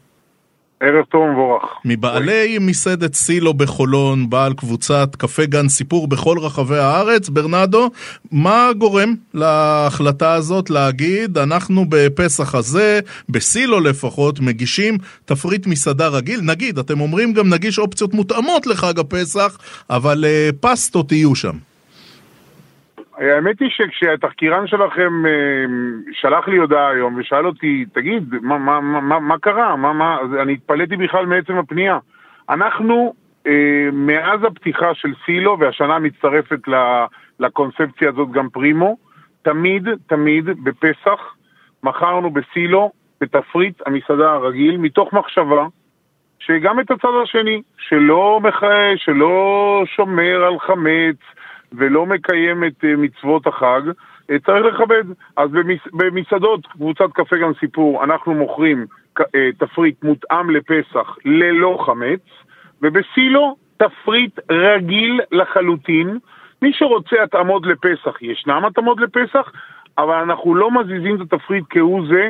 ערב 0.85 1.05
טוב 1.05 1.21
ומבורך. 1.21 1.63
מבעלי 1.85 2.57
מסעדת 2.61 3.13
סילו 3.13 3.53
בחולון, 3.53 4.29
בעל 4.29 4.53
קבוצת 4.53 5.15
קפה 5.15 5.45
גן 5.45 5.69
סיפור 5.69 6.07
בכל 6.07 6.37
רחבי 6.39 6.77
הארץ, 6.77 7.29
ברנדו, 7.29 7.89
מה 8.31 8.69
גורם 8.77 9.15
להחלטה 9.33 10.33
הזאת 10.33 10.69
להגיד, 10.69 11.37
אנחנו 11.37 11.85
בפסח 11.89 12.55
הזה, 12.55 12.99
בסילו 13.29 13.79
לפחות, 13.79 14.39
מגישים 14.39 14.97
תפריט 15.25 15.67
מסעדה 15.67 16.07
רגיל? 16.07 16.41
נגיד, 16.41 16.79
אתם 16.79 17.01
אומרים 17.01 17.33
גם 17.33 17.49
נגיש 17.49 17.79
אופציות 17.79 18.13
מותאמות 18.13 18.67
לחג 18.67 18.99
הפסח, 18.99 19.57
אבל 19.89 20.25
uh, 20.25 20.55
פסטות 20.61 21.11
יהיו 21.11 21.35
שם. 21.35 21.72
האמת 23.31 23.59
היא 23.59 23.69
שכשהתחקירן 23.69 24.67
שלכם 24.67 25.25
אה, 25.25 25.31
שלח 26.11 26.47
לי 26.47 26.57
הודעה 26.57 26.89
היום 26.89 27.15
ושאל 27.17 27.47
אותי, 27.47 27.85
תגיד, 27.93 28.35
מה, 28.41 28.57
מה, 28.57 28.81
מה, 28.81 29.19
מה 29.19 29.37
קרה? 29.37 29.75
מה, 29.75 29.93
מה, 29.93 30.17
אני 30.41 30.53
התפלאתי 30.53 30.97
בכלל 30.97 31.25
מעצם 31.25 31.57
הפנייה. 31.57 31.97
אנחנו, 32.49 33.13
אה, 33.47 33.89
מאז 33.93 34.39
הפתיחה 34.43 34.93
של 34.93 35.13
סילו, 35.25 35.59
והשנה 35.59 35.99
מצטרפת 35.99 36.59
לקונספציה 37.39 38.09
הזאת 38.09 38.31
גם 38.31 38.49
פרימו, 38.49 38.97
תמיד, 39.41 39.87
תמיד 40.07 40.45
בפסח 40.63 41.35
מכרנו 41.83 42.29
בסילו 42.29 42.91
בתפריט 43.21 43.81
המסעדה 43.85 44.31
הרגיל, 44.31 44.77
מתוך 44.77 45.13
מחשבה 45.13 45.65
שגם 46.39 46.79
את 46.79 46.91
הצד 46.91 47.09
השני, 47.23 47.61
שלא, 47.77 48.39
מח... 48.43 48.61
שלא 48.95 49.83
שומר 49.85 50.43
על 50.43 50.59
חמץ, 50.59 51.15
ולא 51.77 52.05
מקיים 52.05 52.63
את 52.63 52.83
אה, 52.83 52.95
מצוות 52.95 53.47
החג, 53.47 53.81
אה, 54.31 54.39
צריך 54.39 54.65
לכבד. 54.65 55.03
אז 55.37 55.49
במסעדות, 55.93 56.67
קבוצת 56.67 57.11
קפה 57.13 57.37
גם 57.37 57.51
סיפור, 57.59 58.03
אנחנו 58.03 58.33
מוכרים 58.33 58.85
אה, 59.19 59.49
תפריט 59.57 60.03
מותאם 60.03 60.49
לפסח 60.49 61.17
ללא 61.25 61.83
חמץ, 61.85 62.21
ובסילו 62.81 63.55
תפריט 63.77 64.39
רגיל 64.51 65.21
לחלוטין. 65.31 66.17
מי 66.61 66.73
שרוצה 66.73 67.23
התאמות 67.23 67.65
לפסח, 67.65 68.21
ישנם 68.21 68.65
התאמות 68.65 68.97
לפסח, 69.01 69.51
אבל 69.97 70.15
אנחנו 70.15 70.55
לא 70.55 70.71
מזיזים 70.71 71.15
את 71.15 71.33
התפריט 71.33 71.63
כהוא 71.69 72.07
זה 72.07 72.29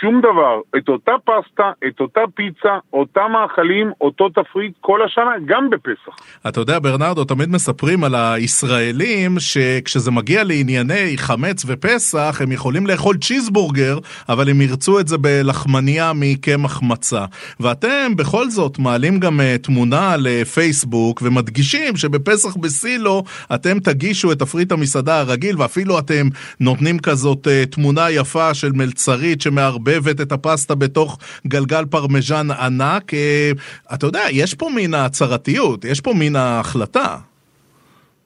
שום 0.00 0.20
דבר. 0.20 0.60
את 0.78 0.88
אותה 0.88 1.12
פסטה, 1.24 1.70
את 1.88 2.00
אותה 2.00 2.20
פיצה, 2.34 2.78
אותם 2.92 3.32
מאכלים, 3.32 3.90
אותו 4.00 4.28
תפריט 4.28 4.72
כל 4.80 5.02
השנה, 5.02 5.30
גם 5.46 5.70
בפסח. 5.70 6.16
אתה 6.48 6.60
יודע, 6.60 6.78
ברנרדו, 6.78 7.24
תמיד 7.24 7.48
מספרים 7.48 8.04
על 8.04 8.14
הישראלים 8.14 9.38
שכשזה 9.38 10.10
מגיע 10.10 10.44
לענייני 10.44 11.12
חמץ 11.16 11.64
ופסח, 11.66 12.38
הם 12.42 12.52
יכולים 12.52 12.86
לאכול 12.86 13.16
צ'יזבורגר, 13.16 13.98
אבל 14.28 14.50
הם 14.50 14.60
ירצו 14.60 15.00
את 15.00 15.08
זה 15.08 15.18
בלחמניה 15.18 16.12
מקמח 16.14 16.82
מצה. 16.82 17.24
ואתם 17.60 18.16
בכל 18.16 18.50
זאת 18.50 18.78
מעלים 18.78 19.20
גם 19.20 19.40
uh, 19.40 19.62
תמונה 19.62 20.14
לפייסבוק 20.18 21.22
ומדגישים 21.22 21.96
שבפסח 21.96 22.56
בסילו 22.56 23.24
אתם 23.54 23.78
תגישו 23.78 24.32
את 24.32 24.38
תפריט 24.38 24.72
המסעדה 24.72 25.20
הרגיל, 25.20 25.56
ואפילו 25.58 25.98
אתם 25.98 26.28
נותנים 26.60 26.98
כזאת 26.98 27.46
uh, 27.46 27.70
תמונה 27.70 28.10
יפה 28.10 28.54
של 28.54 28.72
מלצרית 28.72 29.40
שמערבבת 29.40 29.75
מערבבת 29.76 30.20
את 30.20 30.32
הפסטה 30.32 30.74
בתוך 30.74 31.18
גלגל 31.46 31.84
פרמיז'ן 31.90 32.46
ענק. 32.50 33.14
אה, 33.14 33.50
אתה 33.94 34.06
יודע, 34.06 34.20
יש 34.32 34.54
פה 34.54 34.66
מין 34.74 34.94
ההצהרתיות, 34.94 35.84
יש 35.84 36.00
פה 36.00 36.12
מין 36.18 36.36
ההחלטה. 36.36 37.16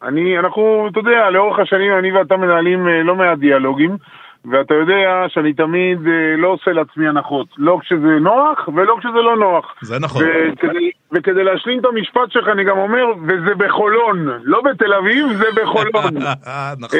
אני, 0.03 0.39
אנחנו, 0.39 0.89
אתה 0.91 1.01
יודע, 1.01 1.31
לאורך 1.31 1.59
השנים 1.59 1.93
אני 1.99 2.13
ואתה 2.13 2.37
מנהלים 2.37 2.89
אה, 2.89 3.03
לא 3.03 3.15
מעט 3.15 3.39
דיאלוגים. 3.39 3.97
ואתה 4.45 4.75
יודע 4.75 5.25
שאני 5.29 5.53
תמיד 5.53 5.99
אה, 6.07 6.37
לא 6.37 6.49
עושה 6.49 6.71
לעצמי 6.71 7.09
הנחות, 7.09 7.47
לא 7.59 7.79
כשזה 7.81 8.19
נוח 8.21 8.69
ולא 8.75 8.97
כשזה 8.99 9.19
לא 9.23 9.37
נוח. 9.37 9.75
זה 9.83 9.99
נכון. 10.01 10.23
וכדי, 10.53 10.91
וכדי 11.13 11.45
להשלים 11.45 11.81
את 11.81 11.85
המשפט 11.85 12.31
שלך 12.31 12.49
אני 12.49 12.65
גם 12.65 12.79
אומר, 12.79 13.05
וזה 13.23 13.55
בחולון, 13.57 14.29
לא 14.43 14.61
בתל 14.61 14.93
אביב, 14.95 15.27
זה 15.33 15.47
בחולון. 15.63 16.15
נכון. 16.83 16.99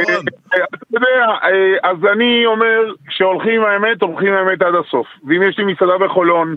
אה, 0.55 0.65
אתה 0.75 0.87
יודע, 0.93 1.27
אה, 1.45 1.91
אז 1.91 1.97
אני 2.13 2.47
אומר, 2.47 2.93
כשהולכים 3.07 3.61
עם 3.61 3.67
האמת, 3.67 4.03
הולכים 4.03 4.33
עם 4.33 4.47
האמת 4.47 4.63
עד 4.63 4.75
הסוף. 4.75 5.07
ואם 5.27 5.43
יש 5.43 5.59
לי 5.59 5.65
מסעדה 5.65 5.99
בחולון, 5.99 6.57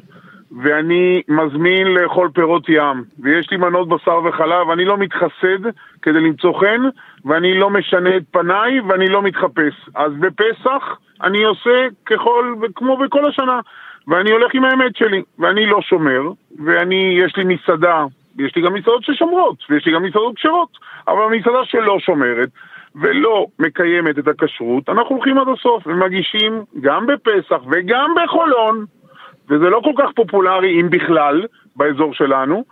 ואני 0.61 1.21
מזמין 1.27 1.87
לאכול 1.87 2.29
פירות 2.33 2.69
ים, 2.69 3.03
ויש 3.19 3.51
לי 3.51 3.57
מנות 3.57 3.87
בשר 3.87 4.19
וחלב, 4.25 4.69
אני 4.69 4.85
לא 4.85 4.97
מתחסד 4.97 5.69
כדי 6.01 6.19
למצוא 6.19 6.59
חן, 6.59 6.81
ואני 7.25 7.53
לא 7.53 7.69
משנה 7.69 8.17
את 8.17 8.23
פניי, 8.31 8.79
ואני 8.79 9.09
לא 9.09 9.21
מתחפש. 9.21 9.89
אז 9.95 10.11
בפסח 10.19 10.97
אני 11.23 11.43
עושה 11.43 11.87
ככל, 12.05 12.55
כמו 12.75 12.97
בכל 12.97 13.25
השנה, 13.25 13.59
ואני 14.07 14.31
הולך 14.31 14.53
עם 14.53 14.63
האמת 14.63 14.95
שלי, 14.95 15.21
ואני 15.39 15.65
לא 15.65 15.81
שומר, 15.81 16.21
ואני, 16.65 17.19
יש 17.25 17.35
לי 17.37 17.43
מסעדה, 17.43 18.05
יש 18.39 18.55
לי 18.55 18.61
גם 18.61 18.73
מסעדות 18.73 19.03
ששומרות, 19.03 19.57
ויש 19.69 19.85
לי 19.85 19.91
גם 19.91 20.03
מסעדות 20.03 20.35
כשרות, 20.35 20.69
אבל 21.07 21.21
המסעדה 21.21 21.65
שלא 21.65 21.99
שומרת, 21.99 22.49
ולא 22.95 23.45
מקיימת 23.59 24.19
את 24.19 24.27
הכשרות, 24.27 24.89
אנחנו 24.89 25.15
הולכים 25.15 25.37
עד 25.37 25.47
הסוף 25.47 25.87
ומגישים 25.87 26.63
גם 26.81 27.05
בפסח 27.05 27.61
וגם 27.71 28.15
בחולון 28.23 28.85
וזה 29.49 29.69
לא 29.69 29.81
כל 29.83 29.91
כך 29.97 30.09
פופולרי, 30.15 30.81
אם 30.81 30.89
בכלל, 30.89 31.45
באזור 31.75 32.13
שלנו, 32.13 32.63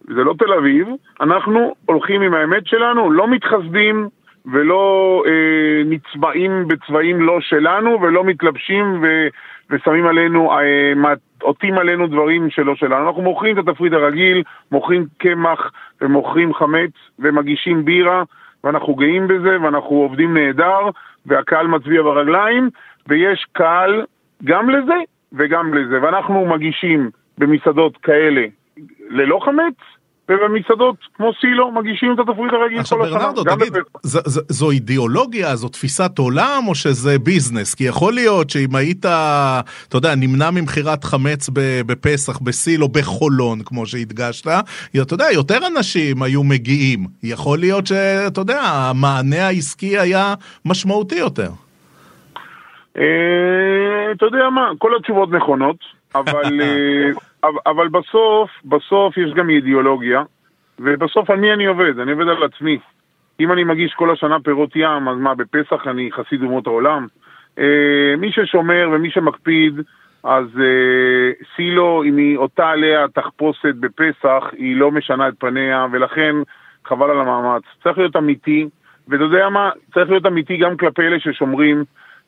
זה 0.00 0.24
לא 0.24 0.34
תל 0.38 0.52
אביב, 0.52 0.88
אנחנו 1.20 1.74
הולכים 1.86 2.22
עם 2.22 2.34
האמת 2.34 2.66
שלנו, 2.66 3.10
לא 3.10 3.28
מתחסדים 3.28 4.08
ולא 4.46 5.22
אה, 5.26 5.82
נצבעים 5.84 6.68
בצבעים 6.68 7.22
לא 7.22 7.40
שלנו, 7.40 8.00
ולא 8.02 8.24
מתלבשים 8.24 9.02
ו, 9.02 9.26
ושמים 9.70 10.06
עלינו, 10.06 10.52
אה, 10.52 11.12
עוטים 11.42 11.78
עלינו 11.78 12.06
דברים 12.06 12.50
שלא 12.50 12.74
שלנו. 12.74 13.06
אנחנו 13.06 13.22
מוכרים 13.22 13.58
את 13.58 13.68
התפריט 13.68 13.92
הרגיל, 13.92 14.42
מוכרים 14.72 15.06
קמח 15.18 15.72
ומוכרים 16.00 16.54
חמץ 16.54 16.90
ומגישים 17.18 17.84
בירה, 17.84 18.22
ואנחנו 18.64 18.94
גאים 18.94 19.28
בזה, 19.28 19.56
ואנחנו 19.62 19.96
עובדים 19.96 20.36
נהדר, 20.36 20.90
והקהל 21.26 21.66
מצביע 21.66 22.02
ברגליים, 22.02 22.70
ויש 23.08 23.46
קהל 23.52 24.04
גם 24.44 24.70
לזה 24.70 24.94
וגם 25.38 25.74
לזה. 25.74 26.02
ואנחנו 26.02 26.46
מגישים 26.46 27.10
במסעדות 27.38 27.96
כאלה 28.02 28.42
ללא 29.10 29.40
חמץ, 29.44 29.74
ובמסעדות 30.28 30.96
כמו 31.14 31.30
סילו 31.40 31.72
מגישים 31.72 32.14
את 32.14 32.18
התפריט 32.18 32.52
הרגיל 32.52 32.76
כל 32.76 32.82
השנה. 32.82 33.02
עכשיו 33.02 33.18
ברנרדו, 33.18 33.44
תגיד, 33.44 33.72
ז, 34.02 34.18
ז, 34.26 34.40
זו 34.48 34.70
אידיאולוגיה, 34.70 35.56
זו 35.56 35.68
תפיסת 35.68 36.18
עולם, 36.18 36.64
או 36.68 36.74
שזה 36.74 37.18
ביזנס? 37.18 37.74
כי 37.74 37.84
יכול 37.84 38.12
להיות 38.12 38.50
שאם 38.50 38.76
היית, 38.76 38.98
אתה 38.98 39.62
יודע, 39.94 40.14
נמנע 40.14 40.50
ממכירת 40.50 41.04
חמץ 41.04 41.50
בפסח, 41.86 42.38
בסילו, 42.38 42.88
בחולון, 42.88 43.62
כמו 43.64 43.86
שהדגשת, 43.86 44.46
אתה 45.02 45.14
יודע, 45.14 45.26
יותר 45.32 45.58
אנשים 45.66 46.22
היו 46.22 46.44
מגיעים. 46.44 47.06
יכול 47.22 47.58
להיות 47.58 47.86
שאתה 47.86 48.40
יודע, 48.40 48.60
המענה 48.60 49.46
העסקי 49.46 49.98
היה 49.98 50.34
משמעותי 50.64 51.16
יותר. 51.16 51.50
אה, 52.98 54.12
אתה 54.12 54.26
יודע 54.26 54.50
מה, 54.50 54.70
כל 54.78 54.96
התשובות 54.96 55.30
נכונות, 55.30 55.76
אבל, 56.14 56.60
אה, 56.62 57.10
אבל 57.66 57.88
בסוף, 57.88 58.50
בסוף 58.64 59.16
יש 59.16 59.32
גם 59.34 59.50
אידיאולוגיה, 59.50 60.22
ובסוף 60.78 61.30
על 61.30 61.36
מי 61.36 61.52
אני 61.52 61.66
עובד? 61.66 61.98
אני 61.98 62.12
עובד 62.12 62.28
על 62.28 62.42
עצמי. 62.42 62.78
אם 63.40 63.52
אני 63.52 63.64
מגיש 63.64 63.92
כל 63.94 64.10
השנה 64.10 64.40
פירות 64.40 64.76
ים, 64.76 65.08
אז 65.08 65.18
מה, 65.18 65.34
בפסח 65.34 65.86
אני 65.86 66.10
חסיד 66.12 66.42
אומות 66.42 66.66
העולם? 66.66 67.06
אה, 67.58 68.14
מי 68.18 68.32
ששומר 68.32 68.88
ומי 68.92 69.10
שמקפיד, 69.10 69.74
אז 70.24 70.44
אה, 70.60 71.44
סילו, 71.56 72.02
אם 72.06 72.16
היא 72.16 72.36
אותה 72.36 72.68
עליה 72.68 73.08
תחפושת 73.08 73.74
בפסח, 73.80 74.44
היא 74.58 74.76
לא 74.76 74.90
משנה 74.90 75.28
את 75.28 75.34
פניה, 75.38 75.86
ולכן 75.92 76.36
חבל 76.84 77.10
על 77.10 77.20
המאמץ. 77.20 77.62
צריך 77.82 77.98
להיות 77.98 78.16
אמיתי, 78.16 78.68
ואתה 79.08 79.24
יודע 79.24 79.48
מה? 79.48 79.70
צריך 79.94 80.10
להיות 80.10 80.26
אמיתי 80.26 80.56
גם 80.56 80.76
כלפי 80.76 81.02
אלה 81.02 81.20
ששומרים, 81.20 81.84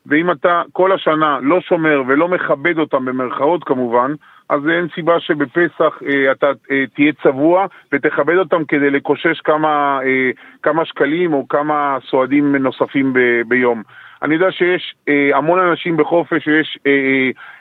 ואם 0.06 0.30
אתה 0.30 0.62
כל 0.72 0.92
השנה 0.92 1.38
לא 1.42 1.60
שומר 1.60 2.02
ולא 2.06 2.28
מכבד 2.28 2.78
אותם, 2.78 3.04
במרכאות 3.04 3.64
כמובן, 3.64 4.12
אז 4.48 4.60
אין 4.68 4.88
סיבה 4.94 5.20
שבפסח 5.20 6.02
אה, 6.06 6.32
אתה 6.32 6.46
אה, 6.70 6.84
תהיה 6.94 7.12
צבוע 7.22 7.66
ותכבד 7.92 8.36
אותם 8.36 8.64
כדי 8.64 8.90
לקושש 8.90 9.40
כמה, 9.40 10.00
אה, 10.04 10.30
כמה 10.62 10.84
שקלים 10.84 11.32
או 11.32 11.48
כמה 11.48 11.98
סועדים 12.10 12.56
נוספים 12.56 13.12
ב, 13.12 13.18
ביום. 13.48 13.82
אני 14.24 14.34
יודע 14.34 14.52
שיש 14.52 14.94
אה, 15.08 15.30
המון 15.36 15.58
אנשים 15.58 15.96
בחופש, 15.96 16.46
יש 16.46 16.78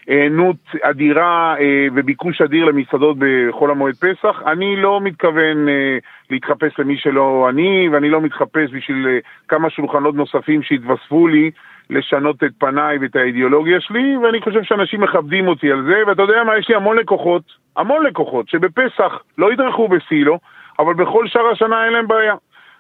היענות 0.08 0.56
אה, 0.76 0.80
אה, 0.84 0.90
אדירה 0.90 1.56
אה, 1.60 1.88
וביקוש 1.96 2.42
אדיר 2.42 2.66
למסעדות 2.66 3.18
בחול 3.20 3.72
המועד 3.72 3.96
פסח. 3.96 4.42
אני 4.46 4.76
לא 4.76 5.02
מתכוון 5.02 5.70
אה, 5.70 5.98
להתחפש 6.30 6.80
למי 6.80 6.98
שלא 6.98 7.48
אני, 7.50 7.90
ואני 7.92 8.10
לא 8.10 8.22
מתחפש 8.22 8.72
בשביל 8.74 9.08
אה, 9.08 9.18
כמה 9.48 9.70
שולחנות 9.70 10.16
נוספים 10.16 10.64
שהתווספו 10.64 11.28
לי. 11.28 11.52
לשנות 11.90 12.44
את 12.44 12.52
פניי 12.58 12.98
ואת 12.98 13.16
האידיאולוגיה 13.16 13.80
שלי, 13.80 14.18
ואני 14.18 14.42
חושב 14.42 14.64
שאנשים 14.64 15.02
מכבדים 15.02 15.48
אותי 15.48 15.72
על 15.72 15.84
זה, 15.84 16.02
ואתה 16.08 16.22
יודע 16.22 16.44
מה, 16.44 16.58
יש 16.58 16.70
לי 16.70 16.76
המון 16.76 16.98
לקוחות, 16.98 17.44
המון 17.78 18.06
לקוחות, 18.06 18.50
שבפסח 18.50 19.22
לא 19.38 19.54
ידרכו 19.54 19.88
בסילו, 19.88 20.40
אבל 20.80 20.94
בכל 20.94 21.28
שאר 21.28 21.48
השנה 21.52 21.86
אין 21.86 21.94
להם 21.94 22.08
בעיה. 22.08 22.36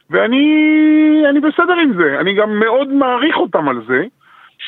ואני 0.09 1.39
בסדר 1.43 1.73
עם 1.73 1.93
זה, 1.93 2.19
אני 2.19 2.33
גם 2.33 2.59
מאוד 2.59 2.87
מעריך 2.93 3.37
אותם 3.37 3.69
על 3.69 3.81
זה, 3.87 4.03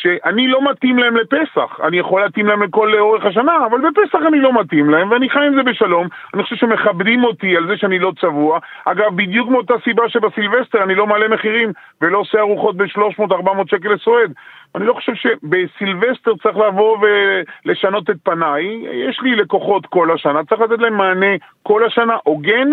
שאני 0.01 0.47
לא 0.47 0.71
מתאים 0.71 0.97
להם 0.97 1.15
לפסח, 1.15 1.79
אני 1.83 1.97
יכול 1.97 2.21
להתאים 2.21 2.45
להם 2.45 2.63
לכל 2.63 2.99
אורך 2.99 3.25
השנה, 3.25 3.65
אבל 3.65 3.79
בפסח 3.81 4.19
אני 4.27 4.39
לא 4.39 4.61
מתאים 4.61 4.89
להם, 4.89 5.11
ואני 5.11 5.29
חי 5.29 5.45
עם 5.45 5.55
זה 5.55 5.63
בשלום. 5.63 6.07
אני 6.33 6.43
חושב 6.43 6.55
שמכבדים 6.55 7.23
אותי 7.23 7.57
על 7.57 7.67
זה 7.67 7.77
שאני 7.77 7.99
לא 7.99 8.11
צבוע. 8.21 8.59
אגב, 8.85 9.15
בדיוק 9.15 9.49
מאותה 9.49 9.73
סיבה 9.83 10.09
שבסילבסטר 10.09 10.83
אני 10.83 10.95
לא 10.95 11.07
מעלה 11.07 11.27
מחירים 11.27 11.71
ולא 12.01 12.17
עושה 12.17 12.39
ארוחות 12.39 12.77
ב-300-400 12.77 13.49
שקל 13.67 13.93
לסועד. 13.93 14.33
אני 14.75 14.85
לא 14.85 14.93
חושב 14.93 15.13
שבסילבסטר 15.15 16.31
צריך 16.43 16.57
לבוא 16.57 16.97
ולשנות 17.01 18.09
את 18.09 18.15
פניי. 18.23 18.63
יש 18.91 19.19
לי 19.21 19.35
לקוחות 19.35 19.85
כל 19.85 20.11
השנה, 20.11 20.43
צריך 20.43 20.61
לתת 20.61 20.79
להם 20.79 20.97
מענה 20.97 21.35
כל 21.63 21.85
השנה 21.85 22.15
הוגן. 22.23 22.69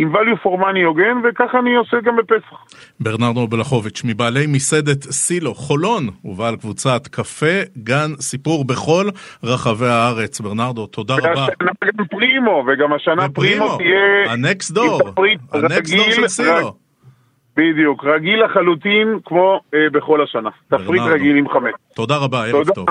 עם 0.00 0.12
value 0.16 0.46
for 0.46 0.60
money 0.60 0.84
הוגן, 0.86 1.16
וככה 1.24 1.58
אני 1.58 1.74
עושה 1.74 1.96
גם 2.04 2.16
בפסח. 2.16 2.56
ברנרדו 3.00 3.46
בלחוביץ', 3.46 4.02
מבעלי 4.04 4.46
מסעדת 4.46 5.02
סילו, 5.02 5.54
חולון, 5.54 6.08
ובעל 6.24 6.56
קבוצת 6.56 7.06
קפה, 7.06 7.60
גן 7.78 8.10
סיפור 8.20 8.64
בכל 8.64 9.06
רחבי 9.44 9.86
הארץ. 9.86 10.40
ברנרדו, 10.40 10.86
תודה 10.86 11.14
רבה. 11.14 11.28
והשנה 11.28 11.90
גם 11.98 12.04
פרימו, 12.10 12.64
וגם 12.66 12.92
השנה 12.92 13.28
פרימו, 13.28 13.34
פרימו 13.34 13.76
תהיה... 13.78 14.32
הנקסט 14.32 14.70
דור, 14.70 15.00
הנקסט 15.52 15.94
דור 15.94 16.10
של 16.10 16.28
סילו. 16.28 16.74
בדיוק, 17.56 18.04
רגיל 18.04 18.44
לחלוטין 18.44 19.18
כמו 19.24 19.60
אה, 19.74 19.78
בכל 19.92 20.22
השנה. 20.22 20.50
תפריט 20.68 21.02
רגיל 21.02 21.36
עם 21.36 21.48
חמש. 21.48 21.72
תודה 21.94 22.16
רבה, 22.16 22.46
ערב 22.46 22.70
טוב. 22.74 22.86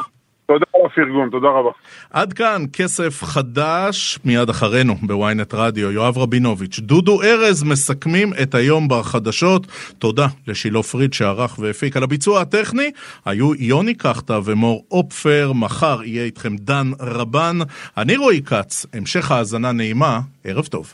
תודה 0.48 0.66
על 0.76 0.82
הפרגון, 0.86 1.30
תודה 1.30 1.48
רבה. 1.48 1.70
עד 2.12 2.34
כאן 2.34 2.64
כסף 2.74 3.24
חדש, 3.24 4.20
מיד 4.26 4.50
אחרינו 4.50 4.96
בוויינט 5.02 5.54
רדיו, 5.54 5.92
יואב 5.92 6.18
רבינוביץ'. 6.18 6.80
דודו 6.80 7.24
ארז 7.24 7.64
מסכמים 7.64 8.34
את 8.42 8.56
היום 8.56 8.88
בחדשות. 8.88 9.68
תודה 10.00 10.28
לשילה 10.48 10.84
פריד 10.84 11.14
שערך 11.14 11.60
והפיק 11.60 11.98
על 11.98 12.04
הביצוע 12.04 12.42
הטכני. 12.42 12.92
היו 13.26 13.56
יוני 13.56 13.94
קחטה 13.94 14.40
ומור 14.46 14.86
אופפר, 14.92 15.52
מחר 15.56 16.04
יהיה 16.04 16.24
איתכם 16.24 16.56
דן 16.56 16.92
רבן. 17.00 17.58
אני 17.98 18.18
רועי 18.18 18.42
כץ, 18.42 18.86
המשך 18.94 19.32
האזנה 19.32 19.72
נעימה, 19.72 20.20
ערב 20.44 20.66
טוב. 20.66 20.94